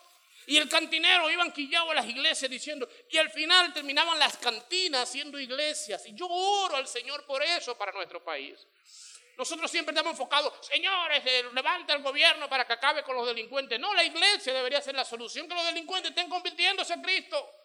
Y 0.46 0.57
el 0.57 0.68
cantinero 0.68 1.30
iban 1.30 1.53
quillado 1.53 1.90
a 1.90 1.94
las 1.94 2.07
iglesias 2.07 2.51
diciendo, 2.51 2.88
y 3.11 3.18
al 3.18 3.30
final 3.30 3.72
terminaban 3.74 4.18
las 4.18 4.38
cantinas 4.38 5.09
siendo 5.09 5.38
iglesias. 5.38 6.07
Y 6.07 6.14
yo 6.14 6.26
oro 6.26 6.76
al 6.76 6.88
Señor 6.88 7.24
por 7.26 7.42
eso 7.42 7.76
para 7.76 7.92
nuestro 7.92 8.24
país. 8.24 8.66
Nosotros 9.36 9.70
siempre 9.70 9.92
estamos 9.92 10.12
enfocados, 10.12 10.53
señores, 10.66 11.22
eh, 11.24 11.44
levanta 11.55 11.94
el 11.94 12.03
gobierno 12.03 12.46
para 12.48 12.66
que 12.66 12.74
acabe 12.74 13.03
con 13.03 13.16
los 13.16 13.26
delincuentes. 13.26 13.80
No, 13.80 13.94
la 13.94 14.05
iglesia 14.05 14.53
debería 14.53 14.82
ser 14.82 14.94
la 14.94 15.05
solución, 15.05 15.48
que 15.48 15.55
los 15.55 15.64
delincuentes 15.64 16.11
estén 16.11 16.28
convirtiéndose 16.28 16.92
a 16.92 17.01
Cristo 17.01 17.60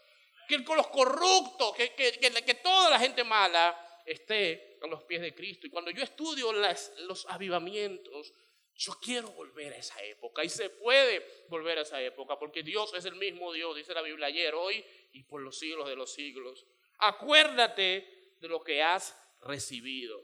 que 0.48 0.58
los 0.58 0.88
corruptos, 0.88 1.76
que, 1.76 1.94
que, 1.94 2.54
toda 2.56 2.90
la 2.90 3.00
gente 3.00 3.24
mala 3.24 4.02
esté 4.06 4.78
a 4.82 4.88
los 4.88 5.04
pies 5.04 5.22
de 5.22 5.34
Cristo. 5.34 5.68
Y 5.68 5.70
cuando 5.70 5.92
yo 5.92 6.04
estudio 6.04 6.52
los 6.54 7.26
avivamientos, 7.30 8.34
yo 8.76 8.94
quiero 9.02 9.30
volver 9.30 9.74
a 9.74 9.78
esa 9.78 10.02
época 10.04 10.44
y 10.44 10.50
se 10.50 10.70
puede 10.70 11.26
volver 11.48 11.80
a 11.80 11.82
esa 11.82 12.02
época 12.02 12.38
porque 12.38 12.62
Dios 12.62 12.94
es 12.94 13.06
el 13.06 13.16
mismo 13.16 13.54
Dios, 13.54 13.76
dice 13.76 13.94
la 13.94 14.02
Biblia 14.02 14.28
ayer, 14.28 14.54
hoy 14.54 14.84
y 15.14 15.24
por 15.24 15.42
los 15.42 15.58
siglos 15.58 15.88
de 15.88 15.96
los 15.96 16.14
siglos. 16.14 16.68
Acuérdate 16.98 18.36
de 18.40 18.48
lo 18.48 18.62
que 18.62 18.84
has 18.84 19.18
recibido. 19.42 20.22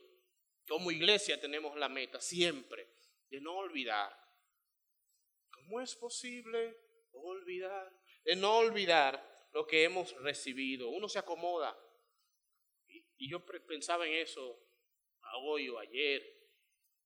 Como 0.68 0.92
iglesia 0.92 1.40
tenemos 1.40 1.78
la 1.78 1.90
meta 1.90 2.20
siempre 2.20 2.90
de 3.30 3.40
no 3.40 3.56
olvidar. 3.56 4.14
¿Cómo 5.50 5.80
es 5.80 5.96
posible 5.96 6.78
olvidar? 7.14 7.90
De 8.26 8.36
no 8.36 8.58
olvidar 8.58 9.31
lo 9.52 9.66
que 9.68 9.84
hemos 9.84 10.14
recibido. 10.22 10.90
Uno 10.90 11.08
se 11.10 11.20
acomoda. 11.20 11.78
Y 13.18 13.30
yo 13.30 13.46
pensaba 13.46 14.08
en 14.08 14.14
eso 14.14 14.60
hoy 15.40 15.70
o 15.70 15.80
ayer, 15.80 16.42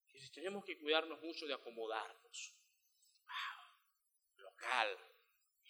que 0.08 0.20
tenemos 0.30 0.64
que 0.64 0.78
cuidarnos 0.78 1.22
mucho 1.22 1.46
de 1.46 1.54
acomodarnos. 1.54 2.54
local, 4.38 4.98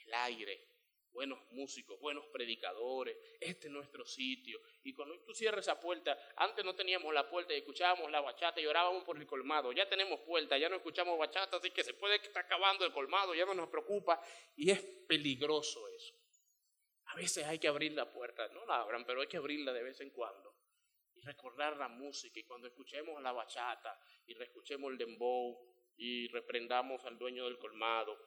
el 0.05 0.13
aire, 0.13 0.67
buenos 1.11 1.39
músicos, 1.51 1.99
buenos 1.99 2.25
predicadores, 2.27 3.17
este 3.39 3.67
es 3.67 3.73
nuestro 3.73 4.05
sitio. 4.05 4.61
Y 4.83 4.93
cuando 4.93 5.19
tú 5.21 5.33
cierras 5.33 5.61
esa 5.61 5.79
puerta, 5.79 6.17
antes 6.35 6.63
no 6.63 6.75
teníamos 6.75 7.13
la 7.13 7.29
puerta 7.29 7.53
y 7.53 7.57
escuchábamos 7.57 8.11
la 8.11 8.21
bachata 8.21 8.61
y 8.61 8.65
orábamos 8.65 9.03
por 9.03 9.17
el 9.17 9.25
colmado, 9.25 9.71
ya 9.71 9.89
tenemos 9.89 10.19
puerta, 10.21 10.57
ya 10.57 10.69
no 10.69 10.75
escuchamos 10.75 11.17
bachata, 11.17 11.57
así 11.57 11.71
que 11.71 11.83
se 11.83 11.93
puede 11.93 12.19
que 12.19 12.27
está 12.27 12.41
acabando 12.41 12.85
el 12.85 12.93
colmado, 12.93 13.33
ya 13.33 13.45
no 13.45 13.53
nos 13.53 13.69
preocupa 13.69 14.21
y 14.55 14.69
es 14.69 14.81
peligroso 15.07 15.87
eso. 15.87 16.13
A 17.15 17.17
veces 17.17 17.45
hay 17.45 17.59
que 17.59 17.69
abrir 17.69 17.93
la 17.93 18.11
puerta, 18.11 18.45
no 18.49 18.65
la 18.65 18.81
abran, 18.81 19.05
pero 19.05 19.21
hay 19.21 19.27
que 19.27 19.37
abrirla 19.37 19.71
de 19.71 19.83
vez 19.83 20.01
en 20.01 20.09
cuando 20.09 20.53
y 21.13 21.21
recordar 21.21 21.77
la 21.77 21.87
música 21.87 22.41
y 22.41 22.43
cuando 22.43 22.67
escuchemos 22.67 23.21
la 23.21 23.31
bachata 23.31 23.97
y 24.25 24.33
reescuchemos 24.33 24.91
el 24.91 24.97
dembow 24.97 25.57
y 25.95 26.27
reprendamos 26.27 27.05
al 27.05 27.17
dueño 27.17 27.45
del 27.45 27.57
colmado, 27.57 28.19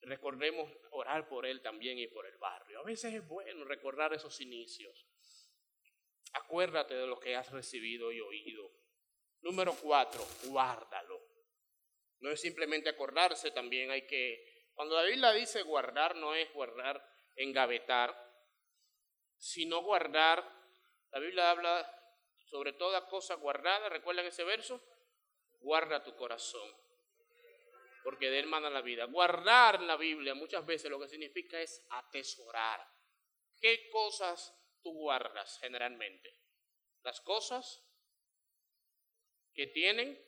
recordemos 0.00 0.72
orar 0.92 1.28
por 1.28 1.44
él 1.44 1.60
también 1.60 1.98
y 1.98 2.06
por 2.06 2.24
el 2.24 2.38
barrio. 2.38 2.80
A 2.80 2.84
veces 2.84 3.12
es 3.12 3.28
bueno 3.28 3.66
recordar 3.66 4.14
esos 4.14 4.40
inicios. 4.40 5.06
Acuérdate 6.32 6.94
de 6.94 7.06
lo 7.06 7.20
que 7.20 7.36
has 7.36 7.52
recibido 7.52 8.10
y 8.12 8.20
oído. 8.22 8.72
Número 9.42 9.74
cuatro, 9.74 10.26
guárdalo. 10.44 11.20
No 12.20 12.30
es 12.30 12.40
simplemente 12.40 12.88
acordarse, 12.88 13.50
también 13.50 13.90
hay 13.90 14.06
que, 14.06 14.70
cuando 14.72 14.96
la 14.96 15.02
Biblia 15.02 15.32
dice 15.32 15.60
guardar, 15.60 16.16
no 16.16 16.34
es 16.34 16.50
guardar 16.54 17.15
engavetar, 17.36 18.14
sino 19.36 19.82
guardar. 19.82 20.44
La 21.12 21.18
Biblia 21.20 21.50
habla 21.50 21.92
sobre 22.44 22.72
toda 22.72 23.06
cosa 23.06 23.34
guardada. 23.34 23.88
¿Recuerdan 23.88 24.26
ese 24.26 24.44
verso? 24.44 24.82
Guarda 25.60 26.02
tu 26.02 26.14
corazón, 26.16 26.68
porque 28.04 28.30
de 28.30 28.40
él 28.40 28.46
manda 28.46 28.70
la 28.70 28.82
vida. 28.82 29.04
Guardar 29.06 29.80
la 29.80 29.96
Biblia 29.96 30.34
muchas 30.34 30.64
veces 30.66 30.90
lo 30.90 31.00
que 31.00 31.08
significa 31.08 31.60
es 31.60 31.84
atesorar. 31.90 32.86
¿Qué 33.60 33.88
cosas 33.90 34.54
tú 34.82 34.92
guardas 34.92 35.58
generalmente? 35.60 36.32
Las 37.02 37.20
cosas 37.20 37.82
que 39.54 39.68
tienen 39.68 40.22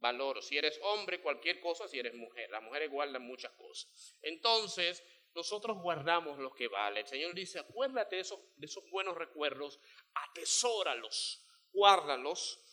valor. 0.00 0.42
Si 0.42 0.56
eres 0.56 0.78
hombre, 0.82 1.20
cualquier 1.20 1.60
cosa, 1.60 1.88
si 1.88 1.98
eres 1.98 2.14
mujer. 2.14 2.50
Las 2.50 2.62
mujeres 2.62 2.90
guardan 2.90 3.22
muchas 3.22 3.52
cosas. 3.52 4.16
Entonces, 4.22 5.02
nosotros 5.34 5.78
guardamos 5.80 6.38
lo 6.38 6.52
que 6.52 6.68
vale. 6.68 7.00
El 7.00 7.06
Señor 7.06 7.34
dice, 7.34 7.58
acuérdate 7.58 8.16
de 8.16 8.22
esos, 8.22 8.40
de 8.56 8.66
esos 8.66 8.88
buenos 8.90 9.16
recuerdos, 9.16 9.80
atesóralos, 10.14 11.44
guárdalos. 11.72 12.64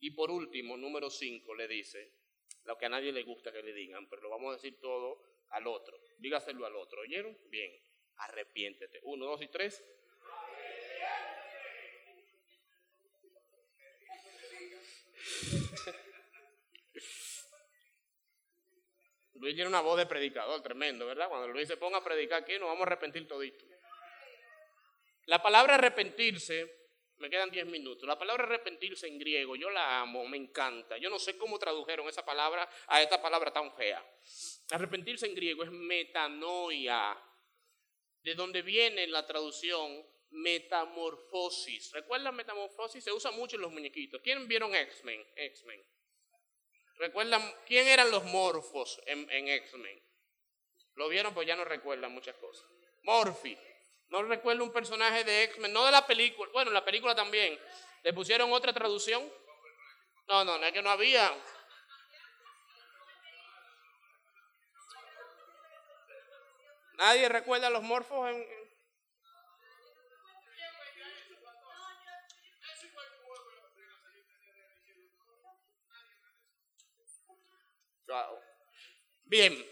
Y 0.00 0.12
por 0.12 0.30
último, 0.30 0.76
número 0.76 1.10
5, 1.10 1.54
le 1.54 1.68
dice, 1.68 2.12
lo 2.64 2.76
que 2.76 2.86
a 2.86 2.88
nadie 2.88 3.12
le 3.12 3.22
gusta 3.22 3.52
que 3.52 3.62
le 3.62 3.72
digan, 3.72 4.08
pero 4.08 4.22
lo 4.22 4.30
vamos 4.30 4.50
a 4.50 4.56
decir 4.56 4.78
todo 4.80 5.22
al 5.50 5.66
otro. 5.66 5.98
Dígaselo 6.18 6.64
al 6.66 6.76
otro. 6.76 7.00
¿Oyeron? 7.02 7.36
Bien, 7.48 7.72
arrepiéntete. 8.16 9.00
Uno, 9.02 9.26
dos 9.26 9.42
y 9.42 9.48
tres. 9.48 9.84
Luis 19.40 19.54
tiene 19.54 19.68
una 19.68 19.80
voz 19.80 19.96
de 19.96 20.04
predicador 20.04 20.62
tremendo, 20.62 21.06
¿verdad? 21.06 21.28
Cuando 21.30 21.48
Luis 21.48 21.66
se 21.66 21.78
ponga 21.78 21.98
a 21.98 22.04
predicar 22.04 22.42
aquí, 22.42 22.58
nos 22.58 22.68
vamos 22.68 22.82
a 22.82 22.86
arrepentir 22.86 23.26
todito. 23.26 23.64
La 25.24 25.40
palabra 25.42 25.76
arrepentirse, 25.76 26.90
me 27.16 27.30
quedan 27.30 27.50
10 27.50 27.66
minutos. 27.66 28.06
La 28.06 28.18
palabra 28.18 28.44
arrepentirse 28.44 29.08
en 29.08 29.18
griego, 29.18 29.56
yo 29.56 29.70
la 29.70 30.00
amo, 30.00 30.26
me 30.28 30.36
encanta. 30.36 30.98
Yo 30.98 31.08
no 31.08 31.18
sé 31.18 31.38
cómo 31.38 31.58
tradujeron 31.58 32.06
esa 32.06 32.22
palabra 32.22 32.68
a 32.86 33.00
esta 33.00 33.20
palabra 33.22 33.50
tan 33.50 33.72
fea. 33.74 34.04
Arrepentirse 34.72 35.24
en 35.26 35.34
griego 35.34 35.64
es 35.64 35.70
metanoia, 35.70 37.16
de 38.22 38.34
donde 38.34 38.60
viene 38.60 39.06
la 39.06 39.26
traducción 39.26 40.04
metamorfosis. 40.32 41.92
¿Recuerdan 41.92 42.36
metamorfosis? 42.36 43.02
Se 43.02 43.12
usa 43.12 43.30
mucho 43.30 43.56
en 43.56 43.62
los 43.62 43.72
muñequitos. 43.72 44.20
¿Quién 44.20 44.46
vieron 44.46 44.74
X-Men? 44.74 45.26
X-Men. 45.34 45.82
¿Recuerdan 47.00 47.42
quién 47.66 47.88
eran 47.88 48.10
los 48.10 48.24
morfos 48.24 49.00
en, 49.06 49.48
X-Men? 49.48 50.02
Lo 50.96 51.08
vieron, 51.08 51.32
pues 51.32 51.46
ya 51.46 51.56
no 51.56 51.64
recuerdan 51.64 52.12
muchas 52.12 52.36
cosas. 52.36 52.68
Morphy. 53.04 53.56
No 54.10 54.22
recuerdo 54.24 54.62
un 54.64 54.70
personaje 54.70 55.24
de 55.24 55.44
X-Men, 55.44 55.72
no 55.72 55.86
de 55.86 55.92
la 55.92 56.06
película. 56.06 56.50
Bueno, 56.52 56.70
la 56.70 56.84
película 56.84 57.14
también. 57.14 57.58
¿Le 58.02 58.12
pusieron 58.12 58.52
otra 58.52 58.74
traducción? 58.74 59.32
No, 60.28 60.44
no, 60.44 60.58
no 60.58 60.66
es 60.66 60.72
que 60.74 60.82
no 60.82 60.90
había. 60.90 61.34
¿Nadie 66.98 67.30
recuerda 67.30 67.70
los 67.70 67.82
morfos 67.82 68.28
en, 68.28 68.46
Bien, 79.24 79.70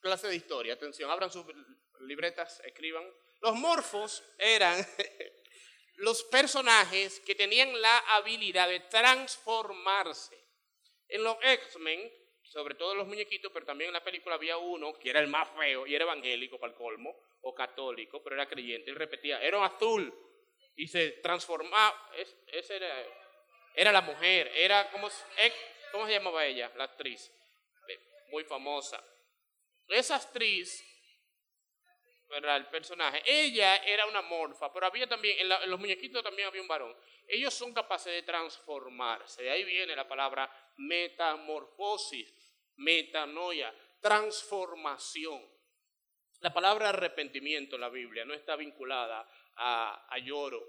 clase 0.00 0.28
de 0.28 0.36
historia, 0.36 0.74
atención, 0.74 1.10
abran 1.10 1.32
sus 1.32 1.44
libretas, 2.00 2.60
escriban. 2.64 3.04
Los 3.40 3.56
morfos 3.56 4.22
eran 4.38 4.86
los 5.96 6.22
personajes 6.24 7.20
que 7.20 7.34
tenían 7.34 7.80
la 7.80 7.98
habilidad 8.16 8.68
de 8.68 8.80
transformarse. 8.80 10.38
En 11.08 11.24
los 11.24 11.36
X-Men, 11.42 12.10
sobre 12.44 12.76
todo 12.76 12.94
los 12.94 13.06
muñequitos, 13.06 13.50
pero 13.52 13.66
también 13.66 13.88
en 13.88 13.94
la 13.94 14.04
película 14.04 14.36
había 14.36 14.56
uno 14.56 14.92
que 14.98 15.10
era 15.10 15.20
el 15.20 15.26
más 15.26 15.48
feo 15.58 15.86
y 15.86 15.94
era 15.94 16.04
evangélico 16.04 16.58
para 16.58 16.72
el 16.72 16.78
colmo, 16.78 17.14
o 17.42 17.54
católico, 17.54 18.22
pero 18.22 18.36
era 18.36 18.48
creyente. 18.48 18.90
Él 18.90 18.96
repetía, 18.96 19.42
era 19.42 19.64
azul 19.64 20.12
y 20.76 20.86
se 20.86 21.10
transformaba. 21.22 22.10
esa 22.46 22.74
era, 22.74 23.06
era 23.74 23.92
la 23.92 24.00
mujer, 24.00 24.50
era 24.54 24.90
como. 24.90 25.08
¿Cómo 25.92 26.06
se 26.06 26.12
llamaba 26.12 26.44
ella? 26.44 26.72
La 26.76 26.84
actriz 26.84 27.30
muy 28.34 28.42
famosa. 28.42 29.00
Esa 29.86 30.16
actriz, 30.16 30.84
¿verdad? 32.28 32.56
el 32.56 32.66
personaje, 32.66 33.22
ella 33.24 33.76
era 33.76 34.06
una 34.06 34.22
morfa, 34.22 34.72
pero 34.72 34.86
había 34.86 35.06
también, 35.06 35.38
en, 35.38 35.70
los 35.70 35.78
muñequitos 35.78 36.20
también 36.20 36.48
había 36.48 36.60
un 36.60 36.66
varón. 36.66 36.96
Ellos 37.28 37.54
son 37.54 37.72
capaces 37.72 38.12
de 38.12 38.24
transformarse. 38.24 39.44
De 39.44 39.50
ahí 39.50 39.62
viene 39.62 39.94
la 39.94 40.08
palabra 40.08 40.50
metamorfosis, 40.78 42.34
metanoia, 42.76 43.72
transformación. 44.00 45.40
La 46.40 46.52
palabra 46.52 46.88
arrepentimiento 46.88 47.76
en 47.76 47.82
la 47.82 47.88
Biblia 47.88 48.24
no 48.24 48.34
está 48.34 48.56
vinculada 48.56 49.28
a, 49.54 50.08
a 50.12 50.18
lloro, 50.18 50.60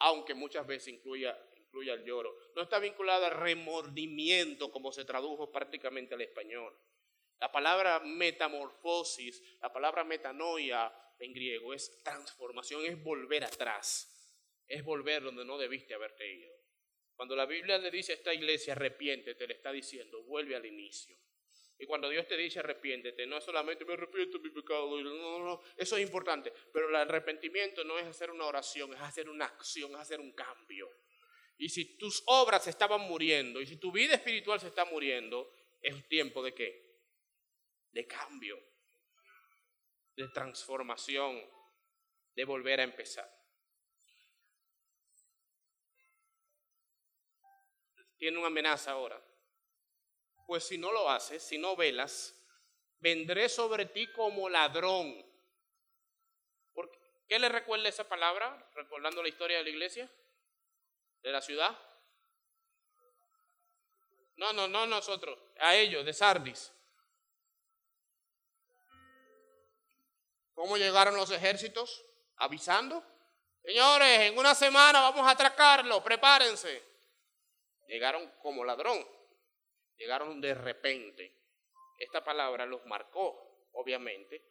aunque 0.00 0.34
muchas 0.34 0.66
veces 0.66 0.88
incluya 0.88 1.38
incluye 1.74 1.92
el 1.92 2.04
lloro. 2.04 2.36
No 2.54 2.62
está 2.62 2.78
vinculada 2.78 3.26
al 3.26 3.34
remordimiento 3.34 4.70
como 4.70 4.92
se 4.92 5.04
tradujo 5.04 5.50
prácticamente 5.50 6.14
al 6.14 6.20
español. 6.20 6.72
La 7.40 7.50
palabra 7.50 7.98
metamorfosis, 8.00 9.42
la 9.60 9.72
palabra 9.72 10.04
metanoia 10.04 10.92
en 11.18 11.32
griego 11.32 11.74
es 11.74 12.00
transformación, 12.04 12.84
es 12.84 13.02
volver 13.02 13.42
atrás, 13.44 14.08
es 14.68 14.84
volver 14.84 15.24
donde 15.24 15.44
no 15.44 15.58
debiste 15.58 15.94
haberte 15.94 16.32
ido. 16.32 16.54
Cuando 17.16 17.34
la 17.34 17.46
Biblia 17.46 17.76
le 17.78 17.90
dice 17.90 18.12
a 18.12 18.14
esta 18.16 18.32
iglesia 18.32 18.74
arrepiéntete, 18.74 19.46
le 19.46 19.54
está 19.54 19.72
diciendo 19.72 20.22
vuelve 20.22 20.54
al 20.54 20.64
inicio. 20.64 21.18
Y 21.76 21.86
cuando 21.86 22.08
Dios 22.08 22.28
te 22.28 22.36
dice 22.36 22.60
arrepiéntete, 22.60 23.26
no 23.26 23.38
es 23.38 23.44
solamente 23.44 23.84
me 23.84 23.94
arrepiento 23.94 24.38
de 24.38 24.44
mi 24.44 24.50
pecado, 24.50 25.60
eso 25.76 25.96
es 25.96 26.02
importante, 26.02 26.52
pero 26.72 26.88
el 26.88 26.94
arrepentimiento 26.94 27.82
no 27.82 27.98
es 27.98 28.06
hacer 28.06 28.30
una 28.30 28.46
oración, 28.46 28.94
es 28.94 29.00
hacer 29.00 29.28
una 29.28 29.46
acción, 29.46 29.90
es 29.90 29.98
hacer 29.98 30.20
un 30.20 30.32
cambio. 30.32 30.88
Y 31.56 31.68
si 31.68 31.96
tus 31.96 32.22
obras 32.26 32.66
estaban 32.66 33.02
muriendo 33.02 33.60
y 33.60 33.66
si 33.66 33.76
tu 33.76 33.92
vida 33.92 34.14
espiritual 34.14 34.60
se 34.60 34.68
está 34.68 34.84
muriendo, 34.84 35.50
es 35.80 36.06
tiempo 36.08 36.42
de 36.42 36.54
qué? 36.54 37.00
De 37.92 38.06
cambio, 38.06 38.58
de 40.16 40.28
transformación, 40.28 41.40
de 42.34 42.44
volver 42.44 42.80
a 42.80 42.84
empezar. 42.84 43.30
Tiene 48.16 48.38
una 48.38 48.48
amenaza 48.48 48.92
ahora. 48.92 49.22
Pues 50.46 50.64
si 50.64 50.76
no 50.76 50.92
lo 50.92 51.08
haces, 51.08 51.42
si 51.42 51.56
no 51.56 51.76
velas, 51.76 52.34
vendré 52.98 53.48
sobre 53.48 53.86
ti 53.86 54.10
como 54.12 54.48
ladrón. 54.48 55.24
¿Qué 57.28 57.38
le 57.38 57.48
recuerda 57.48 57.88
esa 57.88 58.06
palabra? 58.08 58.70
Recordando 58.74 59.22
la 59.22 59.28
historia 59.28 59.58
de 59.58 59.64
la 59.64 59.70
iglesia 59.70 60.10
de 61.24 61.32
la 61.32 61.40
ciudad? 61.40 61.76
No, 64.36 64.52
no, 64.52 64.68
no 64.68 64.86
nosotros, 64.86 65.38
a 65.58 65.74
ellos, 65.74 66.04
de 66.04 66.12
Sardis. 66.12 66.70
¿Cómo 70.52 70.76
llegaron 70.76 71.16
los 71.16 71.30
ejércitos? 71.30 72.04
Avisando. 72.36 73.02
Señores, 73.62 74.20
en 74.20 74.38
una 74.38 74.54
semana 74.54 75.00
vamos 75.00 75.26
a 75.26 75.30
atracarlo, 75.30 76.04
prepárense. 76.04 76.82
Llegaron 77.88 78.30
como 78.42 78.64
ladrón, 78.64 79.06
llegaron 79.96 80.40
de 80.40 80.54
repente. 80.54 81.34
Esta 81.98 82.22
palabra 82.22 82.66
los 82.66 82.84
marcó, 82.84 83.68
obviamente. 83.72 84.46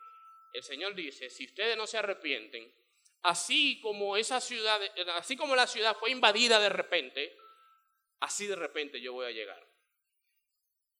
El 0.53 0.63
Señor 0.63 0.95
dice, 0.95 1.30
si 1.30 1.45
ustedes 1.45 1.78
no 1.78 1.86
se 1.86 1.99
arrepienten, 1.99 2.74
así 3.24 3.80
como 3.82 4.15
esa 4.17 4.39
ciudad, 4.39 4.80
así 5.15 5.36
como 5.36 5.55
la 5.55 5.67
ciudad 5.67 5.95
fue 5.97 6.11
invadida 6.11 6.59
de 6.59 6.69
repente, 6.69 7.36
así 8.19 8.47
de 8.47 8.55
repente 8.55 9.01
yo 9.01 9.13
voy 9.13 9.26
a 9.26 9.32
llegar. 9.32 9.65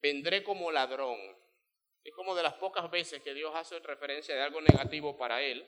Vendré 0.00 0.42
como 0.42 0.72
ladrón. 0.72 1.18
Es 2.02 2.12
como 2.14 2.34
de 2.34 2.42
las 2.42 2.54
pocas 2.54 2.90
veces 2.90 3.22
que 3.22 3.32
Dios 3.32 3.54
hace 3.54 3.78
referencia 3.78 4.34
de 4.34 4.42
algo 4.42 4.60
negativo 4.60 5.16
para 5.16 5.40
él, 5.40 5.66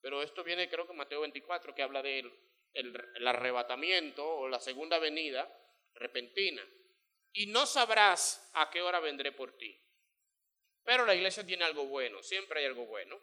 pero 0.00 0.22
esto 0.22 0.42
viene 0.42 0.70
creo 0.70 0.86
que 0.86 0.94
Mateo 0.94 1.20
24 1.20 1.74
que 1.74 1.82
habla 1.82 2.02
de 2.02 2.32
el 2.74 3.26
arrebatamiento 3.26 4.26
o 4.26 4.48
la 4.48 4.60
segunda 4.60 4.98
venida 4.98 5.46
repentina. 5.94 6.66
Y 7.32 7.46
no 7.46 7.66
sabrás 7.66 8.50
a 8.54 8.70
qué 8.70 8.80
hora 8.80 9.00
vendré 9.00 9.32
por 9.32 9.56
ti. 9.56 9.78
Pero 10.84 11.04
la 11.04 11.14
iglesia 11.14 11.44
tiene 11.44 11.64
algo 11.64 11.84
bueno, 11.86 12.22
siempre 12.22 12.60
hay 12.60 12.66
algo 12.66 12.86
bueno. 12.86 13.20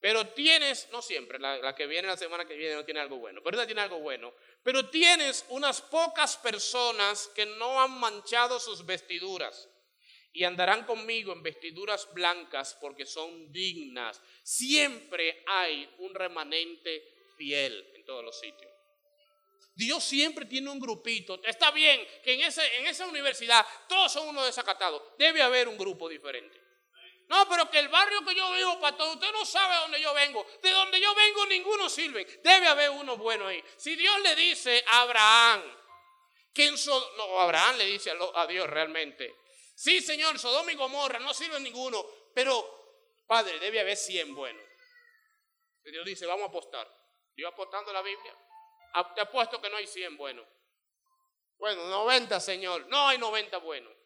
Pero 0.00 0.28
tienes, 0.28 0.88
no 0.90 1.02
siempre, 1.02 1.38
la, 1.38 1.74
que 1.74 1.86
viene 1.86 2.08
la 2.08 2.16
semana 2.16 2.46
que 2.46 2.54
viene 2.54 2.74
no 2.74 2.84
tiene 2.84 3.00
algo 3.00 3.18
bueno, 3.18 3.42
pero 3.42 3.56
esta 3.56 3.66
tiene 3.66 3.82
algo 3.82 4.00
bueno. 4.00 4.32
Pero 4.62 4.88
tienes 4.88 5.44
unas 5.50 5.82
pocas 5.82 6.38
personas 6.38 7.28
que 7.34 7.44
no 7.44 7.80
han 7.80 8.00
manchado 8.00 8.58
sus 8.58 8.84
vestiduras 8.86 9.68
y 10.32 10.44
andarán 10.44 10.86
conmigo 10.86 11.32
en 11.32 11.42
vestiduras 11.42 12.08
blancas 12.14 12.78
porque 12.80 13.04
son 13.04 13.52
dignas. 13.52 14.22
Siempre 14.42 15.44
hay 15.46 15.88
un 15.98 16.14
remanente 16.14 17.26
fiel 17.36 17.92
en 17.94 18.04
todos 18.06 18.24
los 18.24 18.40
sitios. 18.40 18.70
Dios 19.74 20.02
siempre 20.02 20.46
tiene 20.46 20.70
un 20.70 20.80
grupito. 20.80 21.42
Está 21.44 21.70
bien 21.70 22.06
que 22.22 22.34
en, 22.34 22.42
ese, 22.42 22.62
en 22.78 22.86
esa 22.86 23.06
universidad 23.06 23.66
todos 23.88 24.12
son 24.12 24.28
unos 24.28 24.46
desacatados. 24.46 25.02
Debe 25.18 25.42
haber 25.42 25.68
un 25.68 25.76
grupo 25.76 26.08
diferente. 26.08 26.59
No, 27.30 27.48
pero 27.48 27.70
que 27.70 27.78
el 27.78 27.86
barrio 27.86 28.24
que 28.26 28.34
yo 28.34 28.50
vivo, 28.50 28.80
pastor, 28.80 29.08
usted 29.14 29.30
no 29.30 29.44
sabe 29.44 29.72
de 29.74 29.80
dónde 29.82 30.00
yo 30.00 30.12
vengo. 30.12 30.44
De 30.60 30.70
donde 30.70 31.00
yo 31.00 31.14
vengo 31.14 31.46
ninguno 31.46 31.88
sirve. 31.88 32.24
Debe 32.42 32.66
haber 32.66 32.90
uno 32.90 33.16
bueno 33.16 33.46
ahí. 33.46 33.62
Si 33.76 33.94
Dios 33.94 34.20
le 34.20 34.34
dice 34.34 34.84
a 34.88 35.02
Abraham, 35.02 35.62
que 36.52 36.66
en 36.66 36.74
no, 37.16 37.40
Abraham 37.40 37.76
le 37.76 37.86
dice 37.86 38.12
a, 38.34 38.46
Dios 38.48 38.68
realmente, 38.68 39.32
sí 39.76 40.00
Señor, 40.00 40.40
Sodoma 40.40 40.72
y 40.72 40.74
Gomorra 40.74 41.20
no 41.20 41.32
sirve 41.32 41.60
ninguno, 41.60 42.04
pero 42.34 43.22
Padre, 43.28 43.60
debe 43.60 43.78
haber 43.78 43.96
100 43.96 44.34
buenos. 44.34 44.64
Y 45.84 45.92
Dios 45.92 46.04
dice, 46.04 46.26
vamos 46.26 46.46
a 46.46 46.48
apostar. 46.48 46.92
Dios 47.36 47.52
apostando 47.52 47.92
la 47.92 48.02
Biblia. 48.02 48.36
Ah, 48.94 49.14
te 49.14 49.20
apuesto 49.20 49.60
que 49.60 49.70
no 49.70 49.76
hay 49.76 49.86
100 49.86 50.16
buenos. 50.16 50.44
Bueno, 51.58 51.86
90, 51.86 52.40
Señor. 52.40 52.88
No 52.88 53.06
hay 53.06 53.18
90 53.18 53.56
buenos. 53.58 53.99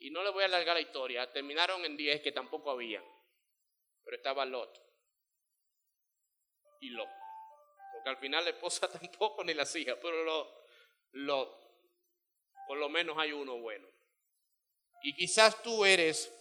Y 0.00 0.10
no 0.10 0.22
le 0.22 0.30
voy 0.30 0.42
a 0.42 0.46
alargar 0.46 0.74
la 0.74 0.80
historia. 0.80 1.30
Terminaron 1.30 1.84
en 1.84 1.96
10 1.96 2.22
que 2.22 2.32
tampoco 2.32 2.70
había. 2.70 3.04
Pero 4.02 4.16
estaba 4.16 4.46
Lot. 4.46 4.80
Y 6.80 6.88
Lot. 6.88 7.08
Porque 7.92 8.08
al 8.08 8.16
final 8.16 8.44
la 8.44 8.50
esposa 8.50 8.90
tampoco 9.00 9.44
ni 9.44 9.52
las 9.52 9.74
hijas. 9.76 9.98
Pero 10.00 10.64
Lot. 11.12 11.60
Por 12.66 12.78
lo 12.78 12.88
menos 12.88 13.18
hay 13.18 13.32
uno 13.32 13.58
bueno. 13.58 13.88
Y 15.02 15.14
quizás 15.14 15.62
tú 15.62 15.84
eres 15.84 16.34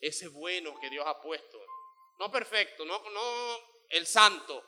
ese 0.00 0.28
bueno 0.28 0.78
que 0.80 0.88
Dios 0.88 1.04
ha 1.06 1.20
puesto. 1.20 1.60
No 2.18 2.30
perfecto, 2.30 2.84
no, 2.84 2.98
no 3.10 3.58
el 3.90 4.06
santo, 4.06 4.64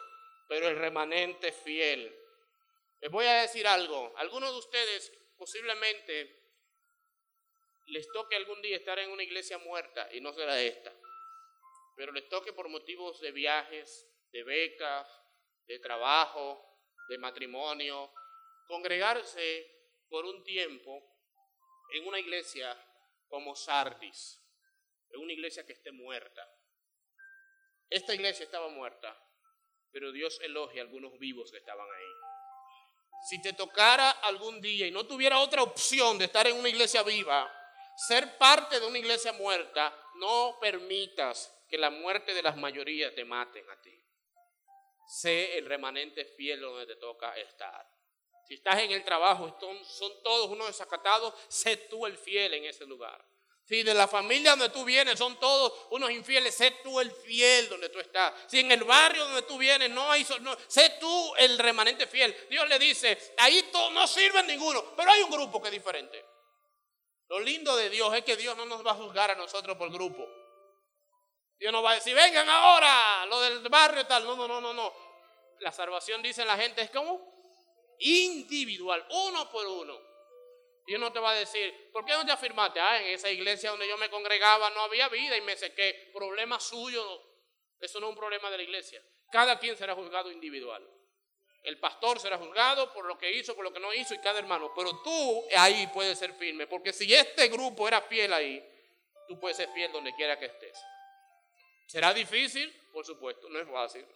pero 0.49 0.69
el 0.69 0.77
remanente 0.77 1.53
fiel. 1.53 2.15
Les 3.01 3.11
voy 3.11 3.27
a 3.27 3.43
decir 3.43 3.67
algo. 3.67 4.13
Algunos 4.17 4.51
de 4.51 4.59
ustedes 4.59 5.13
posiblemente 5.37 6.46
les 7.87 8.11
toque 8.13 8.37
algún 8.37 8.61
día 8.63 8.77
estar 8.77 8.99
en 8.99 9.11
una 9.11 9.23
iglesia 9.23 9.59
muerta, 9.59 10.09
y 10.13 10.21
no 10.21 10.33
será 10.33 10.61
esta, 10.61 10.93
pero 11.97 12.13
les 12.13 12.29
toque 12.29 12.53
por 12.53 12.69
motivos 12.69 13.21
de 13.21 13.33
viajes, 13.33 14.07
de 14.33 14.43
becas, 14.43 15.07
de 15.67 15.79
trabajo, 15.79 16.63
de 17.09 17.19
matrimonio, 17.19 18.13
congregarse 18.67 19.67
por 20.09 20.25
un 20.25 20.43
tiempo 20.45 21.03
en 21.93 22.07
una 22.07 22.19
iglesia 22.19 22.77
como 23.29 23.55
Sardis, 23.55 24.43
en 25.11 25.21
una 25.21 25.33
iglesia 25.33 25.65
que 25.65 25.73
esté 25.73 25.93
muerta. 25.93 26.47
Esta 27.89 28.15
iglesia 28.15 28.45
estaba 28.45 28.69
muerta, 28.69 29.17
pero 29.93 30.11
Dios 30.13 30.41
elogia 30.43 30.83
a 30.83 30.85
algunos 30.85 31.19
vivos 31.19 31.51
que 31.51 31.59
estaban 31.59 31.87
ahí. 31.87 32.13
Si 33.29 33.41
te 33.41 33.53
tocara 33.53 34.11
algún 34.11 34.61
día 34.61 34.87
y 34.87 34.91
no 34.91 35.07
tuviera 35.07 35.39
otra 35.39 35.63
opción 35.63 36.19
de 36.19 36.27
estar 36.27 36.47
en 36.47 36.57
una 36.57 36.69
iglesia 36.69 37.03
viva, 37.03 37.51
ser 37.97 38.37
parte 38.37 38.79
de 38.79 38.87
una 38.87 38.99
iglesia 38.99 39.33
muerta, 39.33 39.93
no 40.17 40.59
permitas 40.61 41.53
que 41.69 41.79
la 41.79 41.91
muerte 41.91 42.35
de 42.35 42.43
las 42.43 42.57
mayorías 42.57 43.15
te 43.15 43.25
maten 43.25 43.69
a 43.71 43.81
ti. 43.81 43.99
Sé 45.09 45.59
el 45.59 45.67
remanente 45.67 46.25
fiel 46.25 46.61
donde 46.61 46.87
te 46.87 46.97
toca 46.97 47.37
estar. 47.37 47.87
Si 48.47 48.55
estás 48.55 48.79
en 48.79 48.93
el 48.93 49.05
trabajo, 49.05 49.57
son, 49.89 50.23
todos 50.23 50.51
unos 50.51 50.69
desacatados, 50.69 51.35
sé 51.49 51.77
tú 51.77 52.07
el 52.07 52.17
fiel 52.17 52.55
en 52.55 52.65
ese 52.67 52.87
lugar. 52.87 53.25
Si 53.65 53.83
de 53.83 53.95
la 53.95 54.07
familia 54.07 54.51
donde 54.51 54.69
tú 54.69 54.85
vienes 54.85 55.19
son 55.19 55.41
todos 55.41 55.73
unos 55.91 56.13
infieles, 56.13 56.55
sé 56.55 56.71
tú 56.85 57.01
el 57.01 57.11
fiel 57.11 57.69
donde 57.69 57.89
tú 57.89 57.99
estás. 57.99 58.33
Si 58.47 58.61
en 58.61 58.71
el 58.71 58.85
barrio 58.85 59.25
donde 59.25 59.43
tú 59.43 59.59
vienes 59.59 59.91
no 59.91 60.09
hay, 60.13 60.25
sé 60.69 60.91
tú 61.01 61.35
el 61.37 61.59
remanente 61.59 62.07
fiel. 62.07 62.37
Dios 62.49 62.69
le 62.69 62.79
dice, 62.79 63.19
ahí 63.39 63.69
no 63.93 64.07
sirven 64.07 64.47
ninguno, 64.47 64.95
pero 64.97 65.11
hay 65.11 65.23
un 65.23 65.31
grupo 65.31 65.61
que 65.61 65.69
es 65.69 65.73
diferente. 65.73 66.36
Lo 67.29 67.41
lindo 67.41 67.77
de 67.77 67.91
Dios 67.91 68.15
es 68.15 68.25
que 68.25 68.37
Dios 68.37 68.57
no 68.57 68.65
nos 68.67 68.87
va 68.87 68.93
a 68.93 68.95
juzgar 68.95 69.31
a 69.31 69.35
nosotros 69.35 69.77
por 69.77 69.91
grupo. 69.91 70.27
Dios 71.59 71.73
no 71.73 71.83
va 71.83 71.93
a 71.93 71.95
decir, 71.95 72.15
vengan 72.15 72.49
ahora, 72.49 73.27
lo 73.27 73.41
del 73.41 73.69
barrio 73.69 74.03
y 74.03 74.05
tal. 74.05 74.25
No, 74.25 74.37
no, 74.37 74.47
no, 74.47 74.61
no, 74.61 74.73
no. 74.73 74.93
La 75.61 75.73
salvación, 75.73 76.23
dice 76.23 76.45
la 76.45 76.57
gente, 76.57 76.83
es 76.83 76.91
como 76.91 77.35
individual, 77.99 79.07
uno 79.11 79.51
por 79.51 79.67
uno. 79.67 79.99
Dios 80.87 81.01
no 81.01 81.13
te 81.13 81.19
va 81.19 81.31
a 81.31 81.35
decir, 81.35 81.91
¿por 81.93 82.05
qué 82.05 82.13
no 82.13 82.25
te 82.25 82.31
afirmaste? 82.31 82.79
Ah, 82.79 83.01
en 83.01 83.09
esa 83.09 83.29
iglesia 83.29 83.71
donde 83.71 83.89
yo 83.89 83.99
me 83.99 84.09
congregaba 84.09 84.71
no 84.71 84.83
había 84.83 85.09
vida 85.09 85.37
y 85.37 85.41
me 85.41 85.57
sequé. 85.57 86.11
Problema 86.15 86.61
suyo, 86.61 87.23
eso 87.81 87.99
no 87.99 88.07
es 88.07 88.11
un 88.11 88.17
problema 88.17 88.51
de 88.51 88.59
la 88.59 88.63
iglesia. 88.63 89.03
Cada 89.33 89.59
quien 89.59 89.77
será 89.77 89.95
juzgado 89.95 90.31
individual. 90.31 90.89
El 91.67 91.81
pastor 91.81 92.21
será 92.21 92.39
juzgado 92.39 92.93
por 92.93 93.07
lo 93.07 93.19
que 93.19 93.29
hizo, 93.33 93.57
por 93.57 93.65
lo 93.65 93.73
que 93.73 93.81
no 93.81 93.93
hizo 93.93 94.15
y 94.15 94.19
cada 94.19 94.39
hermano. 94.39 94.73
Pero 94.73 95.03
tú 95.03 95.45
ahí 95.57 95.89
puedes 95.93 96.17
ser 96.17 96.33
firme. 96.35 96.69
Porque 96.69 96.93
si 96.93 97.13
este 97.13 97.49
grupo 97.49 97.89
era 97.89 98.01
fiel 98.03 98.33
ahí, 98.33 98.65
tú 99.27 99.41
puedes 99.41 99.57
ser 99.57 99.69
fiel 99.71 99.91
donde 99.91 100.15
quiera 100.15 100.39
que 100.39 100.45
estés. 100.45 100.79
¿Será 101.89 102.15
difícil? 102.15 102.73
Por 102.93 103.05
supuesto, 103.05 103.49
no 103.49 103.59
es 103.59 103.69
fácil. 103.69 104.07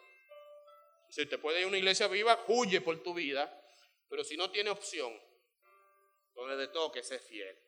Si 1.09 1.27
te 1.27 1.39
puede 1.39 1.59
ir 1.59 1.65
a 1.65 1.69
una 1.69 1.79
iglesia 1.79 2.07
viva, 2.07 2.45
huye 2.47 2.81
por 2.83 3.03
tu 3.03 3.15
vida. 3.15 3.53
Pero 4.09 4.23
si 4.23 4.37
no 4.37 4.49
tiene 4.53 4.71
opción, 4.71 5.13
donde 6.37 6.69
te 6.69 6.73
toque, 6.73 7.03
ser 7.03 7.19
fiel. 7.19 7.59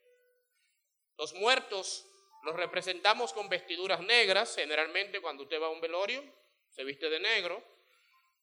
Los 1.19 1.35
muertos 1.35 2.07
los 2.45 2.55
representamos 2.55 3.33
con 3.33 3.49
vestiduras 3.49 3.99
negras. 3.99 4.55
Generalmente 4.55 5.21
cuando 5.21 5.43
usted 5.43 5.61
va 5.61 5.67
a 5.67 5.71
un 5.71 5.81
velorio, 5.81 6.23
se 6.71 6.85
viste 6.85 7.11
de 7.11 7.19
negro, 7.19 7.61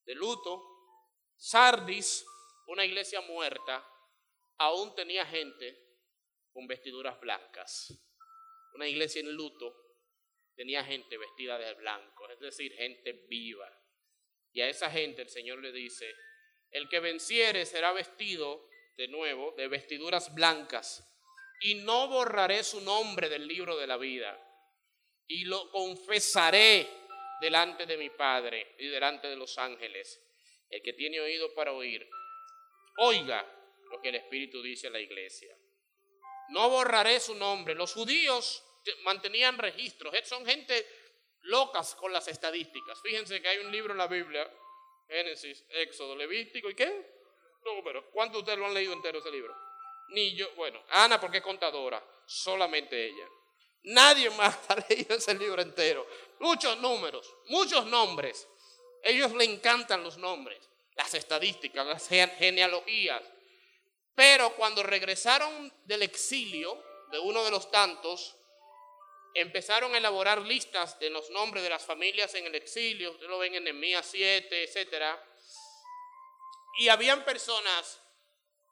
de 0.03 0.15
luto. 0.15 0.78
Sardis, 1.41 2.25
una 2.67 2.83
iglesia 2.83 3.21
muerta, 3.21 3.81
aún 4.57 4.93
tenía 4.93 5.25
gente 5.25 5.73
con 6.51 6.67
vestiduras 6.67 7.17
blancas. 7.21 7.97
Una 8.73 8.85
iglesia 8.85 9.21
en 9.21 9.31
luto 9.31 9.73
tenía 10.53 10.83
gente 10.83 11.17
vestida 11.17 11.57
de 11.57 11.73
blanco, 11.75 12.29
es 12.29 12.41
decir, 12.41 12.73
gente 12.73 13.25
viva. 13.29 13.73
Y 14.51 14.59
a 14.59 14.67
esa 14.67 14.91
gente 14.91 15.21
el 15.21 15.29
Señor 15.29 15.59
le 15.59 15.71
dice, 15.71 16.13
el 16.71 16.89
que 16.89 16.99
venciere 16.99 17.65
será 17.65 17.93
vestido 17.93 18.67
de 18.97 19.07
nuevo 19.07 19.53
de 19.55 19.69
vestiduras 19.69 20.35
blancas, 20.35 21.05
y 21.61 21.75
no 21.75 22.09
borraré 22.09 22.65
su 22.65 22.81
nombre 22.81 23.29
del 23.29 23.47
libro 23.47 23.77
de 23.77 23.87
la 23.87 23.95
vida, 23.95 24.37
y 25.25 25.45
lo 25.45 25.71
confesaré 25.71 26.85
delante 27.39 27.85
de 27.85 27.95
mi 27.95 28.09
Padre 28.09 28.75
y 28.77 28.87
delante 28.87 29.29
de 29.29 29.37
los 29.37 29.57
ángeles. 29.57 30.21
El 30.69 30.81
que 30.81 30.93
tiene 30.93 31.19
oído 31.19 31.53
para 31.53 31.73
oír, 31.73 32.07
oiga 32.97 33.45
lo 33.91 34.01
que 34.01 34.09
el 34.09 34.15
Espíritu 34.15 34.61
dice 34.61 34.87
a 34.87 34.91
la 34.91 34.99
iglesia. 34.99 35.55
No 36.49 36.69
borraré 36.69 37.19
su 37.19 37.35
nombre. 37.35 37.75
Los 37.75 37.93
judíos 37.93 38.63
mantenían 39.03 39.57
registros. 39.57 40.15
Son 40.27 40.45
gente 40.45 40.85
locas 41.41 41.95
con 41.95 42.11
las 42.11 42.27
estadísticas. 42.27 42.99
Fíjense 43.01 43.41
que 43.41 43.47
hay 43.47 43.59
un 43.59 43.71
libro 43.71 43.93
en 43.93 43.97
la 43.97 44.07
Biblia, 44.07 44.49
Génesis, 45.07 45.65
Éxodo, 45.69 46.15
Levítico 46.15 46.69
y 46.69 46.75
qué? 46.75 47.19
No, 47.65 47.83
pero 47.83 48.09
¿cuántos 48.11 48.37
de 48.37 48.39
ustedes 48.39 48.59
lo 48.59 48.65
han 48.65 48.73
leído 48.73 48.93
entero 48.93 49.19
ese 49.19 49.31
libro? 49.31 49.55
Ni 50.09 50.35
yo, 50.35 50.49
bueno, 50.55 50.83
Ana 50.89 51.19
porque 51.19 51.37
es 51.37 51.43
contadora, 51.43 52.03
solamente 52.25 53.07
ella. 53.07 53.27
Nadie 53.83 54.29
más 54.31 54.57
ha 54.69 54.75
leído 54.87 55.15
ese 55.15 55.33
libro 55.35 55.61
entero. 55.61 56.07
Muchos 56.39 56.77
números, 56.79 57.31
muchos 57.47 57.85
nombres. 57.85 58.47
Ellos 59.03 59.31
le 59.33 59.45
encantan 59.45 60.03
los 60.03 60.17
nombres, 60.17 60.59
las 60.95 61.13
estadísticas, 61.13 61.85
las 61.85 62.07
genealogías. 62.07 63.23
Pero 64.15 64.53
cuando 64.55 64.83
regresaron 64.83 65.73
del 65.85 66.03
exilio, 66.03 66.83
de 67.11 67.19
uno 67.19 67.43
de 67.43 67.51
los 67.51 67.71
tantos, 67.71 68.35
empezaron 69.33 69.93
a 69.93 69.97
elaborar 69.97 70.41
listas 70.41 70.99
de 70.99 71.09
los 71.09 71.29
nombres 71.29 71.63
de 71.63 71.69
las 71.69 71.85
familias 71.85 72.33
en 72.35 72.45
el 72.45 72.55
exilio, 72.55 73.11
ustedes 73.11 73.29
lo 73.29 73.39
ven 73.39 73.55
en 73.55 73.63
Nehemías 73.63 74.05
7, 74.05 74.63
etc. 74.63 75.17
Y 76.79 76.89
habían 76.89 77.23
personas 77.23 78.01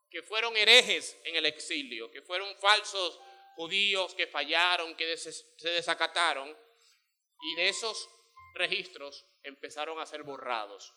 que 0.10 0.24
fueron 0.24 0.56
herejes 0.56 1.18
en 1.24 1.36
el 1.36 1.46
exilio, 1.46 2.10
que 2.12 2.22
fueron 2.22 2.54
falsos 2.58 3.20
judíos, 3.56 4.14
que 4.16 4.28
fallaron, 4.28 4.96
que 4.96 5.18
se 5.18 5.70
desacataron, 5.70 6.56
y 7.42 7.56
de 7.56 7.70
esos 7.70 8.10
registros 8.56 9.26
empezaron 9.48 10.00
a 10.00 10.06
ser 10.06 10.24
borrados. 10.24 10.94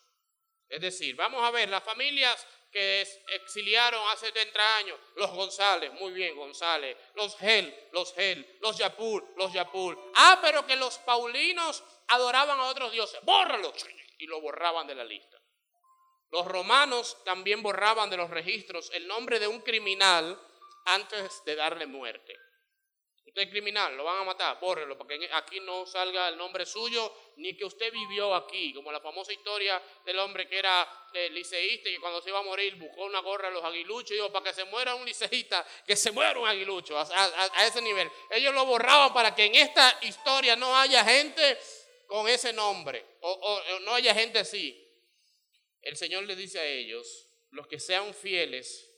Es 0.69 0.81
decir, 0.81 1.15
vamos 1.15 1.43
a 1.43 1.51
ver, 1.51 1.67
las 1.69 1.83
familias 1.83 2.47
que 2.71 3.01
exiliaron 3.27 4.01
hace 4.09 4.27
70 4.27 4.77
años, 4.77 4.99
los 5.15 5.29
González, 5.31 5.91
muy 5.93 6.13
bien 6.13 6.35
González, 6.35 6.97
los 7.15 7.37
Gel, 7.37 7.89
los 7.91 8.13
Gel, 8.13 8.57
los 8.61 8.77
Yapur, 8.77 9.33
los 9.35 9.51
Yapur. 9.51 10.11
Ah, 10.15 10.39
pero 10.41 10.65
que 10.65 10.77
los 10.77 10.97
paulinos 10.99 11.83
adoraban 12.07 12.59
a 12.59 12.67
otros 12.67 12.91
dioses, 12.91 13.19
bórralo, 13.23 13.73
y 14.17 14.27
lo 14.27 14.39
borraban 14.39 14.87
de 14.87 14.95
la 14.95 15.03
lista. 15.03 15.37
Los 16.29 16.45
romanos 16.45 17.17
también 17.25 17.61
borraban 17.61 18.09
de 18.09 18.15
los 18.15 18.29
registros 18.29 18.89
el 18.93 19.05
nombre 19.07 19.39
de 19.39 19.47
un 19.47 19.61
criminal 19.61 20.39
antes 20.85 21.43
de 21.43 21.55
darle 21.55 21.85
muerte. 21.85 22.37
Usted 23.25 23.43
es 23.43 23.49
criminal, 23.49 23.95
lo 23.95 24.03
van 24.03 24.17
a 24.17 24.23
matar, 24.23 24.59
bórrelo, 24.59 24.97
porque 24.97 25.29
aquí 25.33 25.59
no 25.61 25.85
salga 25.85 26.27
el 26.27 26.37
nombre 26.37 26.65
suyo, 26.65 27.13
ni 27.37 27.55
que 27.55 27.63
usted 27.63 27.91
vivió 27.91 28.35
aquí, 28.35 28.73
como 28.73 28.91
la 28.91 28.99
famosa 28.99 29.31
historia 29.31 29.81
del 30.03 30.19
hombre 30.19 30.49
que 30.49 30.59
era 30.59 31.07
eh, 31.13 31.29
liceísta 31.29 31.87
y 31.87 31.93
que 31.93 31.99
cuando 32.01 32.21
se 32.21 32.29
iba 32.29 32.39
a 32.39 32.43
morir 32.43 32.75
buscó 32.75 33.05
una 33.05 33.19
gorra 33.19 33.47
a 33.47 33.51
los 33.51 33.63
aguiluchos 33.63 34.11
y 34.11 34.15
dijo, 34.15 34.31
para 34.31 34.45
que 34.45 34.53
se 34.53 34.65
muera 34.65 34.95
un 34.95 35.05
liceísta, 35.05 35.65
que 35.87 35.95
se 35.95 36.11
muera 36.11 36.37
un 36.39 36.47
aguilucho, 36.47 36.97
a, 36.97 37.65
ese 37.65 37.81
nivel. 37.81 38.11
Ellos 38.31 38.53
lo 38.53 38.65
borraban 38.65 39.13
para 39.13 39.33
que 39.33 39.45
en 39.45 39.55
esta 39.55 39.99
historia 40.01 40.55
no 40.55 40.75
haya 40.75 41.05
gente 41.05 41.57
con 42.07 42.27
ese 42.27 42.51
nombre, 42.51 43.05
o 43.21 43.61
no 43.81 43.93
haya 43.93 44.13
gente 44.13 44.39
así. 44.39 44.77
El 45.81 45.95
Señor 45.95 46.23
le 46.23 46.35
dice 46.35 46.59
a 46.59 46.65
ellos, 46.65 47.27
los 47.51 47.67
que 47.67 47.79
sean 47.79 48.13
fieles, 48.13 48.90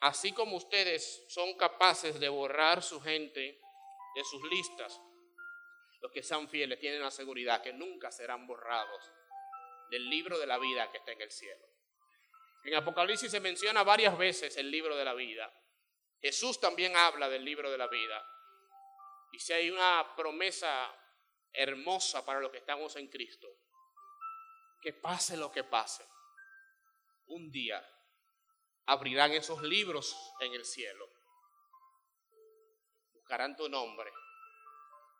así 0.00 0.32
como 0.32 0.56
ustedes 0.56 1.24
son 1.28 1.54
capaces 1.56 2.18
de 2.18 2.28
borrar 2.28 2.82
su 2.82 3.00
gente 3.00 3.60
de 4.14 4.24
sus 4.24 4.42
listas, 4.50 5.00
los 6.00 6.10
que 6.12 6.22
sean 6.22 6.48
fieles 6.48 6.78
tienen 6.78 7.02
la 7.02 7.10
seguridad 7.10 7.62
que 7.62 7.72
nunca 7.72 8.10
serán 8.10 8.46
borrados 8.46 9.12
del 9.90 10.08
libro 10.08 10.38
de 10.38 10.46
la 10.46 10.58
vida 10.58 10.90
que 10.90 10.98
está 10.98 11.12
en 11.12 11.20
el 11.20 11.30
cielo. 11.30 11.66
En 12.64 12.74
Apocalipsis 12.74 13.30
se 13.30 13.40
menciona 13.40 13.82
varias 13.82 14.16
veces 14.16 14.56
el 14.56 14.70
libro 14.70 14.96
de 14.96 15.04
la 15.04 15.14
vida. 15.14 15.52
Jesús 16.20 16.60
también 16.60 16.96
habla 16.96 17.28
del 17.28 17.44
libro 17.44 17.70
de 17.70 17.78
la 17.78 17.86
vida. 17.88 18.26
Y 19.32 19.38
si 19.38 19.52
hay 19.52 19.70
una 19.70 20.14
promesa 20.16 20.94
hermosa 21.52 22.24
para 22.24 22.40
los 22.40 22.50
que 22.50 22.58
estamos 22.58 22.96
en 22.96 23.08
Cristo, 23.08 23.48
que 24.80 24.92
pase 24.92 25.36
lo 25.36 25.50
que 25.50 25.64
pase, 25.64 26.04
un 27.26 27.50
día 27.50 27.82
abrirán 28.86 29.32
esos 29.32 29.62
libros 29.62 30.16
en 30.40 30.54
el 30.54 30.64
cielo. 30.64 31.08
Buscarán 33.12 33.56
tu 33.56 33.68
nombre. 33.68 34.10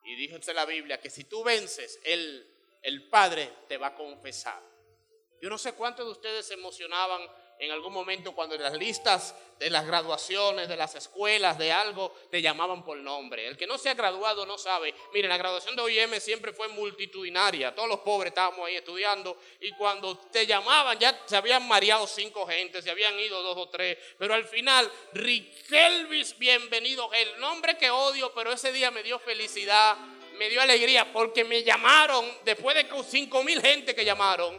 Y 0.04 0.16
dice 0.16 0.54
la 0.54 0.64
Biblia 0.64 1.00
que 1.00 1.10
si 1.10 1.24
tú 1.24 1.44
vences, 1.44 2.00
el, 2.04 2.78
el 2.82 3.08
Padre 3.08 3.52
te 3.68 3.76
va 3.76 3.88
a 3.88 3.94
confesar. 3.94 4.62
Yo 5.40 5.48
no 5.48 5.58
sé 5.58 5.74
cuántos 5.74 6.06
de 6.06 6.12
ustedes 6.12 6.46
se 6.46 6.54
emocionaban 6.54 7.22
en 7.60 7.70
algún 7.70 7.92
momento 7.92 8.32
cuando 8.32 8.54
en 8.54 8.62
las 8.62 8.72
listas 8.72 9.34
de 9.58 9.68
las 9.68 9.86
graduaciones, 9.86 10.66
de 10.66 10.78
las 10.78 10.94
escuelas, 10.94 11.58
de 11.58 11.70
algo, 11.70 12.14
te 12.30 12.40
llamaban 12.40 12.82
por 12.82 12.96
nombre. 12.96 13.46
El 13.46 13.58
que 13.58 13.66
no 13.66 13.76
se 13.76 13.90
ha 13.90 13.94
graduado 13.94 14.46
no 14.46 14.56
sabe. 14.56 14.94
Miren, 15.12 15.28
la 15.28 15.36
graduación 15.36 15.76
de 15.76 15.82
OIM 15.82 16.18
siempre 16.20 16.54
fue 16.54 16.68
multitudinaria. 16.68 17.74
Todos 17.74 17.90
los 17.90 18.00
pobres 18.00 18.30
estábamos 18.30 18.66
ahí 18.66 18.76
estudiando 18.76 19.36
y 19.60 19.72
cuando 19.72 20.16
te 20.16 20.46
llamaban 20.46 20.98
ya 20.98 21.22
se 21.26 21.36
habían 21.36 21.68
mareado 21.68 22.06
cinco 22.06 22.46
gentes, 22.46 22.82
se 22.82 22.90
habían 22.90 23.18
ido 23.20 23.42
dos 23.42 23.58
o 23.58 23.68
tres. 23.68 23.98
Pero 24.18 24.32
al 24.32 24.46
final, 24.46 24.90
Riquelvis, 25.12 26.38
bienvenido. 26.38 27.12
El 27.12 27.38
nombre 27.40 27.76
que 27.76 27.90
odio, 27.90 28.32
pero 28.34 28.52
ese 28.52 28.72
día 28.72 28.90
me 28.90 29.02
dio 29.02 29.18
felicidad, 29.18 29.98
me 30.38 30.48
dio 30.48 30.62
alegría 30.62 31.12
porque 31.12 31.44
me 31.44 31.62
llamaron, 31.62 32.24
después 32.42 32.74
de 32.74 32.86
cinco 33.04 33.44
mil 33.44 33.60
gente 33.60 33.94
que 33.94 34.06
llamaron, 34.06 34.58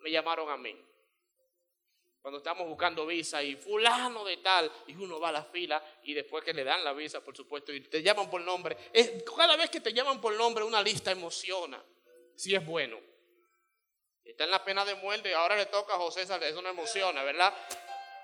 me 0.00 0.10
llamaron 0.10 0.48
a 0.48 0.56
mí 0.56 0.87
cuando 2.28 2.40
estamos 2.40 2.68
buscando 2.68 3.06
visa 3.06 3.42
y 3.42 3.56
fulano 3.56 4.22
de 4.22 4.36
tal, 4.36 4.70
y 4.86 4.94
uno 4.96 5.18
va 5.18 5.30
a 5.30 5.32
la 5.32 5.44
fila 5.44 5.82
y 6.02 6.12
después 6.12 6.44
que 6.44 6.52
le 6.52 6.62
dan 6.62 6.84
la 6.84 6.92
visa, 6.92 7.22
por 7.22 7.34
supuesto, 7.34 7.72
y 7.72 7.80
te 7.80 8.02
llaman 8.02 8.28
por 8.28 8.42
nombre, 8.42 8.76
cada 9.34 9.56
vez 9.56 9.70
que 9.70 9.80
te 9.80 9.94
llaman 9.94 10.20
por 10.20 10.34
nombre 10.34 10.62
una 10.62 10.82
lista 10.82 11.10
emociona, 11.10 11.82
si 12.36 12.54
es 12.54 12.62
bueno. 12.66 12.98
Está 14.22 14.44
en 14.44 14.50
la 14.50 14.62
pena 14.62 14.84
de 14.84 14.94
muerte 14.96 15.30
y 15.30 15.32
ahora 15.32 15.56
le 15.56 15.64
toca 15.64 15.94
a 15.94 15.96
José, 15.96 16.20
eso 16.20 16.60
no 16.60 16.68
emociona, 16.68 17.22
¿verdad? 17.22 17.54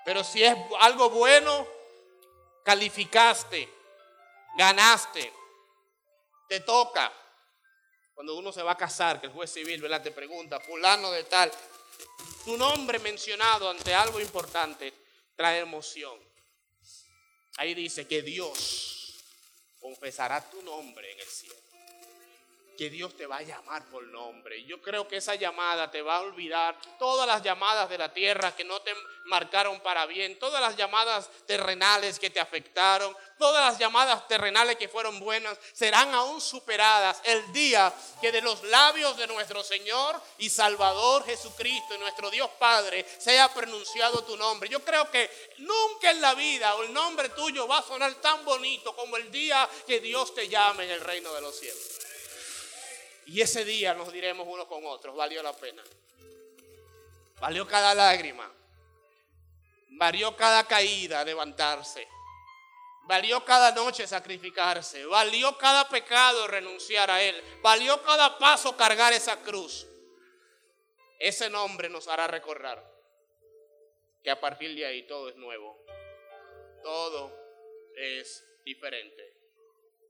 Pero 0.05 0.23
si 0.23 0.43
es 0.43 0.55
algo 0.81 1.09
bueno, 1.09 1.67
calificaste, 2.63 3.67
ganaste, 4.55 5.33
te 6.47 6.59
toca. 6.59 7.11
Cuando 8.13 8.35
uno 8.35 8.51
se 8.51 8.61
va 8.61 8.73
a 8.73 8.77
casar, 8.77 9.19
que 9.19 9.25
el 9.25 9.33
juez 9.33 9.51
civil, 9.51 9.81
¿verdad? 9.81 10.03
Te 10.03 10.11
pregunta, 10.11 10.59
fulano 10.59 11.09
de 11.09 11.23
tal, 11.23 11.51
tu 12.43 12.57
nombre 12.57 12.99
mencionado 12.99 13.69
ante 13.69 13.93
algo 13.93 14.19
importante 14.19 14.93
trae 15.35 15.59
emoción. 15.59 16.19
Ahí 17.57 17.73
dice 17.73 18.07
que 18.07 18.21
Dios 18.21 19.15
confesará 19.79 20.49
tu 20.49 20.61
nombre 20.61 21.11
en 21.11 21.19
el 21.19 21.27
cielo. 21.27 21.64
Que 22.77 22.89
Dios 22.89 23.15
te 23.15 23.25
va 23.25 23.37
a 23.37 23.41
llamar 23.41 23.85
por 23.89 24.03
nombre. 24.07 24.63
Yo 24.65 24.81
creo 24.81 25.07
que 25.07 25.17
esa 25.17 25.35
llamada 25.35 25.89
te 25.89 26.01
va 26.01 26.17
a 26.17 26.21
olvidar 26.21 26.77
todas 26.99 27.25
las 27.27 27.41
llamadas 27.41 27.89
de 27.89 27.97
la 27.97 28.13
tierra 28.13 28.55
que 28.55 28.63
no 28.63 28.81
te 28.81 28.93
marcaron 29.25 29.79
para 29.79 30.05
bien, 30.05 30.37
todas 30.39 30.61
las 30.61 30.75
llamadas 30.75 31.29
terrenales 31.47 32.19
que 32.19 32.29
te 32.29 32.39
afectaron, 32.39 33.15
todas 33.39 33.65
las 33.65 33.79
llamadas 33.79 34.27
terrenales 34.27 34.77
que 34.77 34.87
fueron 34.87 35.19
buenas 35.19 35.57
serán 35.73 36.13
aún 36.13 36.39
superadas 36.39 37.21
el 37.23 37.51
día 37.51 37.91
que 38.21 38.31
de 38.31 38.41
los 38.41 38.63
labios 38.65 39.17
de 39.17 39.27
nuestro 39.27 39.63
Señor 39.63 40.21
y 40.37 40.49
Salvador 40.49 41.25
Jesucristo 41.25 41.95
y 41.95 41.99
nuestro 41.99 42.29
Dios 42.29 42.49
Padre 42.59 43.05
sea 43.17 43.51
pronunciado 43.53 44.23
tu 44.23 44.37
nombre. 44.37 44.69
Yo 44.69 44.83
creo 44.83 45.09
que 45.09 45.29
nunca 45.57 46.11
en 46.11 46.21
la 46.21 46.35
vida 46.35 46.75
el 46.83 46.93
nombre 46.93 47.29
tuyo 47.29 47.67
va 47.67 47.79
a 47.79 47.83
sonar 47.83 48.13
tan 48.15 48.45
bonito 48.45 48.95
como 48.95 49.17
el 49.17 49.31
día 49.31 49.67
que 49.87 49.99
Dios 49.99 50.33
te 50.35 50.47
llame 50.47 50.85
en 50.85 50.91
el 50.91 51.01
reino 51.01 51.33
de 51.33 51.41
los 51.41 51.59
cielos. 51.59 52.04
Y 53.25 53.41
ese 53.41 53.65
día 53.65 53.93
nos 53.93 54.11
diremos 54.11 54.47
unos 54.47 54.67
con 54.67 54.85
otros, 54.85 55.15
valió 55.15 55.41
la 55.41 55.53
pena. 55.53 55.83
Valió 57.39 57.67
cada 57.67 57.93
lágrima. 57.93 58.51
Valió 59.89 60.35
cada 60.35 60.67
caída 60.67 61.23
levantarse. 61.23 62.07
Valió 63.07 63.45
cada 63.45 63.71
noche 63.71 64.07
sacrificarse, 64.07 65.05
valió 65.05 65.55
cada 65.59 65.87
pecado 65.87 66.47
renunciar 66.47 67.11
a 67.11 67.21
Él, 67.21 67.39
valió 67.61 68.01
cada 68.01 68.39
paso 68.39 68.75
cargar 68.75 69.13
esa 69.13 69.39
cruz. 69.43 69.85
Ese 71.19 71.47
nombre 71.51 71.87
nos 71.87 72.07
hará 72.07 72.25
recordar 72.25 72.83
que 74.23 74.31
a 74.31 74.39
partir 74.39 74.73
de 74.75 74.87
ahí 74.87 75.03
todo 75.03 75.29
es 75.29 75.35
nuevo, 75.35 75.79
todo 76.81 77.31
es 77.95 78.43
diferente 78.65 79.23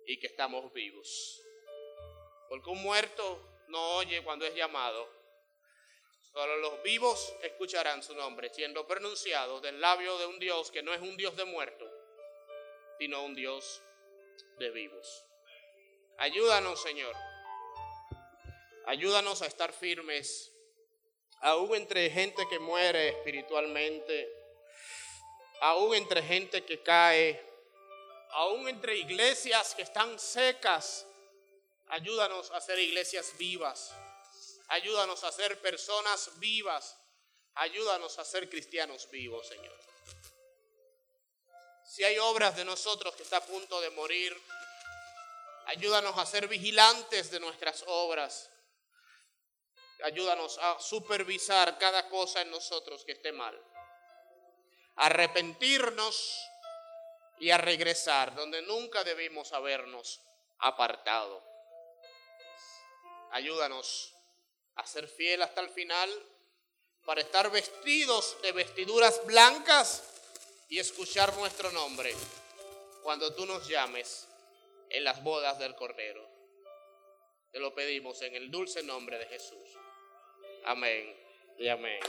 y 0.07 0.17
que 0.17 0.27
estamos 0.27 0.71
vivos. 0.71 1.44
Porque 2.49 2.69
un 2.69 2.81
muerto 2.81 3.63
no 3.67 3.97
oye 3.97 4.23
cuando 4.23 4.45
es 4.45 4.55
llamado, 4.55 5.09
solo 6.31 6.57
los 6.57 6.81
vivos 6.83 7.33
escucharán 7.41 8.03
su 8.03 8.15
nombre 8.15 8.49
siendo 8.49 8.85
pronunciado 8.85 9.61
del 9.61 9.79
labio 9.81 10.17
de 10.17 10.25
un 10.25 10.39
Dios 10.39 10.71
que 10.71 10.83
no 10.83 10.93
es 10.93 11.01
un 11.01 11.17
Dios 11.17 11.35
de 11.35 11.45
muertos 11.45 11.89
sino 12.97 13.23
un 13.23 13.35
Dios 13.35 13.81
de 14.57 14.69
vivos. 14.71 15.25
Ayúdanos, 16.17 16.81
Señor. 16.81 17.15
Ayúdanos 18.85 19.41
a 19.41 19.47
estar 19.47 19.73
firmes, 19.73 20.53
aún 21.41 21.75
entre 21.75 22.09
gente 22.09 22.47
que 22.47 22.59
muere 22.59 23.09
espiritualmente, 23.09 24.31
aún 25.61 25.95
entre 25.95 26.21
gente 26.21 26.63
que 26.63 26.83
cae, 26.83 27.43
aún 28.29 28.69
entre 28.69 28.95
iglesias 28.97 29.73
que 29.73 29.81
están 29.81 30.19
secas. 30.19 31.07
Ayúdanos 31.95 32.51
a 32.51 32.59
ser 32.59 32.77
iglesias 32.79 33.37
vivas. 33.37 33.95
Ayúdanos 34.67 35.23
a 35.23 35.31
ser 35.31 35.61
personas 35.61 36.37
vivas. 36.39 36.97
Ayúdanos 37.53 38.19
a 38.19 38.25
ser 38.25 38.49
cristianos 38.49 39.09
vivos, 39.09 39.47
Señor. 39.47 39.79
Si 41.85 42.03
hay 42.03 42.17
obras 42.19 42.57
de 42.57 42.65
nosotros 42.65 43.15
que 43.15 43.23
está 43.23 43.37
a 43.37 43.45
punto 43.45 43.79
de 43.79 43.91
morir, 43.91 44.35
ayúdanos 45.67 46.17
a 46.17 46.25
ser 46.25 46.49
vigilantes 46.49 47.31
de 47.31 47.39
nuestras 47.39 47.85
obras. 47.87 48.51
Ayúdanos 50.03 50.57
a 50.57 50.77
supervisar 50.81 51.77
cada 51.77 52.09
cosa 52.09 52.41
en 52.41 52.51
nosotros 52.51 53.05
que 53.05 53.13
esté 53.13 53.31
mal. 53.31 53.57
arrepentirnos 54.97 56.41
y 57.39 57.51
a 57.51 57.57
regresar 57.57 58.35
donde 58.35 58.61
nunca 58.63 59.03
debimos 59.05 59.53
habernos 59.53 60.21
apartado. 60.59 61.54
Ayúdanos 63.31 64.13
a 64.75 64.85
ser 64.85 65.07
fiel 65.07 65.41
hasta 65.41 65.61
el 65.61 65.69
final 65.69 66.09
para 67.05 67.21
estar 67.21 67.51
vestidos 67.51 68.37
de 68.41 68.51
vestiduras 68.51 69.25
blancas 69.25 70.03
y 70.69 70.79
escuchar 70.79 71.35
nuestro 71.37 71.71
nombre 71.71 72.13
cuando 73.03 73.33
tú 73.35 73.45
nos 73.45 73.67
llames 73.67 74.27
en 74.89 75.03
las 75.03 75.23
bodas 75.23 75.59
del 75.59 75.75
Cordero. 75.75 76.27
Te 77.51 77.59
lo 77.59 77.73
pedimos 77.73 78.21
en 78.21 78.35
el 78.35 78.51
dulce 78.51 78.83
nombre 78.83 79.17
de 79.17 79.27
Jesús. 79.27 79.69
Amén 80.65 81.15
y 81.59 81.67
amén. 81.67 81.99